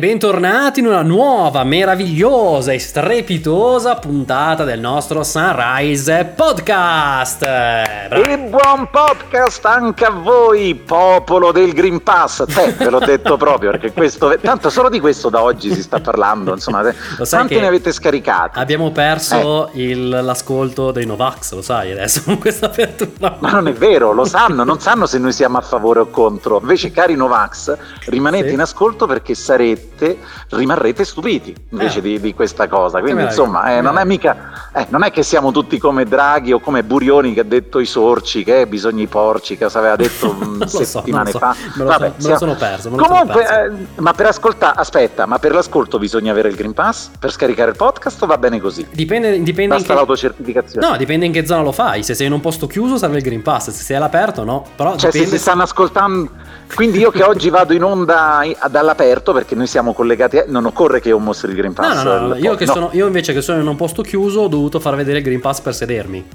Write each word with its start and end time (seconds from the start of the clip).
maybe. 0.00 0.09
Bentornati 0.20 0.80
in 0.80 0.86
una 0.86 1.00
nuova, 1.00 1.64
meravigliosa 1.64 2.72
e 2.72 2.78
strepitosa 2.78 3.94
puntata 3.94 4.64
del 4.64 4.78
nostro 4.78 5.22
Sunrise 5.24 6.34
Podcast. 6.36 7.38
Bravo. 7.40 8.24
E 8.24 8.38
buon 8.38 8.90
podcast 8.90 9.64
anche 9.64 10.04
a 10.04 10.10
voi, 10.10 10.74
popolo 10.74 11.52
del 11.52 11.72
Green 11.72 12.02
Pass. 12.02 12.44
Te, 12.44 12.74
ve 12.76 12.90
l'ho 12.90 12.98
detto 12.98 13.38
proprio, 13.38 13.70
perché 13.70 13.92
questo... 13.92 14.36
Tanto 14.38 14.68
solo 14.68 14.90
di 14.90 15.00
questo 15.00 15.30
da 15.30 15.42
oggi 15.42 15.72
si 15.72 15.80
sta 15.80 16.00
parlando, 16.00 16.52
insomma. 16.52 16.82
Lo 16.82 16.92
quanti 17.26 17.58
ne 17.58 17.66
avete 17.66 17.90
scaricati? 17.90 18.58
Abbiamo 18.58 18.90
perso 18.90 19.70
eh. 19.72 19.90
il, 19.90 20.08
l'ascolto 20.08 20.90
dei 20.90 21.06
Novax, 21.06 21.54
lo 21.54 21.62
sai 21.62 21.92
adesso, 21.92 22.24
con 22.24 22.38
questa 22.38 22.66
apertura. 22.66 23.36
Ma 23.38 23.52
non 23.52 23.68
è 23.68 23.72
vero, 23.72 24.12
lo 24.12 24.26
sanno, 24.26 24.64
non 24.64 24.80
sanno 24.80 25.06
se 25.06 25.16
noi 25.18 25.32
siamo 25.32 25.56
a 25.56 25.62
favore 25.62 26.00
o 26.00 26.10
contro. 26.10 26.58
Invece, 26.60 26.90
cari 26.90 27.14
Novax, 27.14 27.74
rimanete 28.04 28.48
sì. 28.48 28.52
in 28.54 28.60
ascolto 28.60 29.06
perché 29.06 29.34
sarete, 29.34 30.09
rimarrete 30.50 31.04
stupiti 31.04 31.54
invece 31.70 31.98
eh. 31.98 32.02
di, 32.02 32.20
di, 32.20 32.34
questa 32.34 32.68
cosa. 32.68 33.00
Quindi, 33.00 33.22
insomma, 33.22 33.76
eh, 33.76 33.80
non 33.80 33.98
è 33.98 34.04
mica, 34.04 34.70
eh, 34.74 34.86
non 34.90 35.02
è 35.02 35.10
che 35.10 35.22
siamo 35.22 35.52
tutti 35.52 35.78
come 35.78 36.04
Draghi 36.04 36.52
o 36.52 36.60
come 36.60 36.82
Burioni 36.82 37.34
che 37.34 37.40
ha 37.40 37.44
detto 37.44 37.78
i 37.78 37.86
sorci, 37.86 38.44
che 38.44 38.66
bisogna 38.66 39.02
i 39.02 39.06
porci, 39.06 39.56
che 39.56 39.64
aveva 39.64 39.96
detto 39.96 40.36
settimane 40.66 41.30
so, 41.30 41.38
fa. 41.38 41.54
Me 41.76 41.84
lo, 41.84 41.90
Vabbè, 41.90 42.12
so, 42.16 42.28
lo 42.28 42.36
sono 42.36 42.54
perso. 42.54 42.90
Comunque, 42.90 43.16
sono 43.16 43.32
perso. 43.32 43.52
Eh, 43.52 44.00
ma 44.00 44.12
per 44.12 44.26
ascoltare, 44.26 44.78
aspetta, 44.78 45.26
ma 45.26 45.38
per 45.38 45.52
l'ascolto 45.52 45.98
bisogna 45.98 46.32
avere 46.32 46.48
il 46.48 46.54
Green 46.54 46.72
Pass 46.72 47.10
per 47.18 47.30
scaricare 47.30 47.70
il 47.70 47.76
podcast 47.76 48.22
o 48.22 48.26
va 48.26 48.38
bene 48.38 48.60
così? 48.60 48.86
Dipende, 48.90 49.42
dipende 49.42 49.74
Basta 49.74 49.88
che... 49.88 49.94
l'autocertificazione. 49.94 50.86
No, 50.86 50.96
dipende 50.96 51.26
in 51.26 51.32
che 51.32 51.46
zona 51.46 51.62
lo 51.62 51.72
fai. 51.72 52.02
Se 52.02 52.14
sei 52.14 52.26
in 52.26 52.32
un 52.32 52.40
posto 52.40 52.66
chiuso 52.66 52.96
serve 52.96 53.18
il 53.18 53.22
Green 53.22 53.42
Pass, 53.42 53.70
se 53.70 53.82
sei 53.82 53.96
all'aperto 53.96 54.44
no. 54.44 54.64
Però 54.74 54.96
cioè, 54.96 55.10
dipende... 55.10 55.30
se 55.30 55.36
si 55.36 55.42
stanno 55.42 55.62
ascoltando 55.62 56.30
quindi 56.74 56.98
io 56.98 57.10
che 57.10 57.22
oggi 57.22 57.50
vado 57.50 57.72
in 57.72 57.82
onda 57.82 58.42
dall'aperto 58.70 59.32
perché 59.32 59.54
noi 59.54 59.66
siamo 59.66 59.92
collegati, 59.92 60.42
non 60.46 60.64
occorre 60.66 61.00
che 61.00 61.08
io 61.08 61.18
mostri 61.18 61.50
il 61.50 61.56
Green 61.56 61.72
Pass. 61.72 62.02
No, 62.02 62.18
no, 62.18 62.26
no, 62.28 62.34
io, 62.36 62.56
no. 62.58 62.66
Sono, 62.66 62.88
io 62.92 63.06
invece 63.06 63.32
che 63.32 63.40
sono 63.40 63.60
in 63.60 63.66
un 63.66 63.76
posto 63.76 64.02
chiuso 64.02 64.40
ho 64.40 64.48
dovuto 64.48 64.80
far 64.80 64.94
vedere 64.96 65.18
il 65.18 65.24
Green 65.24 65.40
Pass 65.40 65.60
per 65.60 65.74
sedermi. 65.74 66.26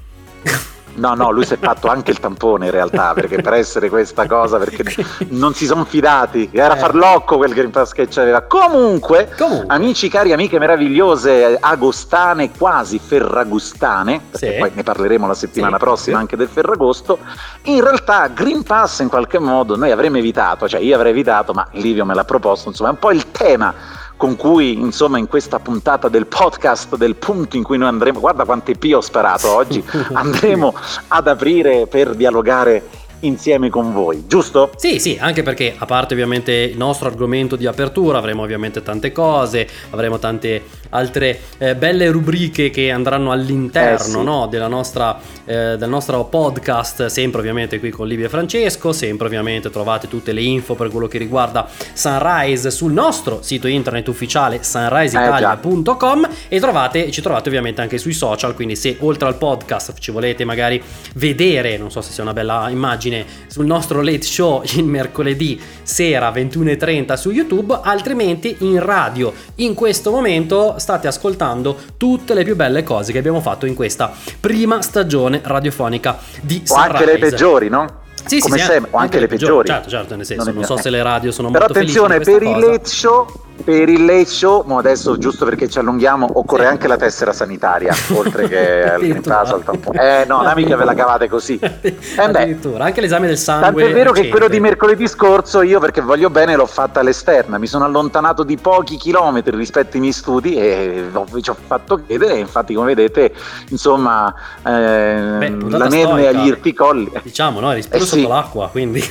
No, 0.96 1.14
no, 1.14 1.32
lui 1.32 1.46
si 1.46 1.54
è 1.54 1.58
fatto 1.58 1.88
anche 1.88 2.12
il 2.12 2.20
tampone 2.20 2.66
in 2.66 2.72
realtà, 2.72 3.14
perché 3.14 3.42
per 3.42 3.54
essere 3.54 3.90
questa 3.90 4.28
cosa, 4.28 4.58
perché 4.58 4.84
non 5.30 5.54
si 5.54 5.66
sono 5.66 5.86
fidati, 5.86 6.50
era 6.54 6.76
eh. 6.76 6.80
farlocco 6.80 7.38
quel 7.38 7.54
Green 7.54 7.72
Pass 7.72 7.92
che 7.92 8.08
c'aveva. 8.08 8.42
Comunque, 8.42 9.30
Comunque, 9.38 9.66
amici 9.68 10.10
cari, 10.10 10.32
amiche 10.32 10.60
meravigliose, 10.60 11.58
agostane, 11.60 12.52
quasi 12.52 13.00
ferragustane, 13.00 14.22
perché 14.32 14.54
sì. 14.54 14.58
poi 14.60 14.72
ne 14.74 14.84
parleremo 14.84 15.28
la 15.28 15.34
settimana 15.34 15.78
sì, 15.78 15.84
prossima 15.84 16.18
anche 16.18 16.36
del 16.36 16.48
Ferragosto, 16.48 17.20
in 17.64 17.82
realtà 17.82 18.28
Green 18.28 18.64
Pass 18.64 19.00
in 19.00 19.10
qualche 19.10 19.40
modo 19.40 19.76
noi 19.76 19.92
avremmo 19.92 20.18
evitato, 20.18 20.68
cioè 20.68 20.80
io 20.80 20.96
avrei 20.96 21.12
evitato, 21.12 21.54
ma 21.54 21.68
Livio 21.72 22.06
me 22.06 22.14
l'ha 22.14 22.24
proposto, 22.24 22.70
insomma, 22.70 22.90
è 22.90 22.94
un 22.94 23.00
po' 23.00 23.12
il 23.12 23.32
tema 23.32 23.74
con 24.18 24.36
cui 24.36 24.74
insomma 24.74 25.18
in 25.18 25.28
questa 25.28 25.60
puntata 25.60 26.08
del 26.08 26.26
podcast 26.26 26.96
del 26.96 27.16
punto 27.16 27.58
in 27.58 27.64
cui 27.64 27.78
noi 27.78 27.90
andremo, 27.90 28.20
guarda 28.20 28.46
quante 28.46 28.76
P 28.76 28.92
ho 28.94 29.02
sparato 29.02 29.54
oggi, 29.54 29.84
andremo 30.14 30.74
ad 31.10 31.28
aprire 31.28 31.88
per 31.88 32.16
dialogare 32.16 33.04
insieme 33.26 33.70
con 33.70 33.94
voi, 33.94 34.24
giusto? 34.28 34.72
Sì, 34.76 35.00
sì, 35.00 35.18
anche 35.20 35.44
perché 35.44 35.76
a 35.78 35.86
parte 35.86 36.14
ovviamente 36.14 36.52
il 36.52 36.78
nostro 36.78 37.08
argomento 37.08 37.56
di 37.56 37.66
apertura, 37.66 38.18
avremo 38.18 38.44
ovviamente 38.44 38.84
tante 38.84 39.12
cose, 39.12 39.68
avremo 39.92 40.20
tante 40.20 40.64
altre 40.90 41.40
eh, 41.58 41.76
belle 41.76 42.10
rubriche 42.10 42.70
che 42.70 42.92
andranno 42.92 43.32
all'interno 43.32 43.94
eh 43.96 44.20
sì. 44.20 44.24
no, 44.24 44.48
della 44.48 44.68
nostra, 44.68 45.20
eh, 45.46 45.76
del 45.78 45.90
nostro 45.90 46.24
podcast, 46.26 47.08
sempre 47.08 47.40
ovviamente 47.40 47.80
qui 47.80 47.90
con 47.90 48.08
Livia 48.08 48.26
e 48.26 48.30
Francesco, 48.30 48.94
sempre 48.94 49.28
ovviamente 49.28 49.70
trovate 49.70 50.08
tutte 50.08 50.32
le 50.32 50.42
info 50.42 50.76
per 50.76 50.90
quello 50.90 51.08
che 51.08 51.18
riguarda 51.18 51.68
Sunrise 51.94 52.72
sul 52.72 52.94
nostro 52.94 53.42
sito 53.42 53.68
internet 53.68 54.08
ufficiale 54.08 54.60
sunriseitalia.com 54.62 56.30
e 56.48 56.60
trovate, 56.60 57.12
ci 57.12 57.22
trovate 57.22 57.50
ovviamente 57.50 57.82
anche 57.82 57.98
sui 57.98 58.14
social, 58.14 58.56
quindi 58.56 58.76
se 58.76 58.98
oltre 59.00 59.28
al 59.28 59.38
podcast 59.38 59.94
ci 60.00 60.12
volete 60.12 60.46
magari 60.46 60.82
vedere, 61.16 61.78
non 61.78 61.92
so 61.92 62.02
se 62.02 62.12
sia 62.12 62.24
una 62.24 62.34
bella 62.34 62.70
immagine, 62.70 63.15
sul 63.48 63.66
nostro 63.66 64.02
late 64.02 64.24
show 64.24 64.62
il 64.76 64.84
mercoledì 64.84 65.62
sera 65.84 66.32
21.30 66.32 67.14
su 67.14 67.30
YouTube, 67.32 67.80
altrimenti 67.82 68.56
in 68.60 68.84
radio 68.84 69.32
in 69.56 69.74
questo 69.74 70.12
momento 70.12 70.76
state 70.78 71.08
ascoltando 71.08 71.78
tutte 71.98 72.34
le 72.34 72.44
più 72.44 72.56
belle 72.56 72.84
cose 72.84 73.12
che 73.12 73.20
abbiamo 73.20 73.42
fatto 73.42 73.66
in 73.66 73.76
questa 73.76 74.12
prima 74.40 74.82
stagione 74.82 75.42
radiofonica 75.44 76.18
di 76.42 76.62
o 76.64 76.74
Sunrise. 76.74 76.92
anche 76.92 77.06
le 77.06 77.18
peggiori, 77.18 77.70
no? 77.70 78.04
Sì, 78.26 78.40
Come 78.40 78.58
sì, 78.58 78.64
sempre, 78.64 78.90
o 78.92 78.98
anche, 78.98 78.98
anche 78.98 79.20
le 79.20 79.28
peggiori. 79.28 79.68
Certo, 79.68 79.90
certo, 79.90 80.16
nel 80.16 80.26
senso, 80.26 80.46
non, 80.46 80.56
non 80.56 80.64
so 80.64 80.78
se 80.78 80.90
le 80.90 81.04
radio 81.04 81.32
sono 81.32 81.52
Però 81.52 81.66
molto 81.66 81.80
felici 81.80 81.94
Però 81.94 82.06
attenzione, 82.06 82.40
per 82.40 82.58
i 82.58 82.60
late 82.60 82.88
show 82.88 83.45
per 83.64 83.90
il 83.90 84.06
late 84.06 84.26
show, 84.26 84.66
adesso 84.78 85.18
giusto 85.18 85.46
perché 85.46 85.70
ci 85.70 85.80
allunghiamo, 85.80 86.28
occorre 86.34 86.66
anche 86.66 86.88
la 86.88 86.98
tessera 86.98 87.34
sanitaria, 87.34 87.94
oltre 88.14 88.48
che 88.48 88.84
al 88.84 89.22
Pass 89.22 89.52
al 89.52 89.64
tampone. 89.64 90.22
Eh 90.22 90.26
no, 90.26 90.38
non 90.38 90.48
è 90.48 90.56
mica 90.56 90.76
ve 90.76 90.84
la 90.84 90.94
cavate 90.94 91.30
così. 91.30 91.60
Eh 92.16 92.22
Addirittura, 92.22 92.86
anche 92.86 93.02
l'esame 93.02 93.28
del 93.28 93.38
sangue. 93.38 93.66
Tanto 93.66 93.80
è 93.80 93.94
vero 93.94 94.12
che 94.12 94.30
quello 94.30 94.48
di 94.48 94.60
mercoledì 94.60 95.08
scorso 95.08 95.62
io, 95.62 95.80
perché 95.80 96.02
voglio 96.02 96.30
bene, 96.30 96.56
l'ho 96.56 96.66
fatta 96.66 97.00
all'esterna, 97.00 97.58
mi 97.58 97.68
sono 97.68 97.86
allontanato 97.86 98.44
di 98.44 98.58
pochi 98.58 98.98
chilometri 98.98 99.56
rispetto 99.56 99.96
ai 99.96 100.00
miei 100.02 100.14
studi 100.14 100.56
e 100.56 101.10
ci 101.42 101.50
ho 101.50 101.58
fatto 101.68 102.02
chiedere, 102.06 102.38
infatti 102.38 102.74
come 102.74 102.94
vedete, 102.94 103.34
insomma, 103.70 104.34
eh, 104.64 105.38
Beh, 105.38 105.56
la 105.70 105.88
neve 105.88 106.28
agli 106.28 106.48
irpicolli. 106.48 107.12
Diciamo, 107.22 107.60
no, 107.60 107.74
rispetto 107.74 108.04
eh, 108.04 108.08
sotto 108.08 108.22
sì. 108.22 108.28
l'acqua, 108.28 108.70
quindi... 108.70 109.04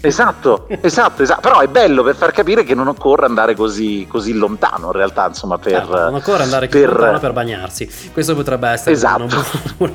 Esatto, 0.00 0.68
esatto, 0.80 1.22
esatto, 1.22 1.40
però 1.40 1.60
è 1.60 1.68
bello 1.68 2.02
per 2.02 2.14
far 2.14 2.32
capire 2.32 2.64
che 2.64 2.74
non 2.74 2.88
occorre 2.88 3.26
andare 3.26 3.54
così, 3.54 4.06
così 4.08 4.32
lontano 4.32 4.86
in 4.86 4.92
realtà, 4.92 5.26
insomma, 5.26 5.58
per... 5.58 5.72
Certo, 5.72 5.96
non 5.96 6.14
occorre 6.14 6.42
andare 6.42 6.68
così 6.68 6.84
per... 6.84 6.92
lontano 6.92 7.18
per 7.18 7.32
bagnarsi, 7.32 8.10
questo 8.12 8.34
potrebbe 8.34 8.68
essere 8.68 8.92
esatto. 8.92 9.24
una, 9.78 9.92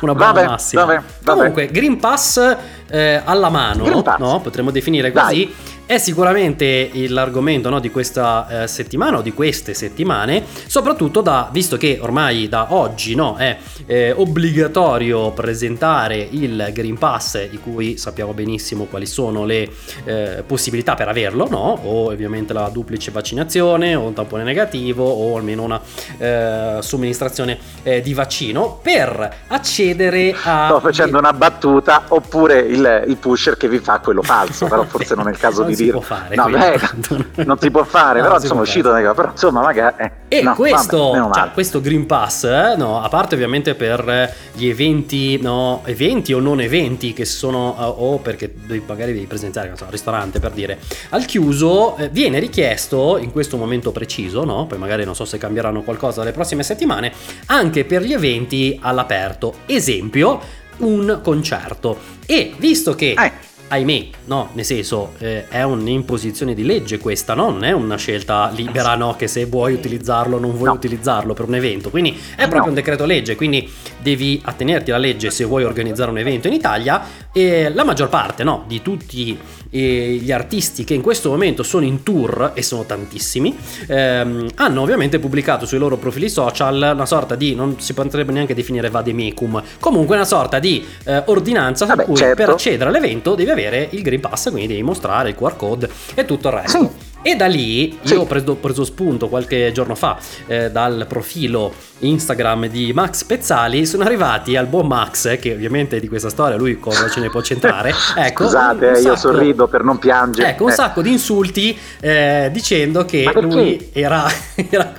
una 0.00 0.14
buona 0.14 0.32
vabbè, 0.32 0.46
massima. 0.46 0.84
Vabbè, 0.84 1.02
vabbè. 1.20 1.38
Comunque, 1.38 1.66
Green 1.66 1.98
Pass 1.98 2.56
eh, 2.88 3.20
alla 3.24 3.48
mano, 3.48 4.04
no? 4.18 4.40
potremmo 4.40 4.70
definire 4.70 5.12
così. 5.12 5.24
Dai 5.24 5.54
è 5.88 5.96
sicuramente 5.96 6.90
l'argomento 7.08 7.70
no, 7.70 7.80
di 7.80 7.90
questa 7.90 8.64
eh, 8.64 8.68
settimana 8.68 9.16
o 9.16 9.22
di 9.22 9.32
queste 9.32 9.72
settimane, 9.72 10.44
soprattutto 10.66 11.22
da, 11.22 11.48
visto 11.50 11.78
che 11.78 11.98
ormai 12.02 12.46
da 12.46 12.74
oggi 12.74 13.14
no, 13.14 13.36
è 13.36 13.56
eh, 13.86 14.12
obbligatorio 14.12 15.30
presentare 15.30 16.28
il 16.30 16.68
Green 16.74 16.98
Pass, 16.98 17.48
di 17.48 17.56
cui 17.56 17.96
sappiamo 17.96 18.34
benissimo 18.34 18.84
quali 18.98 19.06
sono 19.06 19.44
le 19.44 19.70
eh, 20.04 20.42
possibilità 20.46 20.94
per 20.94 21.08
averlo, 21.08 21.48
no? 21.48 21.78
o 21.82 22.10
ovviamente 22.10 22.52
la 22.52 22.68
duplice 22.68 23.10
vaccinazione, 23.10 23.94
o 23.94 24.02
un 24.02 24.12
tampone 24.12 24.42
negativo, 24.42 25.04
o 25.04 25.36
almeno 25.36 25.62
una 25.62 25.80
eh, 26.18 26.78
somministrazione 26.80 27.58
eh, 27.84 28.00
di 28.00 28.12
vaccino, 28.14 28.80
per 28.82 29.36
accedere 29.46 30.34
a... 30.42 30.66
Sto 30.66 30.80
facendo 30.80 31.18
una 31.18 31.32
battuta, 31.32 32.04
oppure 32.08 32.58
il, 32.58 33.04
il 33.06 33.16
pusher 33.16 33.56
che 33.56 33.68
vi 33.68 33.78
fa 33.78 34.00
quello 34.00 34.22
falso, 34.22 34.66
però 34.66 34.84
forse 34.84 35.14
non 35.14 35.28
è 35.28 35.30
il 35.30 35.38
caso 35.38 35.62
di 35.62 35.74
si 35.74 35.84
dire. 35.84 35.92
può 35.92 36.02
fare. 36.02 36.34
No, 36.34 36.48
beh, 36.48 37.44
non 37.44 37.58
si 37.58 37.70
può 37.70 37.84
fare, 37.84 38.18
no, 38.20 38.26
però 38.26 38.40
insomma 38.40 38.62
uscito, 38.62 38.90
fare. 38.90 39.14
però 39.14 39.30
insomma 39.30 39.62
magari... 39.62 39.94
Eh, 39.98 40.10
e 40.28 40.42
no, 40.42 40.54
questo, 40.54 41.10
vabbè, 41.10 41.34
cioè, 41.34 41.50
questo 41.52 41.80
Green 41.80 42.04
Pass, 42.04 42.44
eh, 42.44 42.74
no, 42.76 43.00
a 43.00 43.08
parte 43.08 43.34
ovviamente 43.34 43.74
per 43.74 44.34
gli 44.52 44.66
eventi, 44.66 45.40
no, 45.40 45.82
eventi 45.84 46.34
o 46.34 46.40
non 46.40 46.60
eventi 46.60 47.12
che 47.12 47.24
sono, 47.24 47.74
uh, 47.78 48.04
o 48.04 48.18
perché 48.18 48.52
devi, 48.66 48.82
magari 48.88 49.12
devi 49.12 49.26
presentare, 49.26 49.72
so, 49.76 49.84
al 49.84 49.90
ristorante 49.90 50.40
per 50.40 50.52
dire, 50.52 50.78
al 51.10 51.24
chiuso, 51.24 51.96
eh, 51.96 52.08
viene 52.08 52.38
richiesto 52.38 53.18
in 53.18 53.30
questo 53.30 53.56
momento 53.56 53.92
preciso, 53.92 54.44
no? 54.44 54.66
poi 54.66 54.78
magari 54.78 55.04
non 55.04 55.14
so 55.14 55.24
se 55.24 55.38
cambieranno 55.38 55.82
qualcosa 55.82 56.24
le 56.24 56.32
prossime 56.32 56.62
settimane, 56.62 57.12
anche 57.46 57.84
per 57.84 58.02
gli 58.02 58.12
eventi 58.12 58.78
all'aperto. 58.82 59.58
Esempio, 59.66 60.40
un 60.78 61.20
concerto. 61.22 61.98
E 62.26 62.54
visto 62.58 62.94
che... 62.94 63.14
Eh 63.16 63.47
ahimè, 63.68 64.06
no, 64.24 64.50
nel 64.54 64.64
senso 64.64 65.12
eh, 65.18 65.48
è 65.48 65.62
un'imposizione 65.62 66.54
di 66.54 66.64
legge 66.64 66.98
questa, 66.98 67.34
no? 67.34 67.50
non 67.50 67.64
è 67.64 67.72
una 67.72 67.96
scelta 67.96 68.50
libera, 68.54 68.94
no, 68.94 69.14
che 69.16 69.28
se 69.28 69.44
vuoi 69.44 69.74
utilizzarlo 69.74 70.36
o 70.36 70.40
non 70.40 70.52
vuoi 70.52 70.68
no. 70.68 70.72
utilizzarlo 70.72 71.34
per 71.34 71.46
un 71.46 71.54
evento, 71.54 71.90
quindi 71.90 72.18
è 72.32 72.42
proprio 72.42 72.62
no. 72.62 72.68
un 72.68 72.74
decreto 72.74 73.04
legge, 73.04 73.36
quindi 73.36 73.70
devi 74.00 74.40
attenerti 74.44 74.90
alla 74.90 75.00
legge 75.00 75.30
se 75.30 75.44
vuoi 75.44 75.64
organizzare 75.64 76.10
un 76.10 76.18
evento 76.18 76.48
in 76.48 76.54
Italia 76.54 77.02
e 77.32 77.70
la 77.72 77.84
maggior 77.84 78.08
parte, 78.08 78.42
no, 78.42 78.64
di 78.66 78.82
tutti 78.82 79.38
gli 79.70 80.32
artisti 80.32 80.84
che 80.84 80.94
in 80.94 81.02
questo 81.02 81.30
momento 81.30 81.62
sono 81.62 81.84
in 81.84 82.02
tour, 82.02 82.52
e 82.54 82.62
sono 82.62 82.84
tantissimi, 82.84 83.56
ehm, 83.86 84.48
hanno 84.56 84.82
ovviamente 84.82 85.18
pubblicato 85.18 85.66
sui 85.66 85.78
loro 85.78 85.96
profili 85.96 86.28
social 86.28 86.90
una 86.94 87.06
sorta 87.06 87.34
di, 87.34 87.54
non 87.54 87.80
si 87.80 87.92
potrebbe 87.94 88.32
neanche 88.32 88.54
definire 88.54 88.90
vademecum, 88.90 89.62
comunque 89.80 90.16
una 90.16 90.24
sorta 90.24 90.58
di 90.58 90.84
eh, 91.04 91.22
ordinanza 91.26 91.86
su 91.86 91.94
cui 92.04 92.16
certo. 92.16 92.34
per 92.34 92.50
accedere 92.50 92.88
all'evento 92.88 93.34
devi 93.34 93.50
avere 93.50 93.88
il 93.90 94.02
Green 94.02 94.20
Pass, 94.20 94.50
quindi 94.50 94.68
devi 94.68 94.82
mostrare 94.82 95.30
il 95.30 95.34
QR 95.34 95.56
code 95.56 95.88
e 96.14 96.24
tutto 96.24 96.48
il 96.48 96.54
resto. 96.54 96.78
Sì. 96.78 97.07
E 97.22 97.34
da 97.34 97.46
lì 97.46 97.98
sì. 98.02 98.14
io 98.14 98.20
ho 98.20 98.26
preso, 98.26 98.54
preso, 98.54 98.84
spunto 98.84 99.28
qualche 99.28 99.72
giorno 99.72 99.94
fa 99.94 100.18
eh, 100.46 100.70
dal 100.70 101.04
profilo 101.08 101.72
Instagram 102.00 102.68
di 102.68 102.92
Max 102.92 103.24
Pezzali, 103.24 103.84
sono 103.84 104.04
arrivati 104.04 104.56
al 104.56 104.66
buon 104.66 104.86
Max, 104.86 105.38
che 105.38 105.52
ovviamente 105.52 105.98
di 105.98 106.06
questa 106.06 106.28
storia 106.28 106.56
lui 106.56 106.78
cosa 106.78 107.08
ce 107.08 107.20
ne 107.20 107.30
può 107.30 107.42
centrare. 107.42 107.92
Ecco, 108.18 108.44
Scusate, 108.44 108.96
sacco, 108.96 109.08
io 109.08 109.16
sorrido 109.16 109.68
per 109.68 109.84
non 109.84 109.98
piangere. 109.98 110.50
Ecco, 110.50 110.64
un 110.64 110.70
eh. 110.70 110.74
sacco 110.74 111.02
di 111.02 111.10
insulti 111.10 111.76
eh, 112.00 112.50
dicendo 112.52 113.04
che 113.04 113.30
lui 113.40 113.90
era, 113.92 114.26
era, 114.70 114.92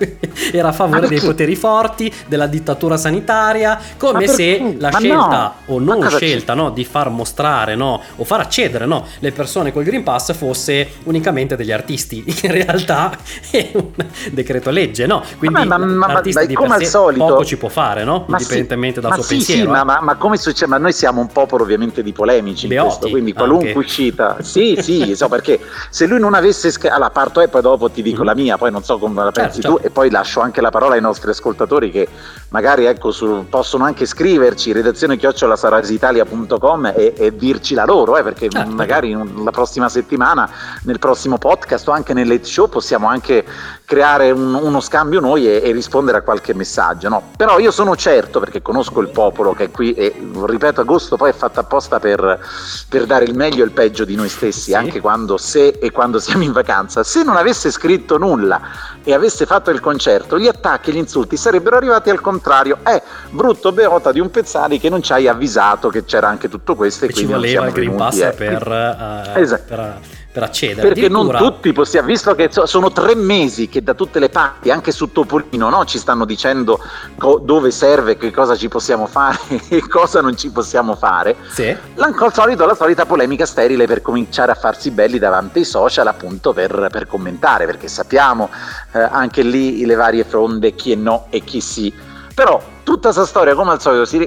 era, 0.51 0.69
a 0.69 0.71
favore 0.71 1.07
dei 1.07 1.19
poteri 1.19 1.56
forti, 1.56 2.12
della 2.27 2.48
dittatura 2.48 2.98
sanitaria, 2.98 3.80
come 3.98 4.27
se 4.27 4.75
la 4.77 4.89
Ma 4.92 5.00
scelta 5.00 5.56
no. 5.66 5.74
o 5.74 5.80
non 5.80 6.10
scelta 6.10 6.54
no, 6.54 6.69
di 6.71 6.86
far 6.86 7.10
mostrare 7.10 7.75
no, 7.75 8.01
o 8.16 8.24
far 8.24 8.42
accedere 8.42 8.86
no, 8.86 9.06
le 9.19 9.31
persone 9.31 9.71
col 9.74 9.83
Green 9.83 10.04
Pass 10.04 10.33
fosse 10.33 10.88
unicamente 11.04 11.56
degli 11.56 11.71
artisti. 11.71 12.08
In 12.15 12.51
realtà 12.51 13.15
è 13.51 13.71
un 13.73 13.91
decreto 14.31 14.69
legge, 14.69 15.06
no? 15.06 15.23
Quindi 15.38 15.65
ma, 15.65 15.77
ma, 15.77 16.07
l'artista 16.07 16.41
ma, 16.41 16.45
di 16.45 16.53
per 16.56 16.77
sé 16.77 16.85
solito 16.85 17.25
poco 17.25 17.45
ci 17.45 17.57
può 17.57 17.69
fare, 17.69 18.03
no? 18.03 18.25
Indipendentemente 18.27 19.01
sì, 19.01 19.07
dal 19.07 19.13
suo 19.15 19.23
sì, 19.23 19.35
pensiero. 19.35 19.61
Sì, 19.61 19.67
ma, 19.67 19.83
ma, 19.83 20.00
ma, 20.01 20.15
come 20.15 20.38
succede? 20.38 20.67
Ma 20.67 20.77
noi 20.77 20.94
siamo 20.94 21.21
un 21.21 21.27
popolo 21.27 21.63
ovviamente 21.63 22.01
di 22.01 22.11
polemici 22.11 22.67
Beoti, 22.67 22.88
questo, 22.88 23.09
quindi 23.09 23.33
qualunque 23.33 23.67
anche. 23.67 23.79
uscita. 23.79 24.38
Sì, 24.41 24.77
sì, 24.81 25.13
so 25.15 25.27
perché 25.27 25.59
se 25.89 26.06
lui 26.07 26.19
non 26.19 26.33
avesse 26.33 26.71
scritto 26.71 26.94
allora 26.94 27.09
parto 27.09 27.41
e 27.41 27.47
poi 27.47 27.61
dopo 27.61 27.89
ti 27.89 28.01
dico 28.01 28.17
mm-hmm. 28.17 28.25
la 28.25 28.35
mia, 28.35 28.57
poi 28.57 28.71
non 28.71 28.83
so 28.83 28.97
come 28.97 29.23
la 29.23 29.31
pensi 29.31 29.61
certo, 29.61 29.77
tu 29.77 29.85
e 29.85 29.89
poi 29.89 30.09
lascio 30.09 30.39
anche 30.39 30.61
la 30.61 30.69
parola 30.69 30.95
ai 30.95 31.01
nostri 31.01 31.29
ascoltatori 31.29 31.91
che 31.91 32.07
magari 32.50 32.85
ecco 32.85 33.11
su, 33.11 33.45
possono 33.50 33.83
anche 33.83 34.06
scriverci 34.06 34.71
redazione 34.71 35.17
chiocciolasarasitalia.com 35.17 36.94
e, 36.95 37.13
e 37.15 37.35
dirci 37.35 37.73
la 37.73 37.85
loro, 37.85 38.17
eh, 38.17 38.23
perché 38.23 38.50
certo. 38.50 38.71
magari 38.71 39.15
la 39.44 39.51
prossima 39.51 39.89
settimana 39.89 40.50
nel 40.83 41.00
prossimo 41.00 41.38
podcast 41.38 41.88
o 41.88 41.91
anche 41.91 41.98
nel 42.13 42.27
late 42.27 42.45
show 42.45 42.67
possiamo 42.67 43.07
anche 43.07 43.45
creare 43.89 44.29
un, 44.29 44.53
uno 44.53 44.81
scambio 44.81 45.19
noi 45.19 45.47
e, 45.47 45.61
e, 45.63 45.71
rispondere 45.71 46.19
a 46.19 46.21
qualche 46.21 46.53
messaggio. 46.53 47.09
No? 47.09 47.31
Però 47.35 47.57
io 47.57 47.71
sono 47.71 47.95
certo, 47.95 48.39
perché 48.39 48.61
conosco 48.61 49.01
il 49.01 49.07
popolo 49.07 49.53
che 49.53 49.65
è 49.65 49.71
qui 49.71 49.93
e 49.93 50.13
ripeto, 50.45 50.81
agosto 50.81 51.17
poi 51.17 51.31
è 51.31 51.33
fatto 51.33 51.59
apposta 51.59 51.99
per, 51.99 52.39
per 52.87 53.05
dare 53.07 53.25
il 53.25 53.35
meglio 53.35 53.63
e 53.63 53.65
il 53.65 53.71
peggio 53.71 54.05
di 54.05 54.13
noi 54.13 54.29
stessi, 54.29 54.59
sì. 54.59 54.73
anche 54.75 55.01
quando 55.01 55.37
se 55.37 55.69
e 55.81 55.91
quando 55.91 56.19
siamo 56.19 56.43
in 56.43 56.51
vacanza. 56.51 57.03
Se 57.03 57.23
non 57.23 57.35
avesse 57.35 57.71
scritto 57.71 58.19
nulla 58.19 58.61
e 59.03 59.11
avesse 59.11 59.47
fatto 59.47 59.71
il 59.71 59.79
concerto, 59.79 60.37
gli 60.37 60.47
attacchi 60.47 60.91
e 60.91 60.93
gli 60.93 60.97
insulti 60.97 61.35
sarebbero 61.35 61.75
arrivati 61.75 62.11
al 62.11 62.21
contrario. 62.21 62.77
È 62.83 63.01
brutto 63.31 63.71
beota 63.71 64.11
di 64.11 64.19
un 64.19 64.29
Pezzali 64.29 64.79
che 64.79 64.89
non 64.89 65.01
ci 65.01 65.13
hai 65.13 65.27
avvisato 65.27 65.89
che 65.89 66.05
c'era 66.05 66.27
anche 66.27 66.47
tutto 66.47 66.75
questo 66.75 67.05
e, 67.05 67.09
e 67.09 67.11
quindi 67.11 67.31
ci 67.31 67.35
voleva 67.35 67.65
il 67.65 67.73
Green 67.73 67.95
Pass 67.95 68.19
eh. 68.19 68.33
per, 68.33 68.67
uh, 68.67 69.39
esatto. 69.39 69.63
per 69.67 70.17
per 70.31 70.43
accedere. 70.43 70.87
Perché 70.87 71.09
non 71.09 71.29
tutti 71.35 71.73
possiamo, 71.73 72.07
visto 72.07 72.35
che 72.35 72.49
sono 72.51 72.91
tre 72.91 73.15
mesi 73.15 73.67
che 73.67 73.81
da 73.81 73.93
tutte 73.93 74.19
le 74.19 74.29
parti, 74.29 74.69
anche 74.69 74.91
su 74.91 75.11
Topolino, 75.11 75.69
no, 75.69 75.85
ci 75.85 75.97
stanno 75.97 76.25
dicendo 76.25 76.79
co- 77.17 77.39
dove 77.43 77.71
serve, 77.71 78.17
che 78.17 78.31
cosa 78.31 78.55
ci 78.55 78.67
possiamo 78.67 79.07
fare 79.07 79.39
e 79.69 79.87
cosa 79.87 80.21
non 80.21 80.37
ci 80.37 80.51
possiamo 80.51 80.95
fare. 80.95 81.35
Sì. 81.49 81.75
Al 81.95 82.33
solito 82.33 82.65
la 82.65 82.75
solita 82.75 83.05
polemica 83.05 83.45
sterile 83.45 83.87
per 83.87 84.01
cominciare 84.01 84.51
a 84.51 84.55
farsi 84.55 84.91
belli 84.91 85.17
davanti 85.17 85.59
ai 85.59 85.65
social 85.65 86.07
appunto 86.07 86.53
per, 86.53 86.89
per 86.91 87.07
commentare, 87.07 87.65
perché 87.65 87.87
sappiamo 87.87 88.49
eh, 88.93 88.99
anche 88.99 89.41
lì 89.41 89.85
le 89.85 89.95
varie 89.95 90.23
fronde, 90.23 90.75
chi 90.75 90.91
è 90.91 90.95
no 90.95 91.25
e 91.29 91.43
chi 91.43 91.59
sì. 91.59 91.91
Però 92.33 92.61
tutta 92.83 93.11
questa 93.11 93.25
storia 93.25 93.55
come 93.55 93.71
al 93.71 93.81
solito 93.81 94.05
si... 94.05 94.17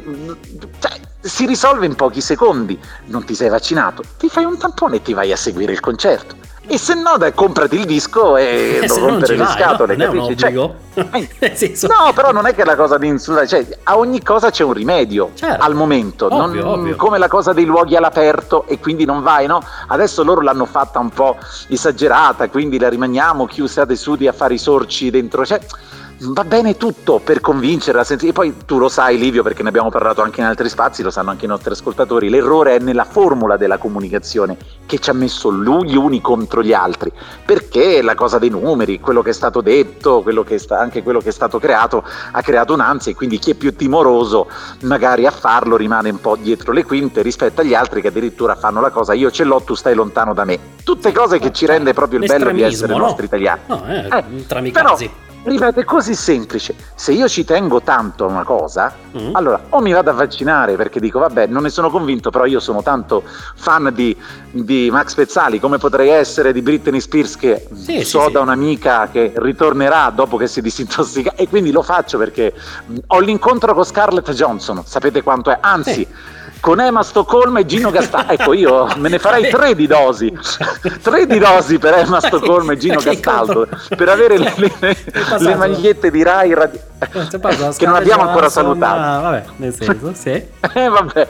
Cioè, 0.80 1.10
si 1.22 1.46
risolve 1.46 1.86
in 1.86 1.94
pochi 1.94 2.20
secondi. 2.20 2.78
Non 3.06 3.24
ti 3.24 3.34
sei 3.34 3.48
vaccinato, 3.48 4.02
ti 4.18 4.28
fai 4.28 4.44
un 4.44 4.58
tampone 4.58 4.96
e 4.96 5.02
ti 5.02 5.14
vai 5.14 5.32
a 5.32 5.36
seguire 5.36 5.72
il 5.72 5.80
concerto. 5.80 6.42
E 6.64 6.78
se 6.78 6.94
no, 6.94 7.16
dai, 7.18 7.34
comprati 7.34 7.74
il 7.74 7.84
disco 7.84 8.36
e 8.36 8.78
eh, 8.82 8.86
non 8.86 8.98
rompere 8.98 9.36
le 9.36 9.46
scatole, 9.46 9.96
no, 9.96 10.04
capisci? 10.04 10.36
Cioè, 10.36 10.52
eh, 11.40 11.78
no, 11.88 12.12
però 12.14 12.30
non 12.30 12.46
è 12.46 12.54
che 12.54 12.64
la 12.64 12.76
cosa 12.76 12.98
di 12.98 13.08
insultare, 13.08 13.48
cioè, 13.48 13.66
a 13.82 13.98
ogni 13.98 14.22
cosa 14.22 14.50
c'è 14.50 14.62
un 14.62 14.72
rimedio 14.72 15.32
certo. 15.34 15.64
al 15.64 15.74
momento, 15.74 16.26
ovvio, 16.26 16.62
non, 16.62 16.78
ovvio. 16.78 16.96
come 16.96 17.18
la 17.18 17.26
cosa 17.26 17.52
dei 17.52 17.64
luoghi 17.64 17.96
all'aperto 17.96 18.66
e 18.68 18.78
quindi 18.78 19.04
non 19.04 19.22
vai, 19.22 19.46
no? 19.46 19.60
Adesso 19.88 20.22
loro 20.22 20.40
l'hanno 20.40 20.64
fatta 20.64 21.00
un 21.00 21.10
po' 21.10 21.36
esagerata, 21.66 22.48
quindi 22.48 22.78
la 22.78 22.88
rimaniamo 22.88 23.46
chiusi 23.46 23.80
a 23.80 23.94
sudi 23.94 24.28
a 24.28 24.32
fare 24.32 24.54
i 24.54 24.58
sorci 24.58 25.10
dentro, 25.10 25.44
cioè 25.44 25.60
va 26.30 26.44
bene 26.44 26.76
tutto 26.76 27.20
per 27.22 27.40
convincerla. 27.40 28.04
E 28.06 28.32
poi 28.32 28.54
tu 28.64 28.78
lo 28.78 28.88
sai, 28.88 29.18
Livio, 29.18 29.42
perché 29.42 29.62
ne 29.62 29.68
abbiamo 29.68 29.90
parlato 29.90 30.22
anche 30.22 30.40
in 30.40 30.46
altri 30.46 30.68
spazi, 30.68 31.02
lo 31.02 31.10
sanno 31.10 31.30
anche 31.30 31.44
i 31.44 31.48
nostri 31.48 31.72
ascoltatori. 31.72 32.28
L'errore 32.28 32.76
è 32.76 32.78
nella 32.78 33.04
formula 33.04 33.56
della 33.56 33.78
comunicazione 33.78 34.56
che 34.86 34.98
ci 34.98 35.10
ha 35.10 35.12
messo 35.12 35.48
lui, 35.48 35.88
gli 35.88 35.96
uni 35.96 36.20
contro 36.20 36.62
gli 36.62 36.72
altri. 36.72 37.10
Perché 37.44 38.02
la 38.02 38.14
cosa 38.14 38.38
dei 38.38 38.50
numeri, 38.50 39.00
quello 39.00 39.22
che 39.22 39.30
è 39.30 39.34
stato 39.34 39.60
detto, 39.60 40.22
quello 40.22 40.42
che 40.42 40.58
sta, 40.58 40.78
anche 40.78 41.02
quello 41.02 41.20
che 41.20 41.30
è 41.30 41.32
stato 41.32 41.58
creato, 41.58 42.04
ha 42.32 42.42
creato 42.42 42.74
un'ansia. 42.74 43.12
E 43.12 43.14
quindi 43.14 43.38
chi 43.38 43.52
è 43.52 43.54
più 43.54 43.74
timoroso, 43.74 44.48
magari 44.82 45.26
a 45.26 45.30
farlo, 45.30 45.76
rimane 45.76 46.10
un 46.10 46.20
po' 46.20 46.36
dietro 46.36 46.72
le 46.72 46.84
quinte 46.84 47.22
rispetto 47.22 47.60
agli 47.60 47.74
altri 47.74 48.00
che 48.00 48.08
addirittura 48.08 48.54
fanno 48.54 48.80
la 48.80 48.90
cosa 48.90 49.14
io 49.14 49.30
ce 49.30 49.44
l'ho, 49.44 49.60
tu 49.62 49.74
stai 49.74 49.94
lontano 49.94 50.34
da 50.34 50.44
me. 50.44 50.58
Tutte 50.84 51.12
cose 51.12 51.38
che 51.38 51.52
ci 51.52 51.66
rende 51.66 51.92
proprio 51.92 52.20
il 52.20 52.26
bello 52.26 52.50
di 52.50 52.62
essere 52.62 52.92
no? 52.92 52.98
nostri 52.98 53.26
italiani. 53.26 53.60
No, 53.66 53.84
eh, 53.86 54.08
eh, 54.10 54.46
tra 54.46 54.60
però, 54.60 54.96
ripeto, 55.44 55.80
è 55.80 55.84
così 55.84 56.14
semplice. 56.14 56.74
Se 56.94 57.12
io 57.12 57.28
ci 57.28 57.44
tengo 57.44 57.82
tanto 57.82 58.24
a 58.24 58.28
una 58.28 58.44
cosa, 58.44 58.94
mm. 59.16 59.34
allora 59.34 59.60
o 59.70 59.80
mi 59.80 59.92
vado 59.92 60.10
a 60.10 60.12
vaccinare 60.12 60.76
perché 60.76 61.00
dico, 61.00 61.18
vabbè, 61.18 61.46
non 61.46 61.62
ne 61.62 61.70
sono 61.70 61.90
convinto, 61.90 62.30
però 62.30 62.44
io 62.44 62.60
sono 62.60 62.82
tanto 62.82 63.22
fan 63.54 63.90
di, 63.94 64.16
di 64.50 64.88
Max 64.90 65.14
Pezzali 65.14 65.60
come 65.60 65.78
potrei 65.78 66.10
essere 66.10 66.52
di 66.52 66.62
Britney 66.62 67.00
Spears, 67.00 67.36
che 67.36 67.68
sì, 67.74 68.04
so 68.04 68.26
sì, 68.26 68.32
da 68.32 68.38
sì. 68.38 68.44
un'amica 68.44 69.08
che 69.10 69.32
ritornerà 69.36 70.10
dopo 70.10 70.36
che 70.36 70.46
si 70.46 70.60
disintossica, 70.60 71.34
e 71.34 71.48
quindi 71.48 71.70
lo 71.70 71.82
faccio 71.82 72.18
perché 72.18 72.54
ho 73.06 73.20
l'incontro 73.20 73.74
con 73.74 73.84
Scarlett 73.84 74.30
Johnson, 74.32 74.82
sapete 74.84 75.22
quanto 75.22 75.50
è? 75.50 75.58
Anzi 75.60 76.06
con 76.62 76.80
Emma 76.80 77.02
Stoccolma 77.02 77.58
e 77.58 77.66
Gino 77.66 77.90
Gastaldo. 77.90 78.32
ecco, 78.32 78.52
io 78.52 78.86
me 78.98 79.08
ne 79.08 79.18
farei 79.18 79.50
tre 79.50 79.74
di 79.74 79.88
dosi, 79.88 80.32
tre 81.02 81.26
di 81.26 81.40
dosi 81.40 81.78
per 81.78 81.94
Emma 81.94 82.20
Stoccolma 82.20 82.72
e 82.72 82.76
Gino 82.76 83.00
Gastaldo, 83.00 83.66
per 83.88 84.08
avere 84.08 84.38
le, 84.38 84.54
le, 84.56 84.96
le 85.40 85.54
magliette 85.56 86.12
di 86.12 86.22
Rai 86.22 86.54
radi- 86.54 86.80
che 87.76 87.86
non 87.86 87.96
abbiamo 87.96 88.28
ancora 88.28 88.48
salutato. 88.48 89.00
Ah, 89.00 89.20
vabbè, 89.20 89.44
nel 89.56 89.74
senso, 89.74 90.12
sì. 90.14 90.30
eh, 90.30 90.88
vabbè 90.88 91.28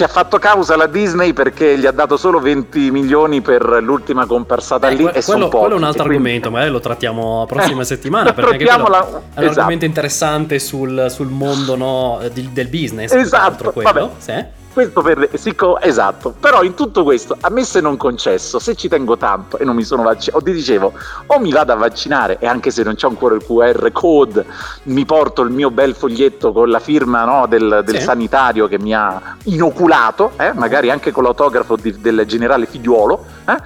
che 0.00 0.04
ha 0.06 0.08
fatto 0.08 0.38
causa 0.38 0.76
la 0.76 0.86
Disney 0.86 1.34
perché 1.34 1.76
gli 1.76 1.84
ha 1.84 1.90
dato 1.90 2.16
solo 2.16 2.40
20 2.40 2.90
milioni 2.90 3.42
per 3.42 3.62
l'ultima 3.82 4.24
comparsata 4.24 4.88
eh, 4.88 4.94
lì 4.94 5.02
que- 5.02 5.12
e 5.12 5.22
quello, 5.22 5.48
quello 5.48 5.74
è 5.74 5.76
un 5.76 5.84
altro 5.84 6.04
quindi... 6.04 6.16
argomento 6.16 6.50
magari 6.50 6.70
lo 6.70 6.80
trattiamo 6.80 7.40
la 7.40 7.46
prossima 7.46 7.82
eh, 7.82 7.84
settimana 7.84 8.32
perché 8.34 8.64
quello 8.64 8.88
la... 8.88 9.06
è 9.06 9.10
un 9.10 9.20
esatto. 9.34 9.58
argomento 9.58 9.84
interessante 9.84 10.58
sul, 10.58 11.06
sul 11.10 11.28
mondo 11.28 11.76
no, 11.76 12.20
di, 12.32 12.50
del 12.50 12.68
business 12.68 13.12
esatto 13.12 13.72
quello, 13.72 14.14
sì. 14.16 14.32
Questo 14.72 15.02
per 15.02 15.28
siccome, 15.34 15.80
esatto, 15.82 16.32
però 16.38 16.62
in 16.62 16.74
tutto 16.74 17.02
questo 17.02 17.36
a 17.40 17.50
me 17.50 17.64
se 17.64 17.80
non 17.80 17.96
concesso, 17.96 18.60
se 18.60 18.76
ci 18.76 18.88
tengo 18.88 19.16
tanto 19.16 19.58
e 19.58 19.64
non 19.64 19.74
mi 19.74 19.82
sono 19.82 20.04
vaccinato, 20.04 20.38
o 20.38 20.42
ti 20.42 20.52
dicevo, 20.52 20.92
o 21.26 21.38
mi 21.40 21.50
vado 21.50 21.72
a 21.72 21.74
vaccinare 21.74 22.38
e 22.38 22.46
anche 22.46 22.70
se 22.70 22.84
non 22.84 22.94
c'è 22.94 23.08
ancora 23.08 23.34
il 23.34 23.44
QR 23.44 23.90
code, 23.90 24.46
mi 24.84 25.04
porto 25.04 25.42
il 25.42 25.50
mio 25.50 25.72
bel 25.72 25.96
foglietto 25.96 26.52
con 26.52 26.70
la 26.70 26.78
firma 26.78 27.24
no, 27.24 27.46
del, 27.48 27.82
del 27.84 27.96
sì. 27.96 28.02
sanitario 28.02 28.68
che 28.68 28.78
mi 28.78 28.94
ha 28.94 29.36
inoculato, 29.44 30.32
eh, 30.36 30.52
magari 30.52 30.88
anche 30.88 31.10
con 31.10 31.24
l'autografo 31.24 31.74
di, 31.74 32.00
del 32.00 32.24
generale 32.26 32.66
figliuolo, 32.66 33.24
eh, 33.46 33.56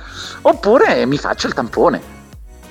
oppure 0.41 1.05
mi 1.05 1.19
faccio 1.19 1.47
il 1.47 1.53
tampone 1.53 2.14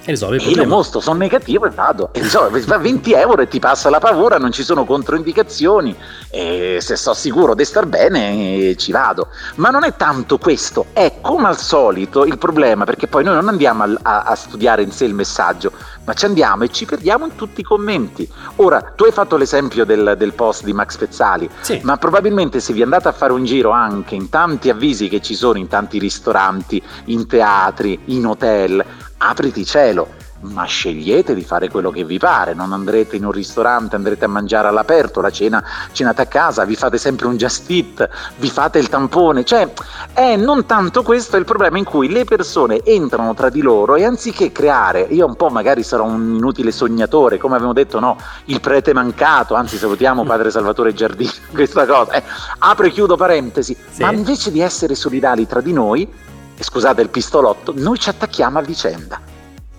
e 0.06 0.12
risolvi 0.12 0.36
il 0.36 0.42
problema. 0.42 0.64
Io 0.64 0.70
le 0.70 0.76
mostro, 0.76 1.00
sono 1.00 1.18
negativo 1.18 1.66
e 1.66 1.70
vado. 1.70 2.10
E 2.12 2.22
risolve, 2.22 2.60
fa 2.62 2.78
20 2.78 3.14
euro 3.14 3.42
e 3.42 3.48
ti 3.48 3.60
passa 3.60 3.90
la 3.90 4.00
paura, 4.00 4.38
non 4.38 4.52
ci 4.52 4.64
sono 4.64 4.86
controindicazioni. 4.86 5.96
E 6.30 6.78
se 6.82 6.96
sto 6.96 7.14
sicuro 7.14 7.56
di 7.56 7.64
star 7.64 7.86
bene, 7.86 8.76
ci 8.76 8.92
vado. 8.92 9.28
Ma 9.56 9.70
non 9.70 9.84
è 9.84 9.96
tanto 9.96 10.38
questo, 10.38 10.88
è 10.94 11.20
come 11.22 11.48
al 11.48 11.58
solito 11.58 12.26
il 12.26 12.38
problema, 12.38 12.84
perché 12.84 13.08
poi 13.08 13.24
noi 13.24 13.36
non 13.36 13.48
andiamo 13.48 13.84
a, 13.84 13.98
a, 14.02 14.22
a 14.24 14.36
studiare 14.36 14.84
in 14.84 14.92
sé 14.92 15.06
il 15.06 15.14
messaggio, 15.14 15.72
ma 16.06 16.14
ci 16.14 16.26
andiamo 16.26 16.64
e 16.64 16.70
ci 16.70 16.86
perdiamo 16.86 17.26
in 17.26 17.36
tutti 17.36 17.62
i 17.62 17.64
commenti. 17.64 18.30
Ora, 18.58 18.82
tu 18.96 19.06
hai 19.06 19.12
fatto 19.12 19.38
l'esempio 19.38 19.86
del, 19.86 20.16
del 20.18 20.34
post 20.34 20.64
di 20.64 20.74
Max 20.74 20.98
Pezzali, 20.98 21.50
sì. 21.62 21.80
ma 21.84 21.98
probabilmente 21.98 22.60
se 22.60 22.74
vi 22.74 22.82
andate 22.82 23.08
a 23.08 23.14
fare 23.14 23.32
un 23.32 23.46
giro 23.46 23.70
anche 23.72 24.16
in 24.16 24.30
tanti 24.30 24.70
avvisi 24.70 25.08
che 25.08 25.22
ci 25.22 25.36
sono 25.36 25.58
in 25.58 25.68
tanti 25.68 26.00
ristoranti, 26.00 26.82
in 27.06 27.28
teatri, 27.28 28.00
in 28.06 28.26
hotel, 28.26 28.84
apriti 29.30 29.66
cielo, 29.66 30.08
ma 30.44 30.66
scegliete 30.66 31.34
di 31.34 31.44
fare 31.44 31.70
quello 31.70 31.90
che 31.90 32.04
vi 32.04 32.18
pare, 32.18 32.54
non 32.54 32.74
andrete 32.74 33.16
in 33.16 33.26
un 33.26 33.32
ristorante, 33.32 33.96
andrete 33.96 34.26
a 34.26 34.28
mangiare 34.28 34.68
all'aperto, 34.68 35.22
la 35.22 35.30
cena 35.30 35.64
cenate 35.92 36.24
a 36.24 36.26
casa, 36.26 36.66
vi 36.66 36.76
fate 36.76 36.98
sempre 36.98 37.28
un 37.28 37.38
just 37.38 37.70
eat, 37.70 38.10
vi 38.38 38.50
fate 38.50 38.80
il 38.80 38.90
tampone, 38.90 39.46
cioè 39.46 39.72
è 40.12 40.36
non 40.36 40.66
tanto 40.66 41.02
questo 41.04 41.38
il 41.38 41.46
problema 41.46 41.78
in 41.78 41.86
cui 41.86 42.10
le 42.10 42.26
persone 42.26 42.84
entrano 42.84 43.34
tra 43.34 43.50
di 43.50 43.62
loro 43.62 43.96
e 43.96 44.04
anziché 44.04 44.52
creare, 44.52 45.08
io 45.10 45.26
un 45.26 45.36
po' 45.36 45.50
magari 45.50 45.84
sarò 45.84 46.04
un 46.04 46.36
inutile 46.36 46.72
sognatore, 46.72 47.38
come 47.38 47.56
abbiamo 47.56 47.74
detto 47.74 48.00
no, 48.00 48.18
il 48.46 48.60
prete 48.60 48.94
mancato, 48.94 49.56
anzi 49.56 49.78
salutiamo 49.78 50.24
padre 50.26 50.52
Salvatore 50.52 50.94
Giardino, 50.94 51.32
questa 51.54 51.86
cosa, 51.86 52.12
eh, 52.12 52.24
apro 52.60 52.86
e 52.86 52.92
chiudo 52.92 53.16
parentesi, 53.16 53.76
sì. 53.90 54.02
ma 54.02 54.12
invece 54.12 54.52
di 54.52 54.60
essere 54.60 54.96
solidali 54.96 55.48
tra 55.48 55.62
di 55.62 55.72
noi, 55.72 56.32
scusate 56.64 57.02
il 57.02 57.10
pistolotto, 57.10 57.74
noi 57.76 58.00
ci 58.00 58.10
attacchiamo 58.10 58.58
a 58.58 58.62
vicenda. 58.62 59.20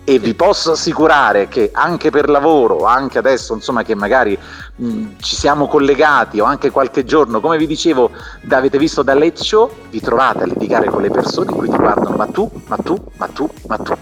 e 0.07 0.19
vi 0.19 0.35
posso 0.35 0.73
assicurare 0.73 1.47
che 1.47 1.71
anche 1.73 2.11
per 2.11 2.29
lavoro, 2.29 2.85
anche 2.85 3.17
adesso 3.17 3.55
insomma 3.55 3.81
che 3.81 3.95
magari 3.95 4.37
mh, 4.75 5.15
ci 5.19 5.35
siamo 5.35 5.67
collegati 5.67 6.39
o 6.39 6.45
anche 6.45 6.69
qualche 6.69 7.03
giorno, 7.03 7.41
come 7.41 7.57
vi 7.57 7.65
dicevo, 7.65 8.11
avete 8.49 8.77
visto 8.77 9.01
da 9.01 9.15
Late 9.15 9.43
vi 9.89 9.99
trovate 9.99 10.43
a 10.43 10.45
litigare 10.45 10.89
con 10.89 11.01
le 11.01 11.09
persone 11.09 11.49
in 11.49 11.57
cui 11.57 11.69
ti 11.69 11.75
guardano 11.75 12.15
ma 12.15 12.27
tu, 12.27 12.49
ma 12.67 12.77
tu, 12.77 12.95
ma 13.17 13.27
tu, 13.27 13.49
ma 13.67 13.77
tu. 13.77 13.93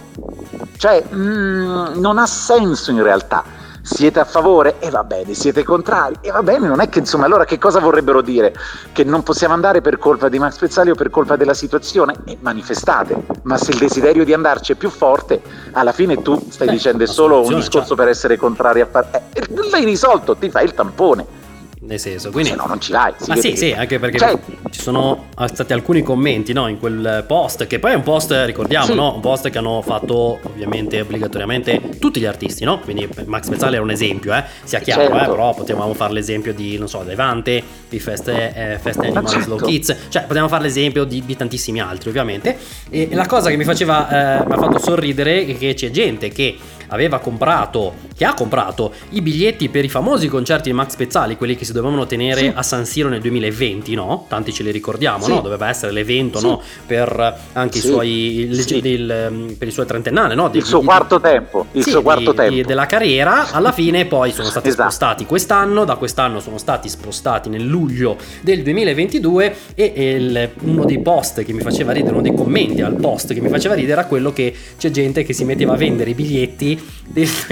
Cioè 0.77 1.03
mh, 1.03 1.93
non 1.95 2.17
ha 2.17 2.25
senso 2.25 2.91
in 2.91 3.01
realtà 3.01 3.52
siete 3.83 4.19
a 4.19 4.25
favore? 4.25 4.79
E 4.79 4.89
va 4.89 5.03
bene, 5.03 5.33
siete 5.33 5.63
contrari? 5.63 6.15
E 6.21 6.31
va 6.31 6.41
bene, 6.41 6.67
non 6.67 6.79
è 6.79 6.87
che 6.87 6.99
insomma, 6.99 7.25
allora 7.25 7.43
che 7.43 7.57
cosa 7.57 7.79
vorrebbero 7.79 8.21
dire? 8.21 8.55
Che 8.93 9.03
non 9.03 9.23
possiamo 9.23 9.53
andare 9.53 9.81
per 9.81 9.97
colpa 9.97 10.29
di 10.29 10.39
Max 10.39 10.57
Pezzali 10.57 10.89
o 10.89 10.95
per 10.95 11.09
colpa 11.09 11.35
della 11.35 11.53
situazione? 11.53 12.15
E 12.25 12.37
manifestate, 12.39 13.25
ma 13.43 13.57
se 13.57 13.71
il 13.71 13.77
desiderio 13.77 14.23
di 14.23 14.33
andarci 14.33 14.71
è 14.71 14.75
più 14.75 14.89
forte, 14.89 15.41
alla 15.73 15.91
fine 15.91 16.21
tu 16.21 16.41
stai 16.49 16.69
dicendo 16.69 17.03
è 17.03 17.07
solo 17.07 17.41
un 17.41 17.55
discorso 17.55 17.89
cioè. 17.89 17.97
per 17.97 18.07
essere 18.07 18.37
contrari 18.37 18.79
a 18.79 18.87
fare... 18.89 19.23
Eh, 19.33 19.43
l'hai 19.69 19.83
risolto, 19.83 20.37
ti 20.37 20.49
fai 20.49 20.63
il 20.63 20.73
tampone 20.73 21.41
nel 21.85 21.99
senso 21.99 22.31
quindi 22.31 22.51
se 22.51 22.55
no 22.55 22.65
non 22.65 22.79
ci 22.79 22.91
vai 22.91 23.13
ma 23.27 23.35
sì 23.35 23.55
sì 23.55 23.71
anche 23.71 23.99
perché 23.99 24.17
cioè... 24.17 24.37
ci 24.69 24.79
sono 24.79 25.27
stati 25.45 25.73
alcuni 25.73 26.01
commenti 26.01 26.53
no, 26.53 26.67
in 26.67 26.79
quel 26.79 27.25
post 27.27 27.67
che 27.67 27.79
poi 27.79 27.91
è 27.91 27.95
un 27.95 28.03
post 28.03 28.31
ricordiamo 28.45 28.85
sì. 28.85 28.93
no? 28.93 29.15
un 29.15 29.19
post 29.19 29.49
che 29.49 29.57
hanno 29.57 29.81
fatto 29.81 30.39
ovviamente 30.43 31.01
obbligatoriamente 31.01 31.97
tutti 31.99 32.19
gli 32.19 32.25
artisti 32.25 32.63
no 32.63 32.79
quindi 32.79 33.07
Max 33.25 33.49
Pezzale 33.49 33.75
era 33.75 33.83
un 33.83 33.91
esempio 33.91 34.33
eh? 34.33 34.43
sia 34.63 34.79
chiaro 34.79 35.01
eh, 35.01 35.07
certo. 35.07 35.23
eh? 35.23 35.27
però 35.27 35.53
potevamo 35.53 35.93
fare 35.93 36.13
l'esempio 36.13 36.53
di 36.53 36.77
non 36.77 36.87
so 36.87 37.03
Levante 37.03 37.61
di 37.89 37.99
Fest, 37.99 38.29
eh, 38.29 38.79
Fest 38.81 38.99
Animal 38.99 39.27
certo. 39.27 39.43
Slow 39.43 39.57
Kids 39.57 39.95
cioè 40.09 40.21
potevamo 40.21 40.47
fare 40.47 40.63
l'esempio 40.63 41.03
di, 41.03 41.23
di 41.25 41.35
tantissimi 41.35 41.81
altri 41.81 42.09
ovviamente 42.09 42.57
e 42.89 43.09
la 43.11 43.25
cosa 43.25 43.49
che 43.49 43.57
mi 43.57 43.65
faceva 43.65 44.39
eh, 44.39 44.45
mi 44.45 44.53
ha 44.53 44.57
fatto 44.57 44.79
sorridere 44.79 45.45
è 45.45 45.57
che 45.57 45.73
c'è 45.73 45.91
gente 45.91 46.29
che 46.29 46.57
aveva 46.93 47.19
comprato, 47.19 47.93
che 48.15 48.25
ha 48.25 48.34
comprato 48.34 48.93
i 49.10 49.22
biglietti 49.22 49.70
per 49.70 49.84
i 49.84 49.89
famosi 49.89 50.27
concerti 50.27 50.70
di 50.70 50.75
Max 50.75 50.96
Pezzali, 50.96 51.38
quelli 51.38 51.55
che 51.55 51.65
si 51.65 51.74
dovevano 51.74 52.05
tenere 52.05 52.39
sì. 52.39 52.51
a 52.53 52.63
San 52.63 52.86
Siro 52.86 53.10
nel 53.10 53.22
2020, 53.22 53.93
no? 53.96 54.25
Tanti 54.27 54.53
ce 54.53 54.63
li 54.63 54.72
ricordiamo, 54.72 55.24
sì. 55.24 55.32
no? 55.32 55.41
Doveva 55.41 55.70
essere 55.70 55.91
l'evento, 55.91 56.39
sì. 56.39 56.46
no? 56.46 56.62
Per 56.86 57.39
anche 57.53 57.77
i 57.77 57.82
suoi, 57.82 58.39
il, 58.39 58.86
il, 58.86 59.55
per 59.58 59.67
il 59.67 59.74
suo 59.74 59.86
trentennale, 59.86 60.36
no? 60.36 60.50
il 60.53 60.63
suo 60.63 60.79
di, 60.79 60.86
quarto 60.86 61.20
tempo, 61.20 61.67
il 61.72 61.86
suo 61.86 62.01
quarto 62.01 62.32
di, 62.32 62.38
tempo. 62.38 62.67
della 62.67 62.86
carriera, 62.86 63.51
alla 63.51 63.72
fine 63.74 64.05
poi 64.05 64.32
sono 64.32 64.50
stati 64.50 64.70
esatto. 64.70 64.89
spostati 64.89 65.25
quest'anno, 65.25 65.86
da 65.86 65.96
quest'anno 65.96 66.39
sono 66.39 66.58
stati 66.58 66.89
spostati 66.89 67.50
nel 67.50 67.65
luglio 67.65 68.17
del 68.41 68.63
2022 68.63 69.55
e 69.75 70.15
il, 70.15 70.50
uno 70.62 70.86
dei 70.86 71.00
post 71.00 71.43
che 71.43 71.53
mi 71.53 71.62
faceva 71.62 71.91
ridere, 71.91 72.13
uno 72.13 72.22
dei 72.22 72.34
commenti 72.34 72.82
al 72.82 72.96
post 72.96 73.34
che 73.34 73.41
mi 73.41 73.50
faceva 73.50 73.74
ridere 73.75 73.93
era 73.93 74.05
quello 74.05 74.34
che 74.34 74.53
c'è 74.77 74.89
gente 74.89 75.24
che 75.24 75.34
si 75.34 75.46
metteva 75.46 75.74
a 75.74 75.77
vendere 75.77 76.10
i 76.10 76.13
biglietti 76.13 76.82
del 77.05 77.27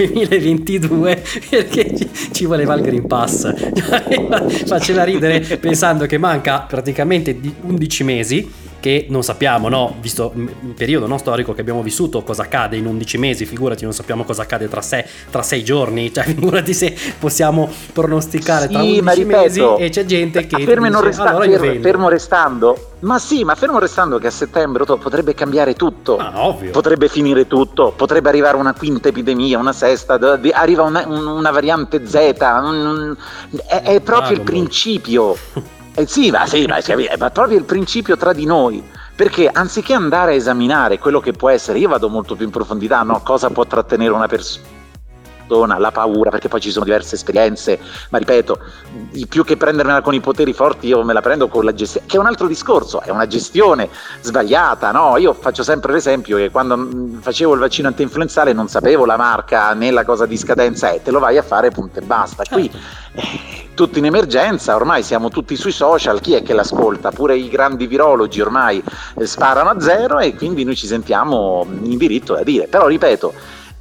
2022 0.56 1.22
perché 1.50 1.96
ci, 1.96 2.08
ci 2.32 2.44
voleva 2.44 2.74
il 2.74 2.82
Green 2.82 3.06
Pass. 3.06 3.52
Faceva 4.66 5.04
ridere 5.04 5.40
pensando 5.58 6.06
che 6.06 6.18
manca 6.18 6.60
praticamente 6.60 7.38
di 7.40 7.52
11 7.62 8.04
mesi 8.04 8.50
che 8.82 9.06
non 9.10 9.22
sappiamo, 9.22 9.68
no? 9.68 9.94
visto 10.00 10.32
il 10.34 10.74
periodo 10.76 11.06
no, 11.06 11.16
storico 11.16 11.54
che 11.54 11.60
abbiamo 11.60 11.82
vissuto, 11.82 12.24
cosa 12.24 12.42
accade 12.42 12.76
in 12.76 12.84
11 12.86 13.16
mesi, 13.16 13.46
figurati, 13.46 13.84
non 13.84 13.92
sappiamo 13.92 14.24
cosa 14.24 14.42
accade 14.42 14.68
tra 14.68 14.82
6 14.82 15.04
tra 15.30 15.42
sei 15.42 15.62
giorni, 15.62 16.12
cioè 16.12 16.24
figurati 16.34 16.74
se 16.74 16.92
possiamo 17.16 17.70
pronosticare 17.92 18.66
sì, 18.66 18.72
tra 18.72 18.82
11 18.82 19.14
ripeto, 19.14 19.40
mesi 19.40 19.60
e 19.78 19.88
c'è 19.88 20.04
gente 20.04 20.46
che... 20.48 20.64
Fermo, 20.64 20.88
dice, 20.88 21.00
resta- 21.00 21.22
allora 21.26 21.44
fermo, 21.44 21.80
fermo 21.80 22.08
restando, 22.08 22.90
ma 23.00 23.20
sì, 23.20 23.44
ma 23.44 23.54
fermo 23.54 23.78
restando 23.78 24.18
che 24.18 24.26
a 24.26 24.30
settembre 24.32 24.84
potrebbe 24.84 25.32
cambiare 25.32 25.74
tutto. 25.74 26.16
Ah, 26.16 26.44
ovvio. 26.44 26.72
Potrebbe 26.72 27.08
finire 27.08 27.46
tutto, 27.46 27.92
potrebbe 27.94 28.30
arrivare 28.30 28.56
una 28.56 28.74
quinta 28.74 29.08
epidemia, 29.08 29.58
una 29.58 29.72
sesta, 29.72 30.18
arriva 30.52 30.82
una, 30.82 31.06
una 31.06 31.50
variante 31.52 32.04
Z. 32.04 32.14
Un, 32.40 33.16
è, 33.66 33.82
è, 33.82 34.00
proprio 34.00 34.36
il 34.36 34.42
principio. 34.42 35.36
Eh 35.94 36.06
sì, 36.06 36.30
ma 36.30 36.46
sì, 36.46 36.66
ma, 36.66 36.78
ma 37.18 37.30
proprio 37.30 37.58
il 37.58 37.64
principio 37.64 38.16
tra 38.16 38.32
di 38.32 38.46
noi. 38.46 38.82
Perché 39.14 39.48
anziché 39.48 39.92
andare 39.92 40.32
a 40.32 40.34
esaminare 40.34 40.98
quello 40.98 41.20
che 41.20 41.32
può 41.32 41.50
essere, 41.50 41.78
io 41.78 41.88
vado 41.88 42.08
molto 42.08 42.34
più 42.34 42.46
in 42.46 42.50
profondità, 42.50 43.02
no? 43.02 43.20
cosa 43.22 43.50
può 43.50 43.66
trattenere 43.66 44.12
una 44.12 44.26
persona 44.26 44.81
la 45.46 45.90
paura, 45.90 46.30
perché 46.30 46.48
poi 46.48 46.60
ci 46.60 46.70
sono 46.70 46.84
diverse 46.84 47.14
esperienze, 47.14 47.78
ma 48.10 48.18
ripeto, 48.18 48.58
più 49.28 49.44
che 49.44 49.56
prendermela 49.56 50.00
con 50.00 50.14
i 50.14 50.20
poteri 50.20 50.52
forti, 50.52 50.86
io 50.86 51.02
me 51.04 51.12
la 51.12 51.20
prendo 51.20 51.48
con 51.48 51.64
la 51.64 51.74
gestione, 51.74 52.06
che 52.06 52.16
è 52.16 52.20
un 52.20 52.26
altro 52.26 52.46
discorso, 52.46 53.00
è 53.00 53.10
una 53.10 53.26
gestione 53.26 53.88
sbagliata, 54.20 54.90
no? 54.90 55.16
Io 55.16 55.32
faccio 55.32 55.62
sempre 55.62 55.92
l'esempio 55.92 56.36
che 56.36 56.50
quando 56.50 56.76
mm, 56.76 57.18
facevo 57.20 57.54
il 57.54 57.60
vaccino 57.60 57.88
anti-influenzale 57.88 58.52
non 58.52 58.68
sapevo 58.68 59.04
la 59.04 59.16
marca 59.16 59.72
né 59.74 59.90
la 59.90 60.04
cosa 60.04 60.26
di 60.26 60.36
scadenza 60.36 60.90
e 60.90 61.02
te 61.02 61.10
lo 61.10 61.18
vai 61.18 61.38
a 61.38 61.42
fare 61.42 61.70
punto 61.70 61.98
e 61.98 62.02
basta. 62.02 62.44
Qui 62.48 62.70
certo. 62.70 63.20
eh, 63.20 63.62
tutti 63.74 63.98
in 63.98 64.06
emergenza, 64.06 64.74
ormai 64.74 65.02
siamo 65.02 65.28
tutti 65.28 65.56
sui 65.56 65.72
social, 65.72 66.20
chi 66.20 66.34
è 66.34 66.42
che 66.42 66.52
l'ascolta? 66.52 67.10
Pure 67.10 67.36
i 67.36 67.48
grandi 67.48 67.86
virologi 67.86 68.40
ormai 68.40 68.82
eh, 69.18 69.26
sparano 69.26 69.70
a 69.70 69.80
zero 69.80 70.18
e 70.18 70.34
quindi 70.34 70.64
noi 70.64 70.76
ci 70.76 70.86
sentiamo 70.86 71.66
in 71.82 71.96
diritto 71.96 72.34
da 72.34 72.42
dire. 72.42 72.66
Però 72.66 72.86
ripeto, 72.86 73.32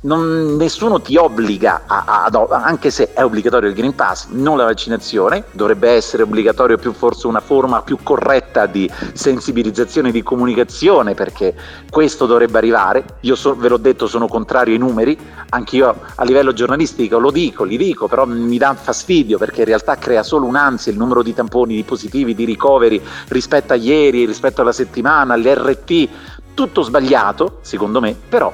non, 0.02 0.56
nessuno 0.56 1.00
ti 1.02 1.16
obbliga, 1.16 1.84
a, 1.86 2.04
a, 2.06 2.48
anche 2.50 2.90
se 2.90 3.14
è 3.14 3.24
obbligatorio 3.24 3.70
il 3.70 3.76
Green 3.76 3.94
Pass, 3.94 4.28
non 4.30 4.58
la 4.58 4.64
vaccinazione, 4.64 5.44
dovrebbe 5.52 5.90
essere 5.90 6.24
obbligatorio 6.24 6.78
più 6.78 6.92
forse 6.94 7.28
una 7.28 7.40
forma 7.40 7.82
più 7.82 7.98
corretta 8.02 8.66
di 8.66 8.90
sensibilizzazione 9.14 10.12
di 10.12 10.24
comunicazione 10.24 11.14
perché 11.14 11.56
questo 11.90 12.26
dovrebbe 12.26 12.58
arrivare. 12.58 13.04
Io 13.22 13.36
so, 13.36 13.56
ve 13.56 13.70
l'ho 13.70 13.78
detto, 13.78 14.08
sono 14.08 14.28
contrario 14.28 14.74
ai 14.74 14.80
numeri, 14.80 15.18
anche 15.50 15.76
io 15.76 15.96
a 16.16 16.24
livello 16.24 16.54
giornalistico 16.54 17.20
lo 17.20 17.30
dico, 17.30 17.64
li 17.64 17.78
dico, 17.78 18.08
però 18.08 18.26
mi 18.26 18.58
dà 18.58 18.74
fastidio 18.74 19.38
perché 19.38 19.62
in 19.62 19.68
realtà 19.68 19.98
crea 19.98 20.24
solo 20.24 20.48
un'ansia 20.48 20.92
il 20.92 20.98
numero 20.98 21.22
di 21.22 21.34
tamponi, 21.34 21.76
di 21.76 21.84
positivi, 21.84 22.34
di 22.34 22.46
ricoveri 22.46 23.02
rispetto 23.28 23.74
a 23.74 23.76
ieri, 23.76 24.26
rispetto 24.26 24.62
alla 24.62 24.72
settimana, 24.72 25.34
all'RT, 25.36 26.08
tutto 26.54 26.82
sbagliato, 26.82 27.60
secondo 27.62 28.00
me, 28.00 28.16
però 28.30 28.52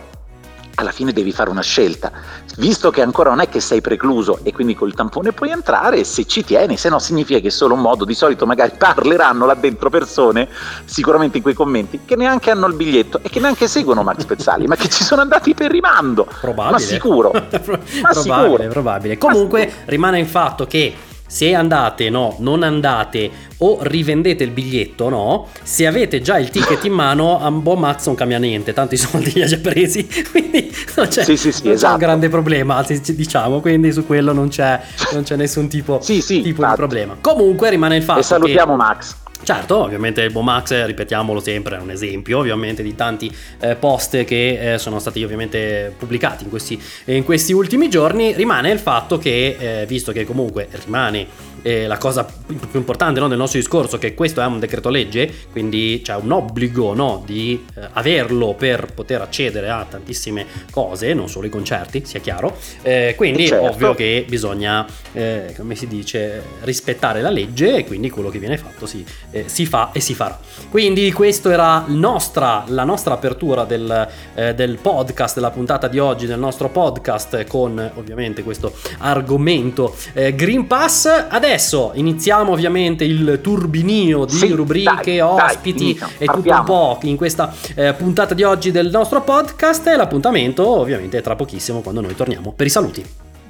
alla 0.79 0.91
fine 0.91 1.11
devi 1.11 1.31
fare 1.31 1.49
una 1.49 1.61
scelta, 1.61 2.11
visto 2.57 2.91
che 2.91 3.01
ancora 3.01 3.31
non 3.31 3.39
è 3.39 3.49
che 3.49 3.59
sei 3.59 3.81
precluso 3.81 4.39
e 4.43 4.53
quindi 4.53 4.75
col 4.75 4.93
tampone 4.93 5.31
puoi 5.31 5.49
entrare, 5.49 6.03
se 6.03 6.25
ci 6.25 6.43
tieni, 6.43 6.77
se 6.77 6.89
no 6.89 6.99
significa 6.99 7.39
che 7.39 7.47
è 7.47 7.51
solo 7.51 7.73
un 7.73 7.81
modo, 7.81 8.05
di 8.05 8.13
solito 8.13 8.45
magari 8.45 8.73
parleranno 8.77 9.45
là 9.45 9.55
dentro 9.55 9.89
persone, 9.89 10.47
sicuramente 10.85 11.37
in 11.37 11.43
quei 11.43 11.55
commenti, 11.55 12.01
che 12.05 12.15
neanche 12.15 12.51
hanno 12.51 12.67
il 12.67 12.75
biglietto 12.75 13.19
e 13.23 13.29
che 13.29 13.39
neanche 13.39 13.67
seguono 13.67 14.03
Max 14.03 14.25
Pezzali, 14.25 14.67
ma 14.67 14.75
che 14.75 14.89
ci 14.89 15.03
sono 15.03 15.21
andati 15.21 15.55
per 15.55 15.71
rimando. 15.71 16.27
Probabile. 16.41 16.71
Ma 16.71 16.79
sicuro. 16.79 17.31
ma 17.33 17.49
probabile, 17.49 18.13
sicuro. 18.13 18.67
probabile. 18.67 19.17
Comunque 19.17 19.73
rimane 19.85 20.19
il 20.19 20.27
fatto 20.27 20.67
che 20.67 20.95
se 21.27 21.53
andate, 21.53 22.09
no, 22.09 22.35
non 22.39 22.63
andate 22.63 23.29
o 23.57 23.79
rivendete 23.81 24.43
il 24.43 24.51
biglietto, 24.51 25.09
no, 25.09 25.47
se 25.61 25.85
avete 25.85 26.21
già 26.21 26.37
il 26.39 26.49
ticket 26.49 26.83
in 26.85 26.93
mano, 26.93 27.39
a 27.43 27.51
Bo 27.51 27.75
Max 27.75 28.05
non 28.05 28.15
cambia 28.15 28.37
niente, 28.37 28.73
tanto 28.73 28.95
i 28.95 28.97
soldi 28.97 29.33
li 29.33 29.43
ha 29.43 29.45
già 29.45 29.57
presi, 29.57 30.07
quindi 30.31 30.73
non 30.95 31.07
c'è, 31.07 31.23
sì, 31.23 31.37
sì, 31.37 31.51
sì, 31.51 31.63
non 31.65 31.73
esatto. 31.73 31.87
c'è 31.87 31.99
un 31.99 32.07
grande 32.07 32.29
problema, 32.29 32.83
diciamo, 32.87 33.59
quindi 33.59 33.91
su 33.91 34.05
quello 34.05 34.31
non 34.31 34.49
c'è, 34.49 34.79
non 35.13 35.23
c'è 35.23 35.35
nessun 35.35 35.67
tipo, 35.67 35.99
tipo 35.99 36.33
di 36.33 36.53
problema. 36.53 37.17
Comunque 37.19 37.69
rimane 37.69 37.97
il 37.97 38.03
fatto 38.03 38.19
e 38.19 38.23
salutiamo 38.23 38.71
che... 38.71 38.77
Max. 38.77 39.15
Certo, 39.43 39.77
ovviamente 39.77 40.21
il 40.21 40.31
Bomax, 40.31 40.85
ripetiamolo 40.85 41.39
sempre, 41.39 41.77
è 41.77 41.79
un 41.79 41.91
esempio 41.91 42.39
ovviamente 42.39 42.83
di 42.83 42.95
tanti 42.95 43.33
eh, 43.59 43.75
post 43.75 44.25
che 44.25 44.73
eh, 44.73 44.77
sono 44.77 44.99
stati 44.99 45.23
ovviamente 45.23 45.93
pubblicati 45.97 46.43
in 46.43 46.49
questi, 46.49 46.81
in 47.05 47.23
questi, 47.23 47.53
ultimi 47.53 47.89
giorni. 47.89 48.33
Rimane 48.33 48.71
il 48.71 48.79
fatto 48.79 49.17
che, 49.17 49.55
eh, 49.57 49.85
visto 49.85 50.11
che 50.11 50.25
comunque 50.25 50.67
rimane 50.83 51.27
eh, 51.67 51.85
la 51.85 51.97
cosa 51.97 52.23
più 52.23 52.79
importante 52.79 53.19
no, 53.19 53.27
del 53.27 53.37
nostro 53.37 53.59
discorso, 53.59 53.97
che 53.97 54.13
questo 54.13 54.41
è 54.41 54.45
un 54.45 54.57
decreto 54.57 54.87
legge, 54.87 55.29
quindi 55.51 55.99
c'è 56.01 56.15
un 56.15 56.31
obbligo 56.31 56.93
no, 56.93 57.21
di 57.25 57.65
eh, 57.75 57.89
averlo 57.91 58.53
per 58.53 58.93
poter 58.93 59.19
accedere 59.19 59.69
a 59.69 59.85
tantissime 59.87 60.45
cose, 60.71 61.13
non 61.13 61.27
solo 61.27 61.45
i 61.45 61.49
concerti, 61.49 62.03
sia 62.05 62.21
chiaro. 62.21 62.55
Eh, 62.83 63.15
quindi 63.17 63.47
certo. 63.47 63.65
è 63.65 63.69
ovvio 63.69 63.95
che 63.95 64.23
bisogna, 64.29 64.85
eh, 65.11 65.53
come 65.57 65.75
si 65.75 65.87
dice, 65.87 66.41
rispettare 66.61 67.21
la 67.21 67.29
legge 67.29 67.75
e 67.75 67.85
quindi 67.85 68.09
quello 68.09 68.29
che 68.29 68.39
viene 68.39 68.57
fatto 68.57 68.85
si, 68.85 69.03
eh, 69.31 69.43
si 69.47 69.65
fa 69.65 69.89
e 69.91 69.99
si 69.99 70.13
farà. 70.13 70.39
Quindi 70.69 71.11
questa 71.11 71.51
era 71.51 71.83
nostra, 71.87 72.63
la 72.67 72.85
nostra 72.85 73.13
apertura 73.13 73.65
del, 73.65 74.07
eh, 74.35 74.53
del 74.53 74.77
podcast, 74.81 75.35
della 75.35 75.51
puntata 75.51 75.89
di 75.89 75.99
oggi 75.99 76.27
del 76.27 76.39
nostro 76.39 76.69
podcast 76.69 77.45
con 77.45 77.91
ovviamente 77.95 78.41
questo 78.43 78.73
argomento 78.99 79.95
Green 80.13 80.67
Pass. 80.67 81.25
Adesso 81.27 81.56
Adesso 81.57 81.93
iniziamo 81.95 82.51
ovviamente 82.51 83.03
il 83.03 83.39
turbinio 83.41 84.25
di 84.25 84.35
sì, 84.35 84.49
rubriche, 84.49 85.15
dai, 85.15 85.19
ospiti 85.21 85.97
dai, 85.97 86.09
e 86.19 86.25
tutto 86.27 86.51
un 86.51 86.63
po' 86.63 86.99
in 87.01 87.17
questa 87.17 87.51
eh, 87.73 87.95
puntata 87.95 88.35
di 88.35 88.43
oggi 88.43 88.69
del 88.69 88.91
nostro 88.91 89.23
podcast 89.23 89.87
e 89.87 89.95
l'appuntamento 89.95 90.67
ovviamente 90.67 91.19
tra 91.21 91.35
pochissimo 91.35 91.81
quando 91.81 92.01
noi 92.01 92.13
torniamo 92.15 92.53
per 92.55 92.67
i 92.67 92.69
saluti. 92.69 93.03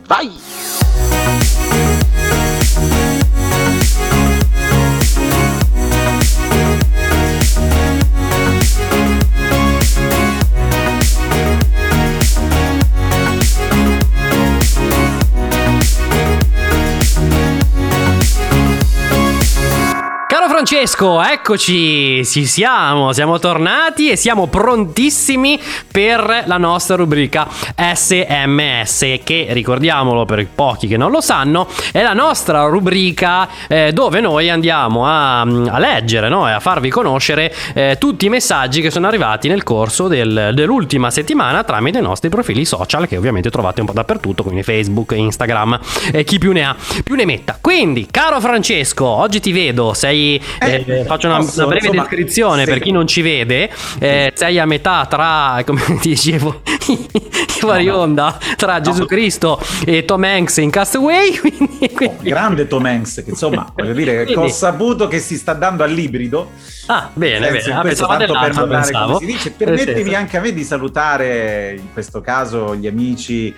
Vai! 0.07 1.16
Francesco, 20.45 21.21
eccoci, 21.21 22.23
ci 22.25 22.45
siamo, 22.45 23.11
siamo 23.11 23.39
tornati 23.39 24.09
e 24.09 24.15
siamo 24.15 24.47
prontissimi 24.47 25.59
per 25.91 26.43
la 26.45 26.57
nostra 26.57 26.95
rubrica 26.95 27.47
SMS 27.75 29.19
che 29.23 29.47
ricordiamolo 29.49 30.25
per 30.25 30.39
i 30.39 30.47
pochi 30.53 30.87
che 30.87 30.95
non 30.95 31.11
lo 31.11 31.21
sanno, 31.21 31.67
è 31.91 32.03
la 32.03 32.13
nostra 32.13 32.65
rubrica 32.65 33.47
eh, 33.67 33.91
dove 33.91 34.21
noi 34.21 34.49
andiamo 34.49 35.05
a, 35.05 35.41
a 35.41 35.79
leggere 35.79 36.29
no? 36.29 36.47
e 36.47 36.51
a 36.51 36.59
farvi 36.59 36.89
conoscere 36.89 37.53
eh, 37.73 37.97
tutti 37.99 38.27
i 38.27 38.29
messaggi 38.29 38.81
che 38.81 38.91
sono 38.91 39.07
arrivati 39.07 39.47
nel 39.47 39.63
corso 39.63 40.07
del, 40.07 40.51
dell'ultima 40.53 41.09
settimana 41.09 41.63
tramite 41.63 41.97
i 41.97 42.03
nostri 42.03 42.29
profili 42.29 42.63
social 42.63 43.07
che 43.07 43.17
ovviamente 43.17 43.49
trovate 43.49 43.79
un 43.79 43.87
po' 43.87 43.93
dappertutto, 43.93 44.43
quindi 44.43 44.61
Facebook, 44.63 45.13
Instagram 45.13 45.79
e 46.11 46.23
chi 46.23 46.37
più 46.37 46.51
ne 46.51 46.63
ha 46.63 46.75
più 47.03 47.15
ne 47.15 47.25
metta. 47.25 47.57
Quindi, 47.59 48.07
caro 48.11 48.39
Francesco, 48.39 49.05
oggi 49.05 49.39
ti 49.39 49.51
vedo, 49.51 49.93
sei 49.93 50.26
eh, 50.35 50.83
eh, 50.85 51.03
faccio 51.05 51.27
una, 51.27 51.37
posso, 51.37 51.59
una 51.59 51.67
breve 51.67 51.87
insomma, 51.87 52.01
descrizione 52.07 52.65
per 52.65 52.79
chi 52.79 52.91
non 52.91 53.07
ci 53.07 53.21
vede. 53.21 53.69
Eh, 53.99 54.31
sei 54.35 54.59
a 54.59 54.65
metà 54.65 55.05
tra, 55.09 55.61
come 55.65 55.81
ti 55.99 56.09
dicevo, 56.09 56.61
fuori 57.47 57.85
no, 57.85 57.97
onda, 57.97 58.37
tra 58.55 58.75
no. 58.75 58.81
Gesù 58.81 59.05
Cristo 59.05 59.59
e 59.85 60.05
Tom 60.05 60.23
Hanks 60.23 60.57
in 60.57 60.69
Castaway. 60.69 61.37
Quindi, 61.37 61.89
quindi... 61.93 62.05
Oh, 62.05 62.23
grande 62.23 62.67
Tom 62.67 62.85
Hanks, 62.85 63.23
che 63.23 63.29
insomma, 63.29 63.71
voglio 63.75 63.93
dire, 63.93 64.25
quindi... 64.25 64.45
ho 64.45 64.47
saputo 64.49 65.07
che 65.07 65.19
si 65.19 65.37
sta 65.37 65.53
dando 65.53 65.83
all'ibrido. 65.83 66.51
Ah, 66.87 67.09
bene, 67.13 67.51
bene. 67.51 67.73
Ah, 67.73 67.83
tanto 67.83 68.33
per 68.33 68.67
pensavo. 68.67 69.13
come 69.13 69.19
si 69.19 69.25
dice. 69.25 69.51
Permettimi 69.51 70.13
anche 70.13 70.37
a 70.37 70.41
me 70.41 70.53
di 70.53 70.63
salutare 70.63 71.75
in 71.77 71.91
questo 71.93 72.21
caso 72.21 72.75
gli 72.75 72.87
amici 72.87 73.53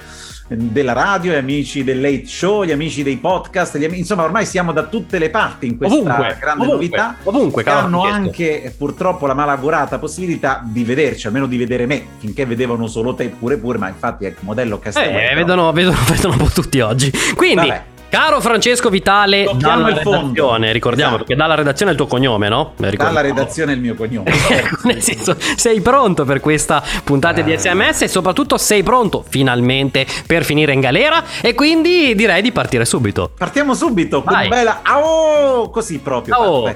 della 0.55 0.93
radio, 0.93 1.33
gli 1.33 1.35
amici 1.35 1.83
del 1.83 2.01
late 2.01 2.25
show, 2.25 2.63
gli 2.63 2.71
amici 2.71 3.03
dei 3.03 3.17
podcast, 3.17 3.77
gli 3.77 3.83
amici, 3.83 3.99
insomma 3.99 4.23
ormai 4.23 4.45
siamo 4.45 4.71
da 4.71 4.83
tutte 4.83 5.19
le 5.19 5.29
parti 5.29 5.67
in 5.67 5.77
questa 5.77 5.95
ovunque, 5.95 6.37
grande 6.39 6.63
ovunque, 6.63 6.85
novità. 6.87 7.15
Ovunque, 7.23 7.63
che 7.63 7.69
hanno 7.69 8.03
anche 8.03 8.73
purtroppo 8.75 9.27
la 9.27 9.33
malaugurata 9.33 9.99
possibilità 9.99 10.61
di 10.63 10.83
vederci, 10.83 11.27
almeno 11.27 11.45
di 11.45 11.57
vedere 11.57 11.85
me, 11.85 12.03
finché 12.17 12.45
vedevano 12.45 12.87
solo 12.87 13.13
te 13.13 13.29
pure 13.29 13.57
pure, 13.57 13.77
ma 13.77 13.87
infatti 13.87 14.25
è 14.25 14.29
ecco, 14.29 14.41
modello 14.43 14.79
Castello. 14.79 15.19
Eh, 15.19 15.35
vedono, 15.35 15.71
vedono, 15.71 15.97
vedono, 16.09 16.33
un 16.33 16.39
po' 16.39 16.49
tutti 16.53 16.79
oggi. 16.79 17.11
Quindi... 17.35 17.67
Vabbè. 17.67 17.83
Caro 18.09 18.41
Francesco 18.41 18.89
Vitale, 18.89 19.43
Tocchiamo 19.43 19.83
dalla 19.83 19.95
redazione, 19.99 20.71
ricordiamo 20.71 21.09
esatto. 21.11 21.25
perché 21.25 21.39
dalla 21.39 21.53
redazione 21.53 21.91
è 21.91 21.93
il 21.93 21.99
tuo 21.99 22.09
cognome, 22.09 22.49
no? 22.49 22.73
Dalla 22.75 23.21
redazione 23.21 23.73
è 23.73 23.75
il 23.75 23.81
mio 23.81 23.93
cognome. 23.93 24.31
Nel 24.83 25.01
senso, 25.01 25.35
sei 25.55 25.79
pronto 25.79 26.25
per 26.25 26.39
questa 26.39 26.83
puntata 27.03 27.41
eh. 27.41 27.43
di 27.43 27.55
SMS 27.55 28.01
e 28.01 28.07
soprattutto 28.07 28.57
sei 28.57 28.81
pronto 28.81 29.23
finalmente 29.29 30.07
per 30.25 30.43
finire 30.43 30.73
in 30.73 30.79
galera 30.79 31.23
e 31.39 31.53
quindi 31.53 32.15
direi 32.15 32.41
di 32.41 32.51
partire 32.51 32.83
subito. 32.83 33.29
Partiamo 33.37 33.75
subito 33.75 34.23
con 34.23 34.47
bella... 34.49 34.81
Oh, 34.95 35.69
così 35.69 35.99
proprio. 35.99 36.35
Oh. 36.35 36.75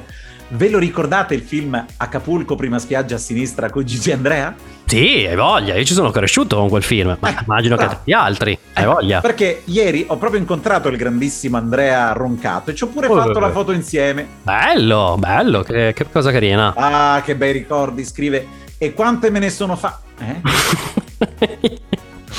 Ve 0.53 0.69
lo 0.69 0.77
ricordate 0.77 1.33
il 1.33 1.41
film 1.41 1.83
Acapulco, 1.97 2.55
prima 2.55 2.77
spiaggia 2.77 3.15
a 3.15 3.17
sinistra 3.17 3.71
con 3.71 3.83
Gigi 3.83 4.11
Andrea? 4.11 4.53
Sì, 4.85 5.25
hai 5.27 5.35
voglia, 5.35 5.73
io 5.73 5.83
ci 5.83 5.95
sono 5.95 6.11
cresciuto 6.11 6.57
con 6.57 6.69
quel 6.69 6.83
film, 6.83 7.17
ma 7.19 7.29
eh, 7.29 7.43
immagino 7.43 7.75
bravo. 7.75 7.91
che 7.93 7.97
gli 8.03 8.11
altri, 8.11 8.55
hai 8.73 8.83
eh, 8.83 8.85
voglia. 8.85 9.19
Perché 9.21 9.63
ieri 9.65 10.05
ho 10.07 10.17
proprio 10.17 10.39
incontrato 10.39 10.89
il 10.89 10.97
grandissimo 10.97 11.57
Andrea 11.57 12.11
Roncato 12.11 12.69
e 12.69 12.75
ci 12.75 12.83
ho 12.83 12.87
pure 12.87 13.07
oh, 13.07 13.15
fatto 13.15 13.39
la 13.39 13.49
foto 13.49 13.71
insieme. 13.71 14.27
Bello, 14.43 15.15
bello, 15.17 15.63
che, 15.63 15.91
che, 15.95 16.05
cosa 16.11 16.31
carina. 16.31 16.71
Ah, 16.75 17.23
che 17.25 17.35
bei 17.35 17.51
ricordi, 17.51 18.05
scrive. 18.05 18.45
E 18.77 18.93
quante 18.93 19.31
me 19.31 19.39
ne 19.39 19.49
sono 19.49 19.75
fa... 19.75 20.01
Eh? 20.19 21.81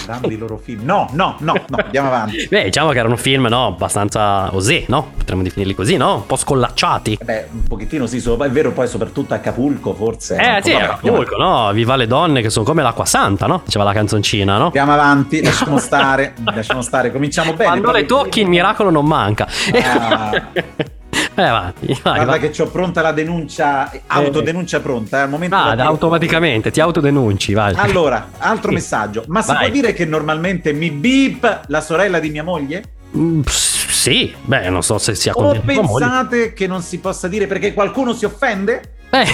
grandi 0.04 0.34
i 0.34 0.38
loro 0.38 0.56
film. 0.56 0.84
No, 0.84 1.08
no, 1.12 1.36
no, 1.40 1.54
no, 1.68 1.76
andiamo 1.76 2.08
avanti. 2.08 2.46
Beh, 2.48 2.64
diciamo 2.64 2.90
che 2.90 2.98
erano 2.98 3.16
film, 3.16 3.46
no, 3.46 3.66
abbastanza 3.66 4.54
osè, 4.54 4.84
no? 4.88 5.12
Potremmo 5.16 5.42
definirli 5.42 5.74
così, 5.74 5.96
no? 5.96 6.16
Un 6.16 6.26
po' 6.26 6.36
scollacciati. 6.36 7.18
Beh, 7.22 7.48
un 7.52 7.62
pochettino 7.64 8.06
sì, 8.06 8.18
è 8.18 8.50
vero 8.50 8.72
poi 8.72 8.86
soprattutto 8.86 9.34
Acapulco 9.34 9.94
forse. 9.94 10.36
Eh, 10.36 10.62
sì, 10.62 10.72
vabbè, 10.72 10.84
Acapulco, 10.84 11.36
no? 11.36 11.72
Viva 11.72 11.96
le 11.96 12.06
donne 12.06 12.42
che 12.42 12.50
sono 12.50 12.64
come 12.64 12.82
l'acqua 12.82 13.04
santa, 13.04 13.46
no? 13.46 13.62
Diceva 13.64 13.84
la 13.84 13.92
canzoncina, 13.92 14.58
no? 14.58 14.66
Andiamo 14.66 14.92
avanti, 14.92 15.42
lasciamo 15.42 15.78
stare, 15.78 16.34
lasciamo 16.44 16.82
stare, 16.82 17.10
cominciamo 17.10 17.52
bene. 17.52 17.70
Quando 17.70 17.90
le 17.90 18.06
tocchi 18.06 18.40
il 18.40 18.48
miracolo 18.48 18.90
non 18.90 19.06
manca. 19.06 19.48
Ah. 19.82 20.42
Vai 21.34 21.48
avanti. 21.48 21.86
Vai, 21.86 22.14
Guarda 22.14 22.38
vai. 22.38 22.50
che 22.50 22.62
ho 22.62 22.66
pronta 22.66 23.02
la 23.02 23.12
denuncia, 23.12 23.90
autodenuncia 24.06 24.80
pronta. 24.80 25.18
Eh, 25.18 25.22
al 25.22 25.28
momento 25.28 25.54
ah, 25.54 25.74
automaticamente 25.84 26.70
ti 26.70 26.80
autodenunci. 26.80 27.52
Vai. 27.54 27.74
Allora, 27.76 28.30
altro 28.38 28.68
sì. 28.68 28.74
messaggio. 28.74 29.24
Ma 29.28 29.42
si 29.42 29.52
vai. 29.52 29.64
può 29.64 29.68
dire 29.68 29.92
che 29.92 30.04
normalmente 30.04 30.72
mi 30.72 30.90
beep 30.90 31.62
la 31.66 31.80
sorella 31.80 32.18
di 32.18 32.30
mia 32.30 32.44
moglie? 32.44 32.82
Mm, 33.16 33.42
sì, 33.46 34.34
beh, 34.42 34.68
non 34.70 34.82
so 34.82 34.98
se 34.98 35.14
sia 35.14 35.32
O 35.34 35.60
pensate 35.60 36.52
che 36.52 36.66
non 36.66 36.82
si 36.82 36.98
possa 36.98 37.28
dire 37.28 37.46
perché 37.46 37.72
qualcuno 37.72 38.12
si 38.12 38.24
offende? 38.24 38.94
Eh, 39.10 39.24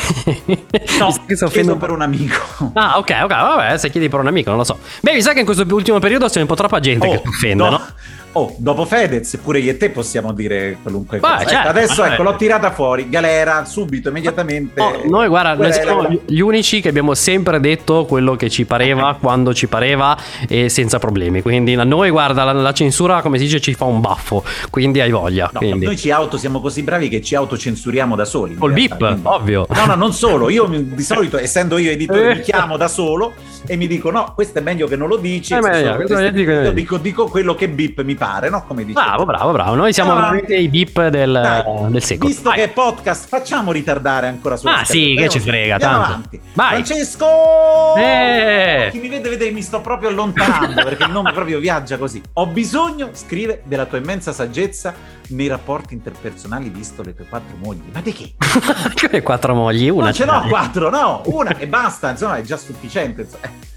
no, 0.99 1.17
chiedo 1.49 1.77
per 1.77 1.91
un 1.91 2.03
amico. 2.03 2.71
Ah, 2.75 2.99
ok, 2.99 3.21
ok, 3.23 3.29
vabbè, 3.29 3.79
se 3.79 3.89
chiedi 3.89 4.11
per 4.11 4.21
un 4.21 4.27
amico, 4.27 4.51
non 4.51 4.59
lo 4.59 4.65
so. 4.65 4.79
Beh, 5.01 5.15
mi 5.15 5.23
sa 5.23 5.33
che 5.33 5.41
in 5.41 5.47
questo 5.47 5.65
ultimo 5.75 5.99
periodo 5.99 6.29
c'è 6.29 6.41
un 6.41 6.47
po' 6.47 6.55
troppa 6.55 6.81
gente 6.81 7.07
oh, 7.07 7.11
che 7.11 7.21
si 7.23 7.29
offende, 7.29 7.63
no? 7.65 7.71
no? 7.71 7.87
Oh, 8.33 8.55
dopo 8.59 8.85
Fedez, 8.85 9.37
pure 9.43 9.59
io 9.59 9.73
e 9.73 9.77
te 9.77 9.91
possiamo 9.91 10.33
dire 10.33 10.79
qualunque 10.81 11.19
Beh, 11.19 11.29
cosa. 11.29 11.45
Certo, 11.47 11.69
adesso 11.69 12.05
ecco, 12.05 12.23
l'ho 12.23 12.37
tirata 12.37 12.71
fuori, 12.71 13.09
galera, 13.09 13.65
subito, 13.65 14.11
immediatamente. 14.11 14.81
Oh, 14.81 15.01
noi, 15.05 15.27
guarda, 15.27 15.55
noi 15.55 15.73
siamo 15.73 16.09
gli 16.27 16.39
unici 16.39 16.81
che 16.81 16.89
abbiamo 16.89 17.15
sempre 17.15 17.59
detto 17.59 18.05
quello 18.05 18.37
che 18.37 18.49
ci 18.49 18.67
pareva, 18.67 19.17
quando 19.21 19.53
ci 19.53 19.67
pareva 19.67 20.17
e 20.49 20.69
senza 20.69 21.01
problemi. 21.01 21.43
Quindi 21.43 21.75
a 21.75 21.83
noi, 21.83 22.11
guarda, 22.11 22.45
la, 22.45 22.53
la, 22.53 22.73
censura, 22.73 23.21
come 23.21 23.37
si 23.39 23.45
dice, 23.45 23.61
ci 23.61 23.75
fa 23.75 23.87
un 23.87 24.01
baffo. 24.01 24.45
Quindi 24.71 25.01
hai 25.01 25.11
voglia. 25.11 25.51
No, 25.53 25.59
quindi. 25.59 25.87
Noi 25.87 25.97
ci 25.97 26.13
auto, 26.13 26.37
siamo 26.37 26.61
così 26.61 26.85
bravi 26.85 27.09
che 27.09 27.21
ci 27.21 27.35
autocensuriamo 27.35 28.15
da 28.15 28.25
soli. 28.25 28.55
Col 28.55 28.73
bip, 28.73 28.97
quindi... 28.97 29.23
ovvio. 29.25 29.67
No, 29.75 29.87
no, 29.87 29.95
non 29.97 30.13
solo. 30.13 30.49
Io 30.51 30.67
di 30.67 31.03
solito, 31.03 31.37
essendo 31.37 31.79
io 31.79 31.91
editore, 31.91 32.37
mi 32.37 32.41
chiamo 32.43 32.77
da 32.77 32.87
solo 32.87 33.33
e 33.67 33.75
mi 33.75 33.89
dico, 33.89 34.13
no, 34.13 34.33
questo 34.37 34.61
è 34.61 34.63
meglio 34.63 34.87
che 34.87 34.95
non 34.95 35.09
lo 35.09 35.17
dici. 35.17 35.53
È 35.53 35.61
meglio, 35.61 36.01
io 36.01 36.73
dico, 36.73 36.97
dico 36.97 37.27
quello 37.27 37.57
che 37.57 37.69
bip 37.69 38.03
mi 38.03 38.15
pare, 38.21 38.51
no? 38.51 38.65
Come 38.67 38.85
dici 38.85 38.93
Bravo, 38.93 39.25
bravo, 39.25 39.53
bravo. 39.53 39.75
Noi 39.77 39.95
siamo 39.95 40.13
ah, 40.13 40.17
veramente 40.17 40.55
i 40.55 40.69
beep 40.69 41.09
del, 41.09 41.33
dai, 41.33 41.91
del 41.91 42.03
secolo. 42.03 42.29
Visto 42.29 42.51
Vai. 42.51 42.59
che 42.59 42.65
è 42.65 42.69
podcast, 42.69 43.27
facciamo 43.27 43.73
ritardare 43.73 44.27
ancora 44.27 44.57
su. 44.57 44.67
Ah, 44.67 44.85
sì, 44.85 45.15
che 45.17 45.31
ci 45.31 45.41
frega. 45.41 45.79
Tanto. 45.79 46.07
Avanti. 46.07 46.41
Vai. 46.53 46.85
Francesco! 46.85 47.97
Eh. 47.97 48.89
Chi 48.91 48.99
mi 48.99 49.09
vede, 49.09 49.31
vede, 49.31 49.51
mi 49.51 49.63
sto 49.63 49.81
proprio 49.81 50.11
allontanando 50.11 50.83
perché 50.85 51.05
il 51.05 51.11
nome 51.11 51.33
proprio 51.33 51.59
viaggia 51.61 51.97
così. 51.97 52.21
Ho 52.35 52.47
bisogno, 52.47 53.09
scrive, 53.13 53.63
della 53.65 53.87
tua 53.87 53.97
immensa 53.97 54.35
saggezza 54.35 54.93
nei 55.29 55.47
rapporti 55.47 55.95
interpersonali 55.95 56.69
visto 56.69 57.03
le 57.03 57.15
tue 57.15 57.25
quattro 57.25 57.57
mogli. 57.57 57.85
Ma 57.91 58.03
di 58.03 58.13
che? 58.13 58.35
che 59.09 59.23
quattro 59.23 59.55
mogli? 59.55 59.89
Una. 59.89 60.05
Non 60.05 60.13
ce 60.13 60.27
n'ho 60.27 60.43
quattro, 60.49 60.91
no, 60.91 61.23
una 61.25 61.57
e 61.57 61.67
basta, 61.67 62.11
insomma, 62.11 62.37
è 62.37 62.43
già 62.43 62.59
sufficiente. 62.59 63.27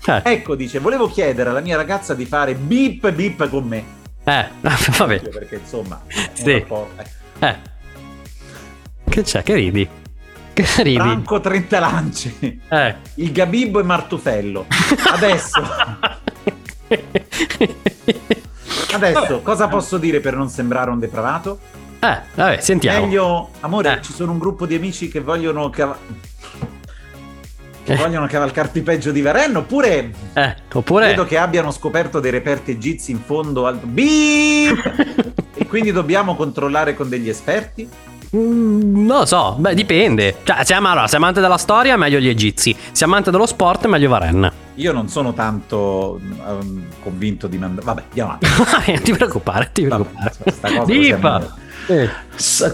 Eh. 0.06 0.22
Ecco, 0.22 0.56
dice, 0.56 0.80
volevo 0.80 1.08
chiedere 1.08 1.50
alla 1.50 1.62
mia 1.62 1.78
ragazza 1.78 2.14
di 2.14 2.26
fare 2.26 2.56
beep 2.56 3.10
beep 3.12 3.48
con 3.48 3.64
me. 3.66 4.02
Eh, 4.24 4.48
vabbè. 4.98 5.20
Perché 5.20 5.56
insomma, 5.56 6.02
sì. 6.34 6.52
eh. 6.52 6.66
eh. 7.40 7.56
Che 9.10 9.22
c'è? 9.22 9.44
Che 9.44 9.54
ridi? 9.54 9.88
Che 10.54 10.66
ridi? 10.84 10.98
Franco 10.98 11.40
30 11.40 11.80
lance. 11.80 12.36
Eh. 12.40 12.96
Il 13.16 13.32
Gabibbo 13.32 13.80
e 13.80 13.84
Martufello. 13.84 14.66
Adesso. 15.12 15.62
Adesso, 18.94 19.42
cosa 19.42 19.68
posso 19.68 19.98
dire 19.98 20.20
per 20.20 20.36
non 20.36 20.50
sembrare 20.50 20.90
un 20.90 21.00
depravato? 21.00 21.60
Eh, 22.00 22.22
vabbè, 22.36 22.60
sentiamo. 22.60 23.06
Meglio, 23.06 23.50
amore, 23.62 23.98
eh. 23.98 24.02
ci 24.02 24.14
sono 24.14 24.32
un 24.34 24.38
gruppo 24.38 24.66
di 24.66 24.76
amici 24.76 25.08
che 25.08 25.22
vogliono 25.22 25.70
cav- 25.70 25.98
che 27.84 27.96
vogliono 27.96 28.28
cavalcarti 28.28 28.82
peggio 28.82 29.12
di 29.12 29.22
Varenno, 29.22 29.60
oppure, 29.60 30.12
eh, 30.34 30.56
oppure 30.72 31.08
credo 31.08 31.26
che 31.26 31.38
abbiano 31.38 31.72
scoperto 31.72 32.20
dei 32.20 32.32
reperti 32.32 32.72
egizi 32.72 33.12
in 33.12 33.20
fondo 33.20 33.66
al 33.68 33.78
beep 33.78 35.34
e 35.56 35.68
quindi 35.68 35.92
dobbiamo 35.92 36.36
controllare 36.36 36.96
con 36.96 37.10
degli 37.10 37.30
esperti? 37.30 37.88
Mm, 38.36 39.06
non 39.06 39.20
lo 39.20 39.26
so, 39.26 39.56
beh, 39.60 39.76
dipende. 39.76 40.38
Cioè, 40.44 40.64
se, 40.64 40.74
allora, 40.74 41.06
se 41.08 41.18
amante 41.18 41.40
della 41.40 41.58
storia, 41.58 41.96
meglio 41.98 42.20
gli 42.20 42.30
egizi. 42.30 42.76
Se 42.92 43.04
amante 43.04 43.30
dello 43.30 43.46
sport, 43.46 43.86
meglio 43.86 44.10
Varenna. 44.10 44.52
Io 44.76 44.92
non 44.92 45.08
sono 45.08 45.34
tanto 45.34 46.20
um, 46.20 46.84
convinto 47.04 47.46
di 47.46 47.60
mandare. 47.60 47.86
Vabbè, 47.86 48.04
andiamo 48.08 48.38
avanti. 48.42 48.48
non 48.92 49.02
ti 49.04 49.12
preoccupare, 49.12 49.70
ti 49.72 49.86
preoccupare. 49.86 50.34
Vabbè, 50.62 51.48
eh. 51.88 52.10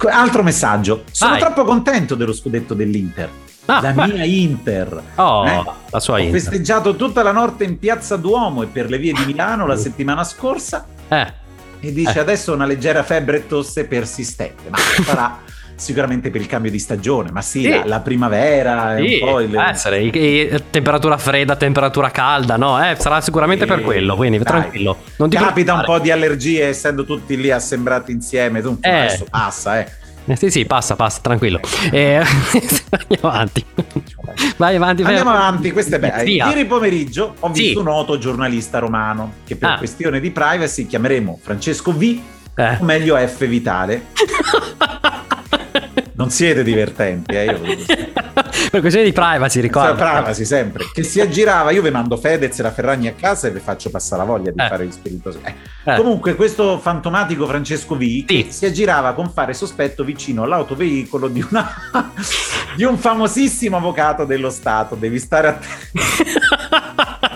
Altro 0.10 0.44
messaggio. 0.44 1.04
Sono 1.12 1.32
Vai. 1.32 1.40
troppo 1.42 1.66
contento 1.66 2.16
dello 2.16 2.34
scudetto 2.34 2.74
dell'Inter. 2.74 3.30
Ah, 3.70 3.82
la 3.82 3.94
mia 3.94 4.24
Inter. 4.24 5.02
Oh, 5.16 5.46
eh? 5.46 5.64
la 5.92 6.00
sua 6.00 6.16
Ho 6.16 6.18
Inter. 6.18 6.40
festeggiato 6.40 6.96
tutta 6.96 7.22
la 7.22 7.32
notte 7.32 7.64
in 7.64 7.78
piazza 7.78 8.18
Duomo 8.18 8.64
e 8.64 8.66
per 8.66 8.90
le 8.90 8.98
vie 8.98 9.14
di 9.14 9.24
Milano 9.26 9.68
la 9.68 9.78
settimana 9.78 10.24
scorsa. 10.24 10.88
Eh. 11.08 11.34
E 11.80 11.94
dice 11.94 12.18
eh. 12.18 12.20
adesso 12.20 12.52
una 12.52 12.66
leggera 12.66 13.04
febbre 13.04 13.38
e 13.38 13.48
tosse 13.48 13.86
persistente, 13.86 14.70
ma 14.70 14.78
sarà 15.06 15.40
sicuramente 15.76 16.30
per 16.30 16.42
il 16.42 16.48
cambio 16.48 16.72
di 16.72 16.80
stagione, 16.80 17.32
ma 17.32 17.42
sì, 17.42 17.62
sì. 17.62 17.70
La, 17.70 17.86
la, 17.86 18.00
primavera 18.02 18.98
sì, 18.98 19.20
po' 19.20 19.40
il... 19.40 19.56
essere, 19.56 20.02
i, 20.02 20.64
temperatura 20.70 21.18
fredda, 21.18 21.56
temperatura 21.56 22.10
calda, 22.10 22.58
no? 22.58 22.84
Eh, 22.84 22.96
sarà 22.98 23.22
sicuramente 23.22 23.66
sì. 23.66 23.72
per 23.72 23.82
quello, 23.82 24.16
quindi 24.16 24.38
Dai. 24.38 24.46
tranquillo. 24.46 24.98
Non 25.18 25.30
ti 25.30 25.38
Capita 25.38 25.76
un 25.76 25.84
po' 25.86 26.00
di 26.00 26.12
allergie 26.12 26.68
essendo 26.68 27.06
tutti 27.06 27.38
lì 27.38 27.50
assembrati 27.50 28.12
insieme, 28.12 28.62
tu, 28.62 28.78
eh. 28.82 28.90
adesso 28.90 29.26
passa, 29.30 29.80
eh 29.80 30.08
Eh, 30.09 30.09
sì, 30.36 30.50
sì, 30.50 30.66
passa, 30.66 30.96
passa, 30.96 31.20
tranquillo. 31.22 31.60
Eh, 31.92 32.18
andiamo 32.18 33.22
avanti. 33.22 33.66
Vai 34.58 34.76
avanti. 34.76 35.04
Andiamo 35.04 35.32
vai. 35.32 35.40
avanti, 35.40 35.72
questo 35.72 35.96
è 35.96 36.00
bello. 36.00 36.30
Ieri 36.30 36.66
pomeriggio 36.66 37.36
ho 37.40 37.50
visto 37.50 37.72
sì. 37.72 37.78
un 37.78 37.84
noto 37.84 38.18
giornalista 38.18 38.80
romano 38.80 39.34
che 39.46 39.56
per 39.56 39.72
ah. 39.72 39.78
questione 39.78 40.20
di 40.20 40.32
privacy 40.32 40.86
chiameremo 40.86 41.40
Francesco 41.42 41.92
V, 41.92 42.20
eh. 42.56 42.78
o 42.80 42.84
meglio 42.84 43.18
F 43.18 43.48
Vitale. 43.48 44.08
non 46.14 46.30
siete 46.30 46.64
divertenti, 46.64 47.34
eh, 47.34 47.46
io 47.46 47.60
per 48.70 48.82
questione 48.82 49.06
di 49.06 49.14
privacy, 49.14 49.62
ricordo. 49.62 49.96
privacy 49.96 50.46
sempre. 50.46 50.86
Che 50.92 51.04
si 51.04 51.20
aggirava, 51.20 51.72
io 51.72 51.82
vi 51.82 51.92
mando 51.92 52.18
Fedez 52.18 52.58
e 52.60 52.62
la 52.62 52.72
Ferragni 52.72 53.08
a 53.08 53.14
casa 53.14 53.48
e 53.48 53.52
vi 53.52 53.60
faccio 53.60 53.90
passare 53.90 54.22
la 54.22 54.28
voglia 54.28 54.52
di 54.52 54.62
eh. 54.62 54.68
fare 54.68 54.86
gli 54.86 54.92
spiritosi. 54.92 55.40
Eh. 55.44 55.54
Eh. 55.84 55.96
Comunque, 55.96 56.36
questo 56.36 56.78
fantomatico 56.80 57.46
Francesco 57.48 57.96
V 57.96 58.26
sì. 58.28 58.48
si 58.50 58.66
aggirava 58.66 59.14
con 59.14 59.32
fare 59.32 59.54
sospetto 59.54 60.04
vicino 60.04 60.44
all'autoveicolo 60.44 61.28
di, 61.28 61.46
una... 61.50 61.68
di 62.76 62.84
un 62.84 62.98
famosissimo 62.98 63.78
avvocato 63.78 64.26
dello 64.26 64.50
Stato. 64.50 64.96
Devi 64.96 65.20
stare 65.20 65.48
attento. 65.48 65.88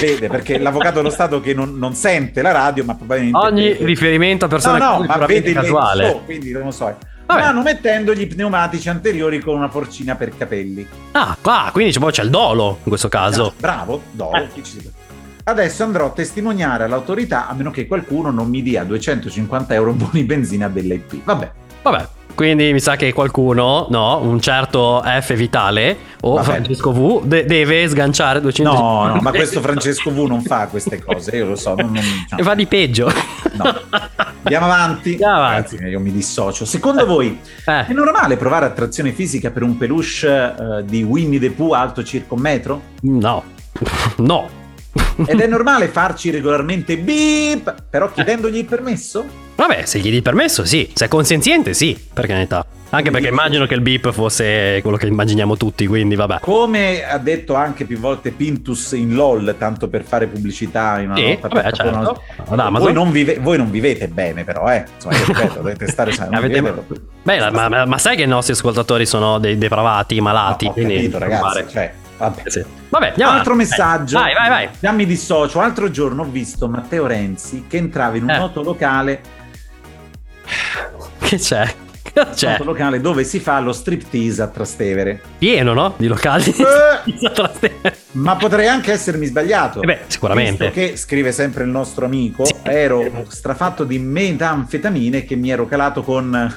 vede 0.00 0.28
perché 0.28 0.58
l'avvocato 0.58 0.96
dello 0.96 1.10
Stato 1.10 1.40
che 1.40 1.54
non, 1.54 1.76
non, 1.76 1.94
sente 1.94 2.42
la 2.42 2.52
radio, 2.52 2.84
ma 2.84 2.94
probabilmente. 2.94 3.38
Ogni 3.38 3.72
riferimento 3.80 4.44
a 4.44 4.48
persone 4.48 4.78
no, 4.78 4.98
no, 4.98 5.04
ma 5.04 5.26
vede 5.26 5.52
casuale. 5.52 6.10
show, 6.10 6.24
quindi 6.24 6.52
non 6.52 6.62
lo 6.64 6.70
so. 6.70 6.96
Vabbè. 7.28 7.42
Manomettendo 7.42 8.14
gli 8.14 8.26
pneumatici 8.26 8.88
anteriori 8.88 9.38
con 9.40 9.54
una 9.54 9.68
porcina 9.68 10.14
per 10.14 10.34
capelli. 10.34 10.86
Ah, 11.12 11.36
qua, 11.38 11.68
quindi 11.72 11.92
c'è, 11.92 12.00
c'è 12.00 12.22
il 12.22 12.30
dolo 12.30 12.78
in 12.82 12.88
questo 12.88 13.08
caso. 13.10 13.52
Bravo, 13.58 14.00
dolo. 14.12 14.36
Eh. 14.36 14.48
Adesso 15.44 15.84
andrò 15.84 16.06
a 16.06 16.10
testimoniare 16.10 16.84
all'autorità 16.84 17.46
a 17.46 17.52
meno 17.52 17.70
che 17.70 17.86
qualcuno 17.86 18.30
non 18.30 18.48
mi 18.48 18.62
dia 18.62 18.82
250 18.82 19.74
euro 19.74 19.92
buoni 19.92 20.22
benzina 20.24 20.68
dell'IP. 20.68 21.22
Vabbè. 21.22 21.50
Vabbè. 21.82 22.08
Quindi 22.34 22.72
mi 22.72 22.80
sa 22.80 22.96
che 22.96 23.12
qualcuno, 23.12 23.88
no, 23.90 24.20
un 24.22 24.40
certo 24.40 25.02
F 25.04 25.34
Vitale 25.34 25.96
o 26.20 26.34
Vabbè. 26.34 26.44
Francesco 26.44 26.92
V 26.92 27.24
de- 27.24 27.44
deve 27.44 27.88
sganciare 27.88 28.40
200 28.40 28.72
No, 28.72 29.06
no, 29.06 29.20
ma 29.20 29.30
questo 29.32 29.60
Francesco 29.60 30.10
V 30.12 30.18
non 30.20 30.40
fa 30.42 30.66
queste 30.68 31.02
cose, 31.02 31.36
io 31.36 31.48
lo 31.48 31.56
so. 31.56 31.74
Non, 31.74 31.92
non, 31.92 32.04
no. 32.30 32.38
E 32.38 32.42
fa 32.42 32.54
di 32.54 32.66
peggio. 32.66 33.12
No. 33.52 33.64
Andiamo 34.42 34.66
avanti. 34.66 35.12
Andiamo 35.12 35.34
avanti. 35.34 35.76
Grazie, 35.76 35.90
io 35.90 36.00
mi 36.00 36.12
dissocio. 36.12 36.64
Secondo 36.64 37.02
eh. 37.02 37.06
voi 37.06 37.40
eh. 37.66 37.86
è 37.86 37.92
normale 37.92 38.36
provare 38.36 38.66
attrazione 38.66 39.12
fisica 39.12 39.50
per 39.50 39.62
un 39.62 39.76
peluche 39.76 40.54
uh, 40.56 40.82
di 40.82 41.02
Winnie 41.02 41.38
the 41.38 41.50
Pooh 41.50 41.72
alto 41.72 42.02
circa 42.02 42.34
un 42.34 42.40
metro? 42.40 42.82
No. 43.02 43.42
no. 44.18 44.48
Ed 45.26 45.40
è 45.40 45.46
normale 45.46 45.88
farci 45.88 46.30
regolarmente 46.30 46.96
beep, 46.96 47.84
però 47.90 48.10
chiedendogli 48.10 48.58
il 48.58 48.64
permesso? 48.64 49.24
Vabbè, 49.56 49.84
se 49.84 49.98
gli 49.98 50.02
chiedi 50.02 50.18
il 50.18 50.22
permesso, 50.22 50.64
sì. 50.64 50.90
Se 50.94 51.06
è 51.06 51.08
consenziente, 51.08 51.74
sì, 51.74 51.98
per 52.12 52.26
carità. 52.26 52.64
Anche 52.90 53.10
perché 53.10 53.28
immagino 53.28 53.66
che 53.66 53.74
il 53.74 53.80
beep 53.80 54.12
fosse 54.12 54.80
quello 54.82 54.96
che 54.96 55.06
immaginiamo 55.06 55.56
tutti, 55.56 55.86
quindi 55.86 56.14
vabbè. 56.14 56.40
Come 56.40 57.04
ha 57.04 57.18
detto 57.18 57.54
anche 57.54 57.84
più 57.84 57.98
volte 57.98 58.30
Pintus 58.30 58.92
in 58.92 59.14
LOL, 59.14 59.54
tanto 59.58 59.88
per 59.88 60.04
fare 60.04 60.26
pubblicità 60.26 60.98
in 61.00 61.10
una 61.10 61.16
sì, 61.16 61.28
nota 61.28 61.48
vabbè, 61.48 61.72
certo. 61.72 62.22
una... 62.48 62.70
voi, 62.70 62.92
non 62.92 63.10
vive... 63.10 63.38
voi, 63.40 63.58
non 63.58 63.70
vivete 63.70 64.08
bene, 64.08 64.44
però, 64.44 64.70
eh. 64.70 64.84
Insomma, 64.94 65.16
ripeto, 65.24 65.54
dovete 65.60 65.86
stare 65.88 66.12
Avete... 66.30 66.60
Beh, 67.22 67.50
ma, 67.50 67.68
ma, 67.68 67.84
ma, 67.84 67.98
sai 67.98 68.16
che 68.16 68.22
i 68.22 68.26
nostri 68.26 68.54
ascoltatori 68.54 69.04
sono 69.04 69.38
dei 69.38 69.58
depravati, 69.58 70.20
malati? 70.20 70.64
No, 70.64 70.70
ho 70.70 70.74
quindi 70.74 70.94
capito, 70.94 71.18
ragazzi, 71.18 71.64
cioè, 71.68 71.92
vabbè. 72.16 72.42
Sì. 72.46 72.64
Vabbè, 72.88 73.14
altro 73.18 73.54
messaggio. 73.54 74.18
Vai, 74.18 74.32
vai, 74.34 74.48
vai. 74.48 74.68
Già 74.80 74.92
mi 74.92 75.04
dissocio. 75.04 75.60
Altro 75.60 75.90
giorno 75.90 76.22
ho 76.22 76.28
visto 76.30 76.68
Matteo 76.68 77.06
Renzi 77.06 77.66
che 77.68 77.76
entrava 77.76 78.16
in 78.16 78.22
un 78.22 78.30
eh. 78.30 78.38
noto 78.38 78.62
locale 78.62 79.36
che 81.28 81.36
c'è? 81.36 81.74
C'è 82.12 82.56
un 82.58 82.66
locale 82.66 83.00
dove 83.00 83.24
si 83.24 83.40
fa 83.40 83.60
lo 83.60 83.72
striptease 83.72 84.42
a 84.42 84.48
Trastevere. 84.48 85.20
Pieno, 85.38 85.72
no? 85.72 85.94
Di 85.96 86.06
locali 86.06 86.54
eh, 86.54 87.72
Ma 88.12 88.36
potrei 88.36 88.66
anche 88.66 88.92
essermi 88.92 89.26
sbagliato. 89.26 89.82
Eh 89.82 89.86
beh, 89.86 89.98
sicuramente. 90.06 90.70
Che 90.70 90.96
scrive 90.96 91.32
sempre 91.32 91.64
il 91.64 91.70
nostro 91.70 92.04
amico, 92.04 92.44
sì. 92.44 92.54
ero 92.62 93.26
strafatto 93.28 93.84
di 93.84 93.98
metanfetamine 93.98 95.24
che 95.24 95.36
mi 95.36 95.50
ero 95.50 95.66
calato 95.66 96.02
con 96.02 96.56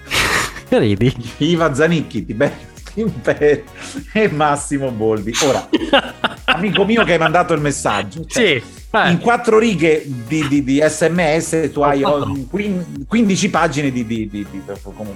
Ridi. 0.68 1.14
Iva 1.38 1.74
Zanicchi, 1.74 2.24
Tiberio 2.24 2.70
e 4.12 4.28
Massimo 4.28 4.90
Boldi. 4.90 5.32
Ora, 5.42 5.68
amico 6.44 6.84
mio 6.84 7.04
che 7.04 7.12
hai 7.12 7.18
mandato 7.18 7.54
il 7.54 7.60
messaggio. 7.60 8.24
Cioè, 8.26 8.42
sì 8.60 8.80
eh. 8.92 9.10
in 9.10 9.18
quattro 9.18 9.58
righe 9.58 10.04
di, 10.04 10.46
di, 10.48 10.62
di, 10.62 10.82
sms 10.86 11.70
tu 11.72 11.80
hai 11.80 12.02
15 13.08 13.50
pagine 13.50 13.90
di, 13.90 14.06
di, 14.06 14.46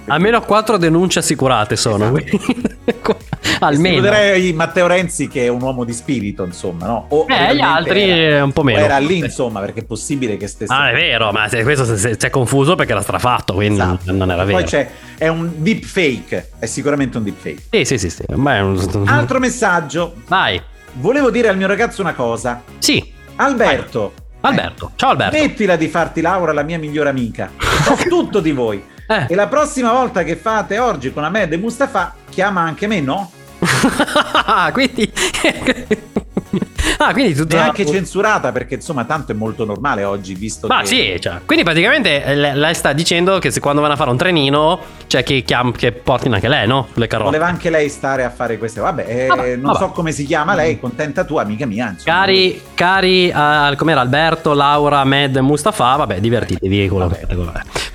almeno 0.07 0.41
quattro 0.41 0.77
denunce 0.77 1.19
assicurate 1.19 1.75
sono 1.75 2.17
esatto. 2.17 3.17
almeno 3.59 4.01
direi 4.01 4.51
Matteo 4.53 4.87
Renzi 4.87 5.27
che 5.27 5.45
è 5.45 5.47
un 5.47 5.61
uomo 5.61 5.83
di 5.83 5.93
spirito 5.93 6.43
insomma 6.43 6.87
no? 6.87 7.05
o 7.09 7.25
eh, 7.27 7.55
gli 7.55 7.61
altri 7.61 8.01
era, 8.09 8.43
un 8.43 8.51
po' 8.51 8.63
meno 8.63 8.79
era 8.79 8.97
lì 8.97 9.19
insomma 9.19 9.59
perché 9.59 9.81
è 9.81 9.83
possibile 9.83 10.37
che 10.37 10.47
stesse 10.47 10.73
ah 10.73 10.89
è 10.89 10.93
vero 10.93 11.31
ma 11.31 11.47
se, 11.47 11.63
questo 11.63 11.95
si 11.95 12.07
è 12.07 12.29
confuso 12.29 12.75
perché 12.75 12.91
era 12.91 13.01
strafatto 13.01 13.53
quindi 13.53 13.79
esatto. 13.79 14.11
non 14.11 14.31
era 14.31 14.43
vero 14.43 14.57
poi 14.57 14.67
c'è 14.67 14.89
è 15.17 15.27
un 15.27 15.51
deep 15.57 15.83
fake 15.83 16.49
è 16.59 16.65
sicuramente 16.65 17.17
un 17.17 17.23
deep 17.23 17.37
fake 17.37 17.63
sì 17.69 17.85
sì 17.85 17.97
sì, 17.97 18.09
sì. 18.09 18.23
Un... 18.29 19.03
altro 19.07 19.39
messaggio 19.39 20.15
vai 20.27 20.59
volevo 20.93 21.29
dire 21.29 21.47
al 21.47 21.57
mio 21.57 21.67
ragazzo 21.67 22.01
una 22.01 22.13
cosa 22.13 22.63
sì 22.79 23.15
Alberto. 23.37 24.13
Alberto, 24.41 24.91
ciao 24.95 25.11
Alberto. 25.11 25.37
Mettila 25.37 25.75
di 25.75 25.87
farti 25.87 26.21
Laura, 26.21 26.53
la 26.53 26.63
mia 26.63 26.79
migliore 26.79 27.09
amica. 27.09 27.51
So 27.83 27.95
tutto 28.09 28.39
di 28.39 28.51
voi. 28.51 28.83
Eh. 29.07 29.27
E 29.29 29.35
la 29.35 29.47
prossima 29.47 29.91
volta 29.91 30.23
che 30.23 30.35
fate 30.35 30.79
oggi 30.79 31.13
con 31.13 31.23
Ahmed 31.23 31.53
e 31.53 31.57
Mustafa, 31.57 32.13
chiama 32.29 32.61
anche 32.61 32.87
me, 32.87 32.99
no? 32.99 33.31
Quindi 34.73 35.11
Ah, 36.99 37.11
quindi 37.13 37.35
tutta... 37.35 37.57
È 37.57 37.59
anche 37.59 37.85
censurata 37.85 38.51
perché 38.51 38.75
insomma 38.75 39.03
tanto 39.03 39.31
è 39.31 39.35
molto 39.35 39.65
normale 39.65 40.03
oggi 40.03 40.33
visto 40.33 40.67
Ma 40.67 40.81
che... 40.81 40.87
sì, 40.87 41.17
cioè, 41.19 41.41
quindi 41.45 41.63
praticamente 41.63 42.23
eh, 42.23 42.35
lei 42.35 42.73
sta 42.73 42.91
dicendo 42.91 43.37
che 43.37 43.51
se 43.51 43.59
quando 43.59 43.81
vanno 43.81 43.93
a 43.93 43.97
fare 43.97 44.09
un 44.09 44.17
trenino 44.17 44.79
c'è 45.05 45.21
chi 45.21 45.43
chiam- 45.43 45.75
che 45.75 45.91
portino 45.91 46.35
anche 46.35 46.47
lei, 46.47 46.65
no? 46.65 46.87
Sulle 46.91 47.05
carote. 47.05 47.29
Voleva 47.29 47.45
anche 47.45 47.69
lei 47.69 47.89
stare 47.89 48.23
a 48.23 48.31
fare 48.31 48.57
queste. 48.57 48.79
Vabbè, 48.79 49.05
eh, 49.07 49.27
vabbè 49.27 49.55
non 49.57 49.73
vabbè. 49.73 49.85
so 49.85 49.91
come 49.91 50.11
si 50.11 50.25
chiama 50.25 50.55
lei, 50.55 50.79
contenta 50.79 51.23
tu, 51.23 51.37
amica 51.37 51.67
mia. 51.67 51.89
Insomma. 51.89 52.17
Cari, 52.17 52.61
cari 52.73 53.31
uh, 53.33 53.75
com'era 53.75 54.01
Alberto, 54.01 54.53
Laura, 54.53 55.03
Med, 55.03 55.37
Mustafa, 55.37 55.95
vabbè, 55.97 56.19
divertitevi 56.19 56.87
con 56.87 56.99
vabbè. 56.99 57.25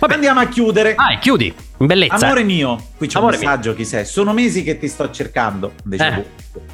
Vabbè. 0.07 0.15
Andiamo 0.15 0.41
a 0.41 0.47
chiudere. 0.47 0.95
Vai, 0.95 1.19
chiudi. 1.19 1.55
Bellezza. 1.79 2.27
Amore 2.27 2.43
mio, 2.45 2.81
qui 2.97 3.07
c'è 3.07 3.19
Amore 3.19 3.37
un 3.37 3.41
messaggio, 3.41 3.69
mio. 3.71 3.79
chi 3.79 3.85
sei? 3.85 4.05
Sono 4.05 4.33
mesi 4.33 4.63
che 4.63 4.79
ti 4.79 4.89
sto 4.89 5.11
cercando. 5.11 5.73
Eh. 5.91 6.25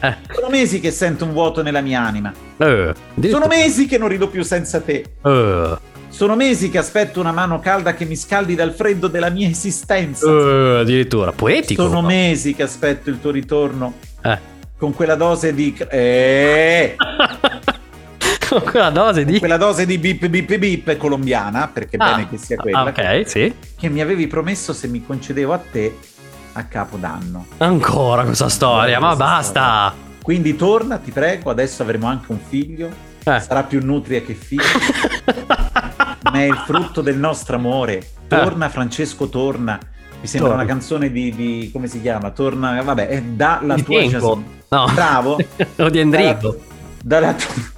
Eh. 0.01 0.17
Sono 0.33 0.49
mesi 0.49 0.81
che 0.81 0.91
sento 0.91 1.25
un 1.25 1.33
vuoto 1.33 1.63
nella 1.63 1.81
mia 1.81 2.03
anima. 2.03 2.33
Eh. 2.57 2.95
Sono 3.29 3.47
mesi 3.47 3.87
che 3.87 3.99
non 3.99 4.09
rido 4.09 4.29
più 4.29 4.43
senza 4.43 4.81
te. 4.81 5.05
Eh. 5.23 5.79
Sono 6.09 6.35
mesi 6.35 6.71
che 6.71 6.79
aspetto 6.79 7.21
una 7.21 7.33
mano 7.33 7.61
calda 7.61 7.95
che 7.95 8.05
mi 8.05 8.17
scaldi 8.17 8.55
dal 8.55 8.73
freddo 8.73 9.09
della 9.09 9.31
mia 9.31 9.49
esistenza. 9.49 10.29
Uh, 10.29 10.81
addirittura 10.81 11.33
poetico. 11.33 11.83
Sono 11.83 12.03
mesi 12.03 12.55
che 12.55 12.63
aspetto 12.65 13.11
il 13.11 13.21
tuo 13.21 13.31
ritorno. 13.31 13.95
Eh. 14.23 14.39
Con 14.77 14.95
quella 14.95 15.15
dose 15.15 15.55
di. 15.55 15.77
Eh. 15.91 16.97
con 18.61 18.63
quella 18.63 18.91
dose 18.91 19.25
di. 19.25 19.39
Quella 19.39 19.57
dose 19.57 19.85
di 19.85 19.99
bip 19.99 20.27
bip 20.27 20.57
bip 20.57 20.97
colombiana, 20.97 21.69
perché 21.69 21.97
ah. 21.99 22.11
bene 22.11 22.29
che 22.29 22.39
sia 22.39 22.57
quella. 22.57 22.81
Ah, 22.81 22.89
ok, 22.89 23.29
sì. 23.29 23.55
Che 23.77 23.89
mi 23.89 24.01
avevi 24.01 24.27
promesso 24.27 24.73
se 24.73 24.89
mi 24.89 25.05
concedevo 25.05 25.53
a 25.53 25.59
te 25.59 25.97
a 26.53 26.65
Capodanno. 26.65 27.47
Ancora 27.59 28.25
questa 28.25 28.49
storia, 28.49 28.99
ma 28.99 29.15
basta! 29.15 29.93
Storia. 29.93 30.07
Quindi 30.23 30.57
torna, 30.57 30.99
ti 30.99 31.11
prego, 31.11 31.51
adesso 31.51 31.83
avremo 31.83 32.07
anche 32.07 32.33
un 32.33 32.39
figlio. 32.49 33.07
Eh. 33.23 33.41
Sarà 33.41 33.63
più 33.65 33.85
nutria 33.85 34.21
che 34.23 34.35
figlio. 34.35 34.63
ma 36.23 36.33
è 36.33 36.45
il 36.45 36.63
frutto 36.67 37.01
del 37.01 37.19
nostro 37.19 37.57
amore. 37.57 38.03
Torna, 38.27 38.67
eh. 38.67 38.71
Francesco, 38.71 39.29
torna. 39.29 39.79
Mi 40.21 40.27
sembra 40.27 40.51
torna. 40.51 40.65
una 40.65 40.73
canzone 40.73 41.13
di, 41.13 41.35
di, 41.35 41.71
come 41.73 41.87
si 41.87 42.01
chiama? 42.01 42.31
Torna, 42.31 42.83
vabbè, 42.83 43.09
è 43.09 43.23
da 43.23 43.61
la 43.63 43.75
di 43.75 43.83
tua 43.85 44.01
Jasmine. 44.01 44.45
No. 44.69 44.91
Bravo. 44.93 45.37
o 45.77 45.89
di 45.89 45.99
Enrico. 45.99 46.57
Dalla, 47.03 47.33
dalla 47.33 47.35
tua 47.35 47.77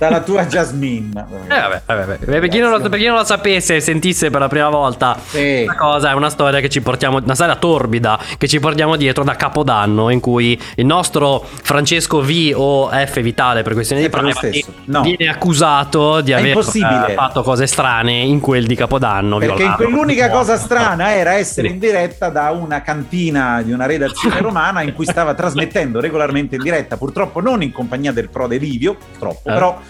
dalla 0.00 0.22
tua 0.22 0.46
Jasmine. 0.46 1.10
Eh, 1.44 1.46
vabbè, 1.46 1.82
vabbè, 1.84 2.04
vabbè. 2.06 2.40
Per, 2.40 2.48
chi 2.48 2.58
lo, 2.58 2.80
per, 2.80 2.98
chi 2.98 3.04
non 3.04 3.18
lo, 3.18 3.24
sapesse 3.24 3.76
e 3.76 3.80
sentisse 3.80 4.30
per 4.30 4.40
la 4.40 4.48
prima 4.48 4.70
volta, 4.70 5.18
sì. 5.22 5.64
una 5.64 5.76
cosa 5.76 6.10
è 6.10 6.14
una 6.14 6.30
storia 6.30 6.60
che 6.60 6.70
ci 6.70 6.80
portiamo, 6.80 7.18
una 7.18 7.34
storia 7.34 7.54
torbida 7.56 8.18
che 8.38 8.48
ci 8.48 8.58
portiamo 8.60 8.96
dietro 8.96 9.24
da 9.24 9.36
Capodanno, 9.36 10.08
in 10.08 10.20
cui 10.20 10.58
il 10.76 10.86
nostro 10.86 11.44
Francesco 11.44 12.22
V 12.22 12.52
o 12.54 12.88
F 12.88 13.20
Vitale, 13.20 13.62
per 13.62 13.74
questioni 13.74 14.00
di 14.00 14.08
privacy, 14.08 14.64
no. 14.90 15.02
viene 15.02 15.28
accusato 15.28 16.20
di 16.20 16.32
aver 16.32 16.56
uh, 16.56 16.62
fatto 16.62 17.42
cose 17.42 17.66
strane 17.66 18.12
in 18.12 18.40
quel 18.40 18.66
di 18.66 18.74
Capodanno. 18.74 19.38
Perché 19.38 19.62
in 19.62 19.74
quell'unica 19.76 20.28
cosa 20.28 20.56
strana 20.56 21.14
era 21.14 21.34
essere 21.34 21.68
in 21.68 21.78
diretta 21.78 22.28
da 22.28 22.50
una 22.50 22.82
cantina 22.82 23.62
di 23.62 23.72
una 23.72 23.86
redazione 23.86 24.40
romana 24.42 24.82
in 24.82 24.92
cui 24.92 25.06
stava 25.06 25.34
trasmettendo 25.34 26.00
regolarmente 26.00 26.56
in 26.56 26.62
diretta, 26.62 26.96
purtroppo 26.96 27.40
non 27.40 27.62
in 27.62 27.72
compagnia 27.72 28.12
del 28.12 28.28
prode 28.28 28.58
Livio, 28.58 28.96
purtroppo, 28.96 29.48
eh. 29.48 29.52
però 29.52 29.80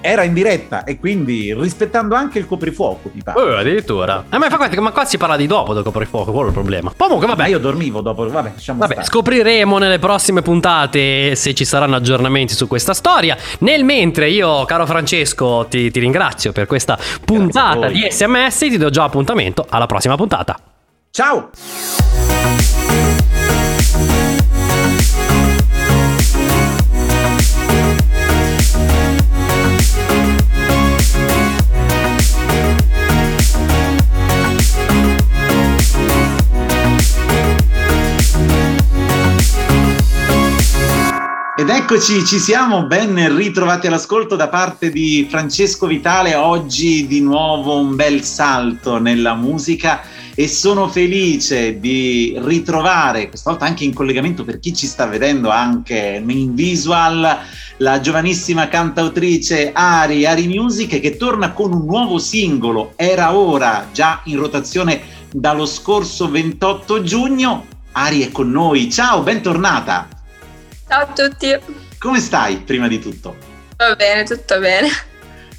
era 0.00 0.22
in 0.22 0.32
diretta 0.32 0.84
e 0.84 0.98
quindi 0.98 1.54
rispettando 1.54 2.14
anche 2.14 2.38
il 2.38 2.46
coprifuoco, 2.46 3.10
mi 3.12 3.22
pare. 3.22 3.40
Uh, 3.40 3.58
addirittura. 3.58 4.24
Eh, 4.30 4.38
ma, 4.38 4.48
ma 4.48 4.90
qua 4.90 5.04
si 5.04 5.16
parla 5.18 5.36
di 5.36 5.46
dopo 5.46 5.74
del 5.74 5.82
coprifuoco, 5.82 6.30
quello 6.30 6.46
è 6.46 6.48
il 6.48 6.54
problema. 6.54 6.92
Comunque, 6.96 7.26
vabbè. 7.26 7.42
Ma 7.42 7.48
io 7.48 7.58
dormivo 7.58 8.00
dopo, 8.00 8.28
vabbè, 8.28 8.52
vabbè 8.72 9.02
scopriremo 9.02 9.78
nelle 9.78 9.98
prossime 9.98 10.42
puntate 10.42 11.34
se 11.34 11.54
ci 11.54 11.64
saranno 11.64 11.96
aggiornamenti 11.96 12.54
su 12.54 12.66
questa 12.66 12.94
storia. 12.94 13.36
Nel 13.60 13.84
mentre 13.84 14.30
io, 14.30 14.64
caro 14.64 14.86
Francesco, 14.86 15.66
ti, 15.68 15.90
ti 15.90 16.00
ringrazio 16.00 16.52
per 16.52 16.66
questa 16.66 16.98
puntata 17.24 17.88
di 17.88 18.06
SMS, 18.10 18.58
ti 18.58 18.78
do 18.78 18.90
già 18.90 19.04
appuntamento 19.04 19.66
alla 19.68 19.86
prossima 19.86 20.16
puntata. 20.16 20.58
Ciao! 21.10 21.50
Ed 41.60 41.68
eccoci, 41.68 42.24
ci 42.24 42.38
siamo 42.38 42.86
ben 42.86 43.36
ritrovati 43.36 43.86
all'ascolto 43.86 44.34
da 44.34 44.48
parte 44.48 44.88
di 44.88 45.26
Francesco 45.28 45.86
Vitale. 45.86 46.34
Oggi 46.34 47.06
di 47.06 47.20
nuovo 47.20 47.78
un 47.78 47.96
bel 47.96 48.22
salto 48.22 48.98
nella 48.98 49.34
musica 49.34 50.00
e 50.34 50.48
sono 50.48 50.88
felice 50.88 51.78
di 51.78 52.34
ritrovare, 52.38 53.28
questa 53.28 53.50
volta 53.50 53.66
anche 53.66 53.84
in 53.84 53.92
collegamento 53.92 54.42
per 54.42 54.58
chi 54.58 54.74
ci 54.74 54.86
sta 54.86 55.04
vedendo 55.04 55.50
anche 55.50 56.24
in 56.26 56.54
visual, 56.54 57.38
la 57.76 58.00
giovanissima 58.00 58.68
cantautrice 58.68 59.72
Ari, 59.74 60.24
Ari 60.24 60.46
Music, 60.46 60.98
che 60.98 61.18
torna 61.18 61.52
con 61.52 61.74
un 61.74 61.84
nuovo 61.84 62.16
singolo, 62.16 62.94
Era 62.96 63.36
Ora, 63.36 63.88
già 63.92 64.22
in 64.24 64.38
rotazione 64.38 65.02
dallo 65.30 65.66
scorso 65.66 66.30
28 66.30 67.02
giugno. 67.02 67.66
Ari 67.92 68.22
è 68.22 68.30
con 68.30 68.50
noi, 68.50 68.90
ciao, 68.90 69.20
bentornata! 69.20 70.19
Ciao 70.90 71.02
a 71.02 71.06
tutti. 71.06 71.56
Come 71.98 72.18
stai 72.18 72.56
prima 72.62 72.88
di 72.88 72.98
tutto? 72.98 73.36
Va 73.76 73.94
bene, 73.94 74.24
tutto 74.24 74.58
bene. 74.58 74.88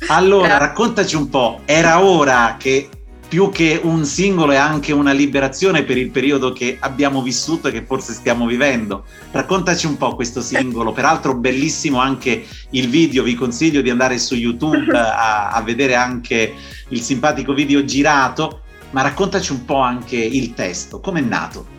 Allora, 0.08 0.58
raccontaci 0.58 1.16
un 1.16 1.30
po', 1.30 1.62
era 1.64 2.04
ora 2.04 2.58
che 2.60 2.90
più 3.30 3.50
che 3.50 3.80
un 3.82 4.04
singolo 4.04 4.52
è 4.52 4.58
anche 4.58 4.92
una 4.92 5.14
liberazione 5.14 5.84
per 5.84 5.96
il 5.96 6.10
periodo 6.12 6.52
che 6.52 6.76
abbiamo 6.82 7.22
vissuto 7.22 7.70
e 7.70 7.72
che 7.72 7.86
forse 7.86 8.12
stiamo 8.12 8.46
vivendo. 8.46 9.06
Raccontaci 9.32 9.86
un 9.86 9.96
po' 9.96 10.16
questo 10.16 10.42
singolo, 10.42 10.92
peraltro 10.92 11.34
bellissimo 11.38 12.00
anche 12.02 12.46
il 12.72 12.90
video, 12.90 13.24
vi 13.24 13.36
consiglio 13.36 13.80
di 13.80 13.90
andare 13.90 14.18
su 14.18 14.36
YouTube 14.36 14.92
a, 15.00 15.52
a 15.52 15.62
vedere 15.62 15.96
anche 15.96 16.54
il 16.90 17.00
simpatico 17.00 17.54
video 17.54 17.86
girato, 17.86 18.64
ma 18.90 19.02
raccontaci 19.02 19.54
un 19.54 19.64
po' 19.64 19.80
anche 19.80 20.18
il 20.18 20.54
testo, 20.54 21.00
com'è 21.00 21.22
nato? 21.22 21.71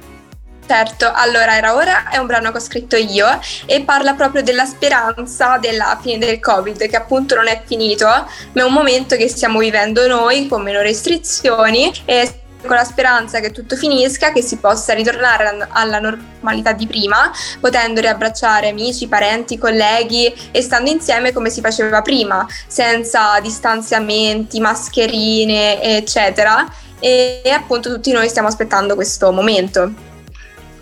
Certo, 0.64 1.10
allora 1.12 1.56
era 1.56 1.74
ora 1.74 2.08
è 2.08 2.18
un 2.18 2.26
brano 2.26 2.50
che 2.50 2.56
ho 2.58 2.60
scritto 2.60 2.96
io 2.96 3.26
e 3.66 3.82
parla 3.82 4.14
proprio 4.14 4.42
della 4.42 4.64
speranza 4.64 5.58
della 5.58 5.98
fine 6.00 6.18
del 6.18 6.38
Covid, 6.38 6.88
che 6.88 6.96
appunto 6.96 7.34
non 7.34 7.48
è 7.48 7.62
finito, 7.66 8.06
ma 8.06 8.26
è 8.54 8.62
un 8.62 8.72
momento 8.72 9.16
che 9.16 9.28
stiamo 9.28 9.58
vivendo 9.58 10.06
noi 10.06 10.46
con 10.46 10.62
meno 10.62 10.80
restrizioni 10.80 11.92
e 12.04 12.42
con 12.64 12.76
la 12.76 12.84
speranza 12.84 13.40
che 13.40 13.50
tutto 13.50 13.74
finisca, 13.74 14.32
che 14.32 14.40
si 14.40 14.56
possa 14.56 14.94
ritornare 14.94 15.66
alla 15.68 15.98
normalità 15.98 16.72
di 16.72 16.86
prima, 16.86 17.30
potendo 17.60 18.00
riabbracciare 18.00 18.68
amici, 18.68 19.08
parenti, 19.08 19.58
colleghi 19.58 20.32
e 20.52 20.62
stando 20.62 20.90
insieme 20.90 21.32
come 21.32 21.50
si 21.50 21.60
faceva 21.60 22.02
prima, 22.02 22.46
senza 22.68 23.38
distanziamenti, 23.40 24.60
mascherine, 24.60 25.82
eccetera. 25.82 26.64
E 27.00 27.42
appunto 27.52 27.92
tutti 27.92 28.12
noi 28.12 28.28
stiamo 28.28 28.46
aspettando 28.46 28.94
questo 28.94 29.32
momento. 29.32 30.10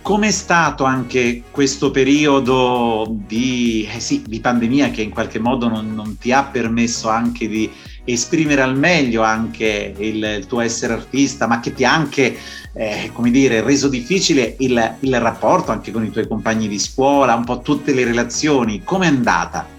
Com'è 0.02 0.30
stato 0.30 0.84
anche 0.84 1.42
questo 1.50 1.90
periodo 1.90 3.06
di, 3.08 3.88
eh 3.94 4.00
sì, 4.00 4.22
di, 4.26 4.40
pandemia 4.40 4.90
che 4.90 5.02
in 5.02 5.10
qualche 5.10 5.38
modo 5.38 5.68
non, 5.68 5.94
non, 5.94 6.16
ti 6.16 6.32
ha 6.32 6.44
permesso 6.44 7.10
anche 7.10 7.46
di 7.46 7.70
esprimere 8.04 8.62
al 8.62 8.76
meglio 8.76 9.22
anche 9.22 9.94
il, 9.98 10.24
il 10.24 10.46
tuo 10.46 10.60
essere 10.60 10.94
artista, 10.94 11.46
ma 11.46 11.60
che 11.60 11.74
ti 11.74 11.84
ha 11.84 11.92
anche, 11.92 12.36
eh, 12.72 13.10
come 13.12 13.30
dire, 13.30 13.62
reso 13.62 13.88
difficile 13.88 14.56
il, 14.60 14.96
il 15.00 15.20
rapporto 15.20 15.70
anche 15.70 15.92
con 15.92 16.04
i 16.04 16.10
tuoi 16.10 16.26
compagni 16.26 16.66
di 16.66 16.78
scuola, 16.78 17.34
un 17.34 17.44
po' 17.44 17.60
tutte 17.60 17.92
le 17.92 18.04
relazioni. 18.04 18.82
Com'è 18.82 19.06
andata? 19.06 19.78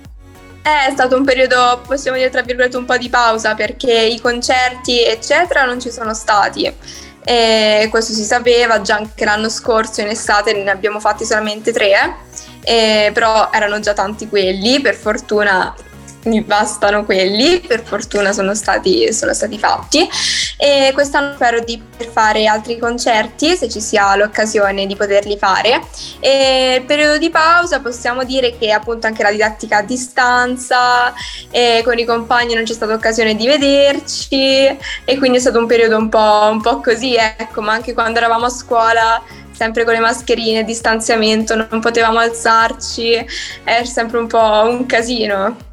È 0.62 0.92
stato 0.92 1.18
un 1.18 1.26
periodo, 1.26 1.82
possiamo 1.86 2.18
dire 2.18 2.30
tra 2.30 2.44
virgolette, 2.44 2.78
un 2.78 2.86
po' 2.86 2.98
di 2.98 3.10
pausa 3.10 3.56
perché 3.56 3.92
i 3.92 4.22
concerti, 4.22 5.04
eccetera, 5.04 5.66
non 5.66 5.82
ci 5.82 5.90
sono 5.90 6.14
stati 6.14 6.72
e 7.24 7.88
questo 7.90 8.14
si 8.14 8.24
sapeva 8.24 8.82
già 8.82 8.96
anche 8.96 9.26
l'anno 9.26 9.50
scorso 9.50 10.02
in 10.02 10.08
estate 10.08 10.54
ne 10.54 10.72
abbiamo 10.72 11.00
fatti 11.00 11.24
solamente 11.24 11.72
tre 11.72 12.16
eh, 12.64 13.12
però 13.14 13.50
erano 13.52 13.80
già 13.80 13.94
tanti 13.94 14.28
quelli 14.28 14.82
per 14.82 14.96
fortuna 14.96 15.74
mi 16.24 16.42
bastano 16.42 17.04
quelli, 17.06 17.60
per 17.62 17.84
fortuna 17.84 18.32
sono 18.32 18.54
stati, 18.54 19.12
sono 19.14 19.34
stati 19.34 19.58
fatti. 19.58 20.08
E 20.58 20.92
quest'anno 20.94 21.34
spero 21.34 21.62
di 21.62 21.82
poter 21.82 22.12
fare 22.12 22.46
altri 22.46 22.78
concerti 22.78 23.56
se 23.56 23.70
ci 23.70 23.82
sia 23.82 24.16
l'occasione 24.16 24.86
di 24.86 24.96
poterli 24.96 25.38
fare. 25.38 25.82
E 26.20 26.76
il 26.80 26.86
periodo 26.86 27.18
di 27.18 27.30
pausa 27.30 27.80
possiamo 27.80 28.24
dire 28.24 28.58
che 28.58 28.72
appunto 28.72 29.08
anche 29.08 29.24
la 29.24 29.32
didattica 29.32 29.78
a 29.78 29.82
distanza 29.82 31.14
e 31.50 31.82
con 31.84 31.98
i 31.98 32.06
compagni 32.06 32.54
non 32.54 32.64
c'è 32.64 32.74
stata 32.74 32.94
occasione 32.94 33.36
di 33.36 33.48
vederci 33.48 34.66
e 35.06 35.18
quindi 35.18 35.38
è 35.38 35.42
stato 35.42 35.58
un 35.58 35.66
periodo 35.66 35.98
un 35.98 36.10
po', 36.10 36.50
un 36.52 36.62
po 36.62 36.82
così 36.82 37.16
ecco 37.16 37.62
ma 37.62 37.74
anche 37.74 37.94
quando 37.94 38.20
eravamo 38.20 38.46
a 38.46 38.50
scuola 38.50 39.22
sempre 39.52 39.84
con 39.84 39.94
le 39.94 40.00
mascherine, 40.00 40.64
distanziamento, 40.64 41.56
non 41.56 41.80
potevamo 41.82 42.18
alzarci, 42.18 43.24
è 43.64 43.84
sempre 43.84 44.18
un 44.18 44.26
po' 44.26 44.66
un 44.68 44.88
casino 44.88 45.70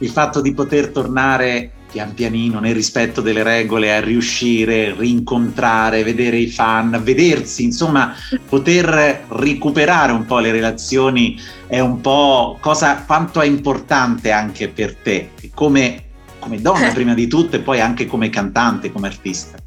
il 0.00 0.10
fatto 0.10 0.40
di 0.40 0.52
poter 0.52 0.88
tornare 0.88 1.70
pian 1.90 2.14
pianino 2.14 2.60
nel 2.60 2.74
rispetto 2.74 3.20
delle 3.20 3.42
regole 3.42 3.94
a 3.94 4.00
riuscire, 4.00 4.94
rincontrare, 4.96 6.04
vedere 6.04 6.36
i 6.36 6.48
fan, 6.48 7.00
vedersi, 7.02 7.64
insomma, 7.64 8.14
poter 8.48 9.24
recuperare 9.28 10.12
un 10.12 10.24
po' 10.24 10.38
le 10.38 10.52
relazioni 10.52 11.38
è 11.66 11.80
un 11.80 12.00
po' 12.00 12.58
cosa 12.60 13.02
quanto 13.04 13.40
è 13.40 13.46
importante 13.46 14.30
anche 14.30 14.68
per 14.68 14.94
te, 14.94 15.30
come, 15.52 16.04
come 16.38 16.60
donna 16.60 16.92
prima 16.92 17.14
di 17.14 17.26
tutto 17.26 17.56
e 17.56 17.60
poi 17.60 17.80
anche 17.80 18.06
come 18.06 18.30
cantante, 18.30 18.92
come 18.92 19.08
artista. 19.08 19.58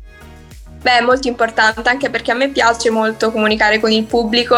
Beh, 0.83 0.97
è 0.97 1.01
molto 1.01 1.29
importante 1.29 1.87
anche 1.87 2.09
perché 2.09 2.31
a 2.31 2.35
me 2.35 2.49
piace 2.49 2.89
molto 2.89 3.31
comunicare 3.31 3.79
con 3.79 3.89
il 3.89 4.03
pubblico, 4.03 4.57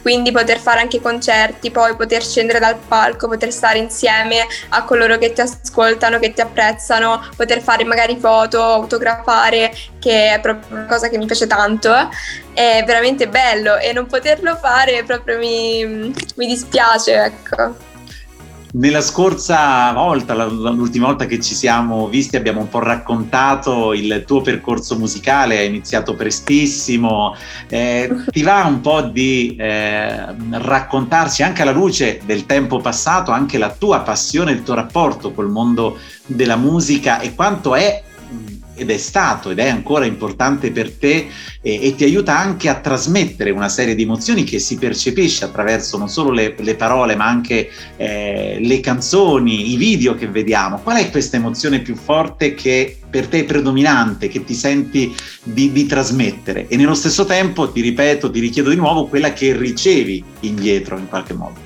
quindi 0.00 0.30
poter 0.30 0.60
fare 0.60 0.78
anche 0.78 1.00
concerti, 1.00 1.72
poi 1.72 1.96
poter 1.96 2.22
scendere 2.22 2.60
dal 2.60 2.76
palco, 2.76 3.26
poter 3.26 3.50
stare 3.52 3.78
insieme 3.78 4.46
a 4.68 4.84
coloro 4.84 5.18
che 5.18 5.32
ti 5.32 5.40
ascoltano, 5.40 6.20
che 6.20 6.32
ti 6.32 6.40
apprezzano, 6.40 7.30
poter 7.34 7.60
fare 7.60 7.82
magari 7.82 8.16
foto, 8.16 8.62
autografare, 8.62 9.74
che 9.98 10.34
è 10.34 10.40
proprio 10.40 10.76
una 10.76 10.86
cosa 10.86 11.08
che 11.08 11.18
mi 11.18 11.26
piace 11.26 11.48
tanto. 11.48 11.92
È 12.54 12.84
veramente 12.86 13.28
bello 13.28 13.76
e 13.76 13.92
non 13.92 14.06
poterlo 14.06 14.54
fare 14.54 15.02
proprio 15.02 15.36
mi, 15.36 16.14
mi 16.36 16.46
dispiace, 16.46 17.24
ecco. 17.24 17.85
Nella 18.76 19.00
scorsa 19.00 19.90
volta, 19.94 20.34
l'ultima 20.44 21.06
volta 21.06 21.24
che 21.24 21.40
ci 21.40 21.54
siamo 21.54 22.08
visti, 22.08 22.36
abbiamo 22.36 22.60
un 22.60 22.68
po' 22.68 22.80
raccontato 22.80 23.94
il 23.94 24.24
tuo 24.26 24.42
percorso 24.42 24.98
musicale, 24.98 25.56
hai 25.56 25.66
iniziato 25.66 26.14
prestissimo, 26.14 27.34
eh, 27.68 28.14
ti 28.30 28.42
va 28.42 28.64
un 28.66 28.82
po' 28.82 29.00
di 29.00 29.56
eh, 29.58 30.26
raccontarci 30.50 31.42
anche 31.42 31.62
alla 31.62 31.70
luce 31.70 32.20
del 32.26 32.44
tempo 32.44 32.78
passato, 32.78 33.30
anche 33.30 33.56
la 33.56 33.70
tua 33.70 34.00
passione, 34.00 34.52
il 34.52 34.62
tuo 34.62 34.74
rapporto 34.74 35.32
col 35.32 35.48
mondo 35.48 35.98
della 36.26 36.56
musica 36.56 37.20
e 37.20 37.34
quanto 37.34 37.74
è 37.74 38.02
ed 38.76 38.90
è 38.90 38.98
stato 38.98 39.50
ed 39.50 39.58
è 39.58 39.68
ancora 39.68 40.04
importante 40.04 40.70
per 40.70 40.92
te 40.92 41.28
e, 41.60 41.86
e, 41.86 41.94
ti 41.94 42.04
aiuta 42.04 42.38
anche 42.38 42.68
a 42.68 42.76
trasmettere 42.76 43.50
una 43.50 43.68
serie 43.68 43.94
di 43.94 44.02
emozioni 44.02 44.44
che 44.44 44.58
si 44.58 44.76
percepisce 44.76 45.44
attraverso 45.44 45.98
non 45.98 46.08
solo 46.08 46.30
le, 46.30 46.54
le 46.58 46.74
parole 46.76 47.16
ma 47.16 47.26
anche 47.26 47.70
eh, 47.96 48.58
le 48.60 48.80
canzoni, 48.80 49.72
i 49.72 49.76
video 49.76 50.14
che 50.14 50.28
vediamo. 50.28 50.78
Qual 50.78 50.96
è 50.96 51.10
questa 51.10 51.36
emozione 51.36 51.80
più 51.80 51.96
forte 51.96 52.54
che 52.54 52.98
per 53.08 53.28
te 53.28 53.40
è 53.40 53.44
predominante, 53.44 54.28
che 54.28 54.44
ti 54.44 54.54
senti 54.54 55.14
di, 55.42 55.72
di 55.72 55.86
trasmettere? 55.86 56.68
E 56.68 56.76
nello 56.76 56.94
stesso 56.94 57.24
tempo, 57.24 57.70
ti 57.70 57.80
ripeto, 57.80 58.30
ti 58.30 58.40
richiedo 58.40 58.70
di 58.70 58.76
nuovo 58.76 59.06
quella 59.06 59.32
che 59.32 59.56
ricevi 59.56 60.22
indietro 60.40 60.98
in 60.98 61.08
qualche 61.08 61.32
modo. 61.32 61.65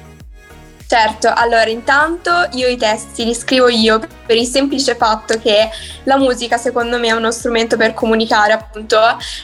Certo, 0.90 1.32
allora 1.32 1.70
intanto 1.70 2.48
io 2.54 2.66
i 2.66 2.76
testi 2.76 3.24
li 3.24 3.32
scrivo 3.32 3.68
io 3.68 4.00
per 4.26 4.36
il 4.36 4.44
semplice 4.44 4.96
fatto 4.96 5.38
che 5.38 5.70
la 6.02 6.16
musica 6.16 6.56
secondo 6.56 6.98
me 6.98 7.06
è 7.06 7.12
uno 7.12 7.30
strumento 7.30 7.76
per 7.76 7.94
comunicare 7.94 8.54
appunto 8.54 8.98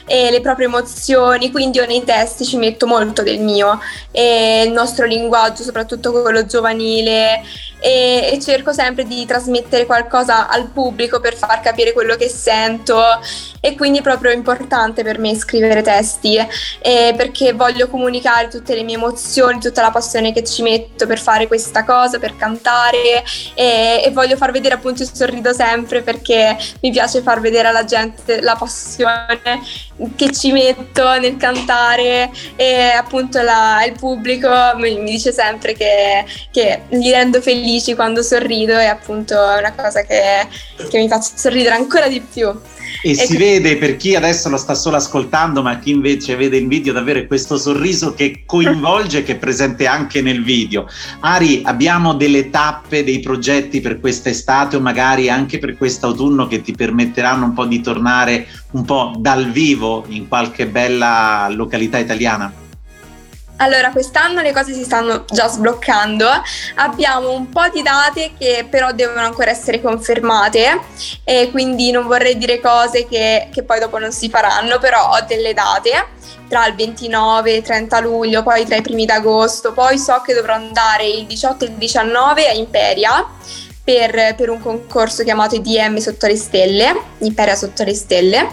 le 0.07 0.41
proprie 0.41 0.65
emozioni, 0.65 1.49
quindi 1.49 1.77
io 1.77 1.85
nei 1.85 2.03
testi 2.03 2.43
ci 2.43 2.57
metto 2.57 2.85
molto 2.85 3.23
del 3.23 3.39
mio 3.39 3.79
e 4.11 4.63
il 4.65 4.73
nostro 4.73 5.05
linguaggio, 5.05 5.63
soprattutto 5.63 6.11
quello 6.11 6.45
giovanile 6.45 7.41
e, 7.79 8.29
e, 8.33 8.39
cerco 8.39 8.73
sempre 8.73 9.05
di 9.05 9.25
trasmettere 9.25 9.85
qualcosa 9.85 10.47
al 10.47 10.67
pubblico 10.67 11.19
per 11.19 11.35
far 11.35 11.61
capire 11.61 11.93
quello 11.93 12.15
che 12.15 12.29
sento. 12.29 13.01
E 13.59 13.75
quindi 13.75 13.99
è 13.99 14.01
proprio 14.01 14.31
importante 14.31 15.03
per 15.03 15.19
me 15.19 15.35
scrivere 15.35 15.81
testi 15.81 16.37
eh, 16.37 17.13
perché 17.15 17.53
voglio 17.53 17.87
comunicare 17.87 18.47
tutte 18.47 18.75
le 18.75 18.83
mie 18.83 18.95
emozioni, 18.95 19.59
tutta 19.59 19.81
la 19.81 19.91
passione 19.91 20.31
che 20.31 20.43
ci 20.43 20.61
metto 20.61 21.05
per 21.05 21.19
fare 21.19 21.47
questa 21.47 21.83
cosa, 21.83 22.19
per 22.19 22.35
cantare. 22.35 23.23
E, 23.53 24.01
e 24.05 24.11
voglio 24.11 24.37
far 24.37 24.51
vedere 24.51 24.75
appunto 24.75 25.03
il 25.03 25.11
sorrido 25.13 25.53
sempre 25.53 26.01
perché 26.01 26.57
mi 26.81 26.91
piace 26.91 27.21
far 27.21 27.39
vedere 27.39 27.67
alla 27.67 27.83
gente 27.83 28.41
la 28.41 28.55
passione 28.55 29.41
che 30.15 30.31
ci 30.31 30.51
metto 30.51 31.19
nel 31.19 31.37
cantare 31.37 32.29
e 32.55 32.91
appunto 32.91 33.41
la, 33.41 33.83
il 33.85 33.93
pubblico 33.93 34.49
mi, 34.75 35.03
dice 35.03 35.31
sempre 35.31 35.73
che, 35.73 36.25
che 36.51 36.83
li 36.89 37.11
rendo 37.11 37.41
felici 37.41 37.95
quando 37.95 38.21
sorrido 38.21 38.77
e 38.77 38.85
appunto 38.85 39.33
è 39.33 39.57
una 39.57 39.73
cosa 39.73 40.03
che, 40.03 40.47
che 40.89 40.99
mi 40.99 41.07
fa 41.07 41.19
sorridere 41.21 41.75
ancora 41.75 42.07
di 42.07 42.21
più. 42.21 42.47
E, 43.01 43.11
e 43.11 43.15
si 43.15 43.35
que- 43.35 43.37
vede 43.37 43.77
per 43.77 43.97
chi 43.97 44.15
adesso 44.15 44.49
lo 44.49 44.57
sta 44.57 44.73
solo 44.73 44.97
ascoltando, 44.97 45.61
ma 45.61 45.79
chi 45.79 45.91
invece 45.91 46.35
vede 46.35 46.57
in 46.57 46.67
video 46.67 46.93
davvero 46.93 47.25
questo 47.25 47.57
sorriso 47.57 48.13
che 48.13 48.43
coinvolge, 48.45 49.23
che 49.23 49.33
è 49.33 49.37
presente 49.37 49.87
anche 49.87 50.21
nel 50.21 50.43
video. 50.43 50.87
Ari, 51.19 51.61
abbiamo 51.63 52.13
delle 52.13 52.49
tappe, 52.49 53.03
dei 53.03 53.19
progetti 53.19 53.81
per 53.81 53.99
quest'estate 53.99 54.75
o 54.75 54.79
magari 54.79 55.29
anche 55.29 55.59
per 55.59 55.77
quest'autunno 55.77 56.47
che 56.47 56.61
ti 56.61 56.73
permetteranno 56.73 57.45
un 57.45 57.53
po' 57.53 57.65
di 57.65 57.81
tornare 57.81 58.47
un 58.71 58.85
po' 58.85 59.13
dal 59.17 59.51
vivo 59.51 60.05
in 60.09 60.27
qualche 60.27 60.67
bella 60.67 61.47
località 61.49 61.97
italiana? 61.97 62.65
Allora, 63.59 63.89
quest'anno 63.89 64.41
le 64.41 64.53
cose 64.53 64.73
si 64.73 64.83
stanno 64.83 65.25
già 65.27 65.47
sbloccando, 65.47 66.27
abbiamo 66.75 67.31
un 67.31 67.49
po' 67.49 67.67
di 67.73 67.81
date 67.81 68.33
che 68.37 68.67
però 68.69 68.91
devono 68.91 69.21
ancora 69.21 69.49
essere 69.49 69.81
confermate 69.81 70.79
e 71.23 71.49
quindi 71.49 71.89
non 71.89 72.05
vorrei 72.05 72.37
dire 72.37 72.61
cose 72.61 73.07
che, 73.07 73.49
che 73.51 73.63
poi 73.63 73.79
dopo 73.79 73.97
non 73.97 74.11
si 74.11 74.29
faranno, 74.29 74.77
però 74.77 75.09
ho 75.09 75.21
delle 75.25 75.55
date 75.55 76.09
tra 76.47 76.67
il 76.67 76.75
29 76.75 77.51
e 77.51 77.55
il 77.57 77.63
30 77.63 77.99
luglio, 77.99 78.43
poi 78.43 78.63
tra 78.63 78.75
i 78.75 78.81
primi 78.81 79.05
d'agosto, 79.05 79.73
poi 79.73 79.97
so 79.97 80.21
che 80.23 80.35
dovrò 80.35 80.53
andare 80.53 81.07
il 81.07 81.25
18 81.25 81.65
e 81.65 81.67
il 81.69 81.73
19 81.73 82.49
a 82.49 82.53
Imperia 82.53 83.25
per, 83.83 84.35
per 84.35 84.49
un 84.51 84.61
concorso 84.61 85.23
chiamato 85.23 85.55
IDM 85.55 85.97
sotto 85.97 86.27
le 86.27 86.35
stelle, 86.35 86.95
Imperia 87.19 87.55
sotto 87.55 87.83
le 87.83 87.95
stelle 87.95 88.49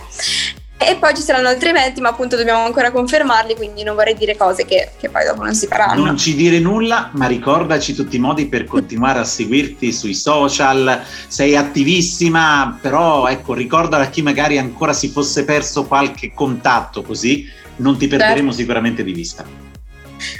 e 0.76 0.96
poi 0.96 1.14
ci 1.14 1.22
saranno 1.22 1.48
altri 1.48 1.68
eventi, 1.68 2.00
ma 2.00 2.10
appunto 2.10 2.36
dobbiamo 2.36 2.64
ancora 2.64 2.90
confermarli, 2.90 3.54
quindi 3.54 3.84
non 3.84 3.94
vorrei 3.94 4.14
dire 4.14 4.36
cose 4.36 4.64
che, 4.64 4.90
che, 4.98 5.08
poi 5.08 5.24
dopo 5.24 5.44
non 5.44 5.54
si 5.54 5.66
faranno. 5.66 6.04
Non 6.04 6.16
ci 6.16 6.34
dire 6.34 6.58
nulla, 6.58 7.10
ma 7.12 7.26
ricordaci 7.26 7.94
tutti 7.94 8.16
i 8.16 8.18
modi 8.18 8.46
per 8.46 8.64
continuare 8.64 9.20
a 9.20 9.24
seguirti 9.24 9.92
sui 9.92 10.14
social. 10.14 11.00
Sei 11.28 11.56
attivissima, 11.56 12.76
però 12.80 13.28
ecco, 13.28 13.54
ricorda 13.54 13.98
a 13.98 14.06
chi 14.06 14.20
magari 14.22 14.58
ancora 14.58 14.92
si 14.92 15.08
fosse 15.08 15.44
perso 15.44 15.84
qualche 15.84 16.32
contatto, 16.34 17.02
così 17.02 17.48
non 17.76 17.96
ti 17.96 18.06
perderemo 18.06 18.48
certo. 18.48 18.56
sicuramente 18.56 19.04
di 19.04 19.12
vista. 19.12 19.44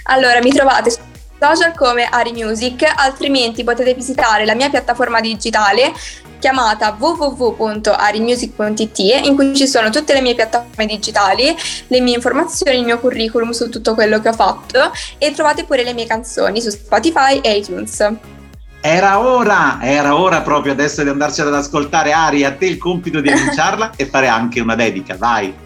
Allora, 0.04 0.40
mi 0.40 0.50
trovate 0.50 0.90
su 0.90 0.98
social 1.38 1.74
come 1.74 2.08
Ari 2.10 2.32
Music, 2.32 2.84
altrimenti 2.96 3.64
potete 3.64 3.94
visitare 3.94 4.44
la 4.44 4.54
mia 4.54 4.70
piattaforma 4.70 5.20
digitale 5.20 5.92
chiamata 6.44 6.94
www.arimusic.it 6.98 8.98
in 9.24 9.34
cui 9.34 9.56
ci 9.56 9.66
sono 9.66 9.88
tutte 9.88 10.12
le 10.12 10.20
mie 10.20 10.34
piattaforme 10.34 10.84
digitali, 10.84 11.56
le 11.86 12.00
mie 12.00 12.16
informazioni, 12.16 12.76
il 12.78 12.84
mio 12.84 12.98
curriculum 12.98 13.52
su 13.52 13.70
tutto 13.70 13.94
quello 13.94 14.20
che 14.20 14.28
ho 14.28 14.34
fatto 14.34 14.92
e 15.16 15.32
trovate 15.32 15.64
pure 15.64 15.82
le 15.82 15.94
mie 15.94 16.06
canzoni 16.06 16.60
su 16.60 16.68
Spotify 16.68 17.40
e 17.40 17.56
iTunes. 17.56 18.06
Era 18.82 19.20
ora, 19.20 19.78
era 19.80 20.14
ora 20.14 20.42
proprio 20.42 20.72
adesso 20.72 21.02
di 21.02 21.08
andarcela 21.08 21.48
ad 21.48 21.54
ascoltare 21.54 22.12
Ari, 22.12 22.44
a 22.44 22.52
te 22.52 22.66
il 22.66 22.76
compito 22.76 23.22
di 23.22 23.30
annunciarla 23.30 23.92
e 23.96 24.04
fare 24.04 24.28
anche 24.28 24.60
una 24.60 24.74
dedica, 24.74 25.16
vai. 25.16 25.64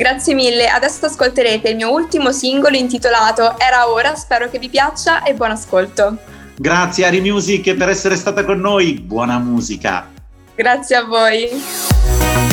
Grazie 0.00 0.32
mille, 0.32 0.66
adesso 0.66 1.04
ascolterete 1.04 1.68
il 1.68 1.76
mio 1.76 1.92
ultimo 1.92 2.32
singolo 2.32 2.74
intitolato 2.74 3.58
Era 3.58 3.90
ora, 3.90 4.14
spero 4.14 4.48
che 4.48 4.58
vi 4.58 4.70
piaccia 4.70 5.22
e 5.24 5.34
buon 5.34 5.50
ascolto. 5.50 6.16
Grazie 6.56 7.04
Ari 7.04 7.20
Music 7.20 7.74
per 7.74 7.90
essere 7.90 8.16
stata 8.16 8.42
con 8.46 8.60
noi, 8.60 8.94
buona 8.94 9.38
musica. 9.38 10.08
Grazie 10.54 10.96
a 10.96 11.04
voi. 11.04 12.49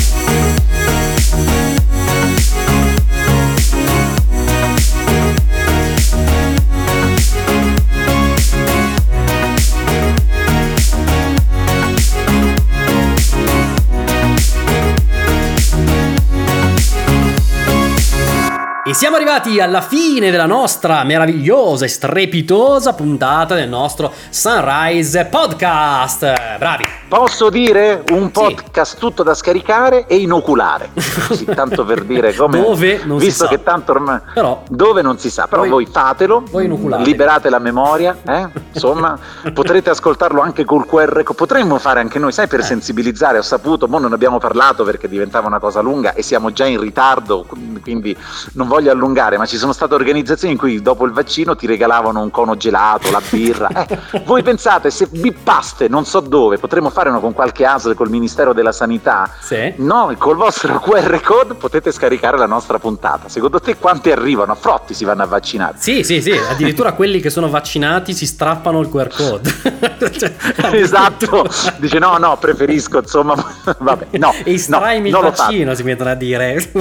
E 18.88 18.94
siamo 18.94 19.18
arrivati 19.18 19.60
alla 19.60 19.82
fine 19.82 20.32
della 20.32 20.46
nostra 20.46 21.04
meravigliosa 21.04 21.84
e 21.84 21.90
strepitosa 21.90 22.94
puntata 22.94 23.54
del 23.54 23.68
nostro 23.68 24.14
Sunrise 24.30 25.26
Podcast. 25.26 26.58
Bravi! 26.58 26.86
Posso 27.10 27.50
dire 27.50 28.04
un 28.12 28.32
podcast 28.32 28.94
sì. 28.94 29.00
tutto 29.00 29.24
da 29.24 29.34
scaricare 29.34 30.08
e 30.08 30.18
inoculare. 30.18 30.90
Così, 31.28 31.46
tanto 31.46 31.86
per 31.86 32.04
dire 32.04 32.32
come. 32.36 32.62
dove 32.62 33.02
non 33.06 33.18
visto 33.18 33.46
si 33.46 33.56
che 33.56 33.64
tanto 33.64 33.92
ormai. 33.94 34.20
Però, 34.34 34.64
dove 34.68 35.02
non 35.02 35.18
si 35.18 35.30
sa. 35.30 35.48
Però 35.48 35.62
voi, 35.62 35.70
voi 35.70 35.86
fatelo. 35.86 36.44
Voi 36.50 36.70
liberate 37.04 37.50
la 37.50 37.60
memoria. 37.60 38.18
Eh? 38.26 38.50
Insomma, 38.74 39.18
potrete 39.54 39.90
ascoltarlo 39.90 40.42
anche 40.42 40.66
col 40.66 40.86
QR. 40.86 41.24
Potremmo 41.34 41.78
fare 41.78 42.02
anche 42.02 42.20
noi, 42.20 42.34
sai, 42.34 42.48
per 42.48 42.60
eh. 42.60 42.64
sensibilizzare. 42.64 43.38
Ho 43.38 43.42
saputo, 43.42 43.88
mo 43.88 44.00
non 44.00 44.12
abbiamo 44.12 44.38
parlato 44.38 44.84
perché 44.84 45.08
diventava 45.08 45.48
una 45.48 45.60
cosa 45.60 45.80
lunga 45.80 46.14
e 46.14 46.22
siamo 46.22 46.52
già 46.52 46.66
in 46.66 46.80
ritardo. 46.80 47.46
Quindi 47.82 48.16
non 48.54 48.68
voglio 48.68 48.77
voglio 48.78 48.92
allungare, 48.92 49.38
ma 49.38 49.46
ci 49.48 49.58
sono 49.58 49.74
state 49.74 49.96
organizzazioni 49.96 50.54
in 50.54 50.60
cui 50.60 50.82
dopo 50.82 51.06
il 51.06 51.12
vaccino 51.12 51.56
ti 51.56 51.66
regalavano 51.66 52.22
un 52.22 52.30
cono 52.30 52.56
gelato, 52.56 53.10
la 53.10 53.22
birra. 53.28 53.70
Eh, 53.70 54.22
voi 54.26 54.44
pensate, 54.44 54.92
se 54.92 55.08
bippaste 55.10 55.88
non 55.88 56.06
so 56.06 56.20
dove, 56.20 56.60
potremmo 56.60 56.92
fare 56.92 57.10
uno 57.10 57.20
con 57.20 57.34
qualche 57.34 57.66
ASL 57.66 57.96
col 57.96 58.10
Ministero 58.10 58.54
della 58.54 58.72
Sanità? 58.72 59.30
Sì. 59.40 59.74
No, 59.78 60.14
col 60.18 60.36
vostro 60.36 60.80
QR 60.80 61.20
code 61.22 61.56
potete 61.56 61.92
scaricare 61.92 62.38
la 62.38 62.46
nostra 62.46 62.78
puntata. 62.78 63.30
Secondo 63.30 63.60
te 63.60 63.78
quanti 63.78 64.12
arrivano? 64.12 64.52
A 64.52 64.56
frotti 64.56 64.94
si 64.94 65.06
vanno 65.06 65.24
a 65.24 65.28
vaccinare? 65.28 65.76
Sì, 65.78 66.04
sì, 66.04 66.22
sì, 66.22 66.32
addirittura 66.32 66.94
quelli 66.94 67.20
che 67.20 67.32
sono 67.32 67.50
vaccinati 67.50 68.14
si 68.14 68.28
strappano 68.28 68.80
il 68.80 68.90
QR 68.90 69.10
code. 69.10 69.56
cioè, 70.18 70.34
esatto, 70.74 71.48
dice 71.78 71.98
no, 71.98 72.18
no, 72.18 72.38
preferisco, 72.38 73.00
insomma, 73.00 73.36
vabbè, 73.80 74.18
no. 74.18 74.34
E 74.44 74.64
no, 74.68 74.92
il 74.92 75.12
vaccino, 75.12 75.74
si 75.74 75.84
mettono 75.84 76.12
a 76.12 76.16
dire. 76.16 76.72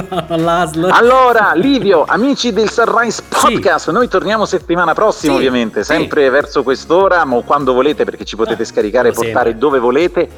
Allora, 0.90 1.53
Livia, 1.55 1.86
Silvio, 1.87 2.05
amici 2.05 2.53
del 2.53 2.68
Sunrise 2.68 3.22
Podcast, 3.28 3.87
sì. 3.87 3.93
noi 3.93 4.09
torniamo 4.09 4.45
settimana 4.45 4.93
prossima 4.93 5.34
sì. 5.34 5.39
ovviamente, 5.39 5.84
sempre 5.84 6.24
sì. 6.24 6.30
verso 6.30 6.64
quest'ora, 6.64 7.24
ma 7.24 7.41
quando 7.43 7.72
volete 7.72 8.03
perché 8.03 8.24
ci 8.24 8.34
potete 8.34 8.62
eh, 8.62 8.64
scaricare 8.64 9.11
e 9.11 9.12
portare 9.12 9.51
sempre. 9.51 9.59
dove 9.59 9.78
volete, 9.78 10.28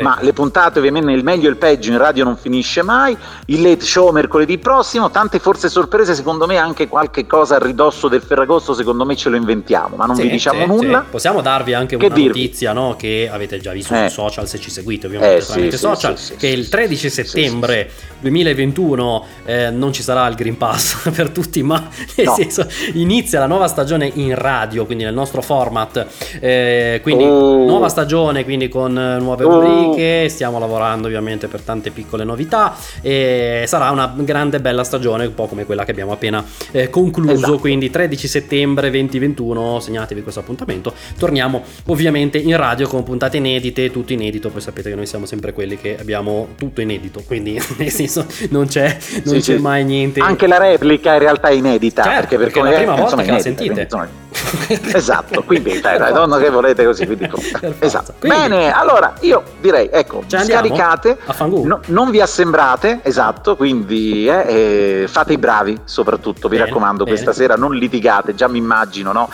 ma 0.00 0.18
le 0.20 0.34
puntate 0.34 0.78
ovviamente 0.78 1.10
il 1.10 1.24
meglio 1.24 1.46
e 1.46 1.50
il 1.52 1.56
peggio 1.56 1.90
in 1.92 1.96
radio 1.96 2.24
non 2.24 2.36
finisce 2.36 2.82
mai, 2.82 3.16
il 3.46 3.62
late 3.62 3.86
show 3.86 4.10
mercoledì 4.10 4.58
prossimo, 4.58 5.10
tante 5.10 5.38
forse 5.38 5.70
sorprese, 5.70 6.14
secondo 6.14 6.46
me 6.46 6.58
anche 6.58 6.88
qualche 6.88 7.26
cosa 7.26 7.56
a 7.56 7.58
ridosso 7.58 8.08
del 8.08 8.20
Ferragosto, 8.20 8.74
secondo 8.74 9.06
me 9.06 9.16
ce 9.16 9.30
lo 9.30 9.36
inventiamo, 9.36 9.96
ma 9.96 10.04
non 10.04 10.14
vi 10.14 10.28
diciamo 10.28 10.66
nulla. 10.66 11.06
Possiamo 11.08 11.40
darvi 11.40 11.72
anche 11.72 11.96
che 11.96 12.04
una 12.04 12.14
dirvi? 12.14 12.40
notizia 12.40 12.74
no? 12.74 12.96
che 12.98 13.30
avete 13.32 13.58
già 13.60 13.72
visto 13.72 13.94
eh. 13.94 14.00
sui 14.00 14.10
social 14.10 14.46
se 14.46 14.60
ci 14.60 14.70
seguite 14.70 15.06
ovviamente 15.06 15.36
eh, 15.38 15.46
tramite 15.46 15.78
social, 15.78 16.18
che 16.36 16.48
il 16.48 16.68
13 16.68 17.08
settembre 17.08 17.90
2021 18.20 19.26
eh, 19.46 19.70
non 19.70 19.90
ci 19.94 20.02
sarà 20.02 20.26
il 20.26 20.34
Green 20.34 20.58
Pass 20.58 20.96
per 21.14 21.30
tutti, 21.30 21.62
ma 21.62 21.88
nel 22.16 22.26
no. 22.26 22.34
senso 22.34 22.66
inizia 22.94 23.38
la 23.38 23.46
nuova 23.46 23.66
stagione 23.68 24.10
in 24.14 24.34
radio, 24.34 24.86
quindi 24.86 25.04
nel 25.04 25.14
nostro 25.14 25.42
format. 25.42 26.06
Eh, 26.40 27.00
quindi 27.02 27.24
oh. 27.24 27.64
nuova 27.64 27.88
stagione, 27.88 28.44
quindi 28.44 28.68
con 28.68 28.92
nuove 28.92 29.44
oh. 29.44 29.60
rubriche, 29.60 30.28
stiamo 30.28 30.58
lavorando 30.58 31.06
ovviamente 31.06 31.48
per 31.48 31.60
tante 31.60 31.90
piccole 31.90 32.24
novità 32.24 32.76
e 33.00 33.64
sarà 33.66 33.90
una 33.90 34.12
grande 34.16 34.60
bella 34.60 34.84
stagione, 34.84 35.26
un 35.26 35.34
po' 35.34 35.46
come 35.46 35.64
quella 35.64 35.84
che 35.84 35.90
abbiamo 35.90 36.12
appena 36.12 36.44
eh, 36.70 36.90
concluso, 36.90 37.32
esatto. 37.32 37.58
quindi 37.58 37.90
13 37.90 38.28
settembre 38.28 38.90
2021, 38.90 39.80
segnatevi 39.80 40.22
questo 40.22 40.40
appuntamento. 40.40 40.92
Torniamo 41.18 41.62
ovviamente 41.86 42.38
in 42.38 42.56
radio 42.56 42.88
con 42.88 43.02
puntate 43.02 43.36
inedite, 43.36 43.90
tutto 43.90 44.12
inedito, 44.12 44.50
poi 44.50 44.60
sapete 44.60 44.90
che 44.90 44.96
noi 44.96 45.06
siamo 45.06 45.26
sempre 45.26 45.52
quelli 45.52 45.76
che 45.76 45.96
abbiamo 45.98 46.48
tutto 46.56 46.80
inedito, 46.80 47.22
quindi 47.26 47.60
nel 47.78 47.90
senso 47.90 48.26
non 48.50 48.66
c'è, 48.66 48.96
non 49.24 49.34
sì, 49.34 49.52
c'è 49.52 49.56
sì. 49.56 49.62
mai 49.62 49.84
niente. 49.84 50.20
Anche 50.20 50.46
la 50.46 50.58
replica 50.58 50.87
in 50.94 51.18
realtà 51.18 51.48
è 51.48 51.52
inedita. 51.52 52.02
Certo, 52.02 52.18
perché, 52.18 52.36
per 52.36 52.44
perché 52.46 52.58
come 52.58 52.70
la 52.70 52.76
prima 52.76 52.94
volta 52.94 53.22
che 53.22 53.30
la 53.30 53.38
sentite. 53.38 53.82
Insomma, 53.82 54.08
esatto, 54.92 55.42
quindi 55.42 55.80
dai, 55.80 55.98
dai, 55.98 56.12
non 56.12 56.38
che 56.38 56.50
volete 56.50 56.84
così, 56.84 57.06
quindi, 57.06 57.28
esatto. 57.80 58.14
Quindi, 58.18 58.38
Bene, 58.38 58.72
allora 58.72 59.14
io 59.20 59.42
direi, 59.60 59.88
ecco, 59.90 60.22
scaricate, 60.26 61.18
no, 61.64 61.80
non 61.86 62.10
vi 62.10 62.20
assembrate, 62.20 63.00
esatto, 63.02 63.56
quindi 63.56 64.28
eh, 64.28 65.02
eh, 65.02 65.08
fate 65.08 65.32
i 65.32 65.38
bravi 65.38 65.80
soprattutto, 65.84 66.48
vi 66.48 66.56
bene, 66.56 66.68
raccomando, 66.68 67.04
bene. 67.04 67.16
questa 67.16 67.32
sera 67.32 67.54
non 67.54 67.74
litigate, 67.74 68.34
già 68.34 68.48
mi 68.48 68.58
immagino, 68.58 69.12
no? 69.12 69.28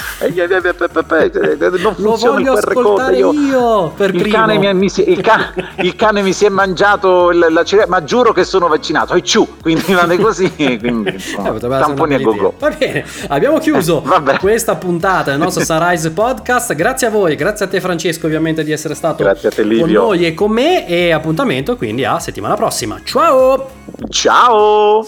Non 1.96 2.16
funziona 2.16 2.40
il 2.40 2.46
QR 2.46 2.72
code, 2.72 3.16
io, 3.16 3.32
io 3.32 3.88
per 3.90 4.14
il, 4.14 4.28
cane 4.28 4.58
mi, 4.58 4.72
mi 4.74 4.88
si, 4.88 5.08
il, 5.10 5.20
ca, 5.20 5.52
il, 5.76 5.96
cane 5.96 6.22
mi 6.22 6.32
si 6.32 6.44
è 6.44 6.48
mangiato 6.48 7.30
la, 7.30 7.50
la 7.50 7.64
ma 7.88 8.04
giuro 8.04 8.32
che 8.32 8.44
sono 8.44 8.68
vaccinato, 8.68 9.14
e 9.14 9.22
ciù, 9.22 9.56
quindi 9.60 9.92
vado 9.92 10.16
così, 10.18 10.52
quindi 10.78 11.18
eh, 11.36 11.68
tamponi 11.68 12.14
a 12.14 12.18
go 12.18 12.54
Va 12.58 12.70
bene, 12.70 13.04
abbiamo 13.28 13.58
chiuso 13.58 14.02
eh, 14.04 14.38
questa 14.38 14.76
puntata 14.76 15.30
del 15.30 15.40
nostro 15.40 15.62
Sunrise 15.64 16.10
Podcast, 16.10 16.74
grazie 16.74 17.06
a 17.06 17.10
voi, 17.10 17.34
grazie 17.34 17.66
a 17.66 17.68
te 17.68 17.80
Francesco 17.80 18.26
ovviamente 18.26 18.64
di 18.64 18.72
essere 18.72 18.94
stato 18.94 19.24
te, 19.32 19.78
con 19.78 19.90
noi 19.90 20.26
e 20.26 20.34
con 20.34 20.50
me. 20.50 20.86
E 20.86 21.12
appuntamento 21.12 21.76
quindi 21.76 22.04
a 22.04 22.18
settimana 22.18 22.54
prossima, 22.54 23.00
ciao! 23.04 23.68
Ciao! 24.08 25.06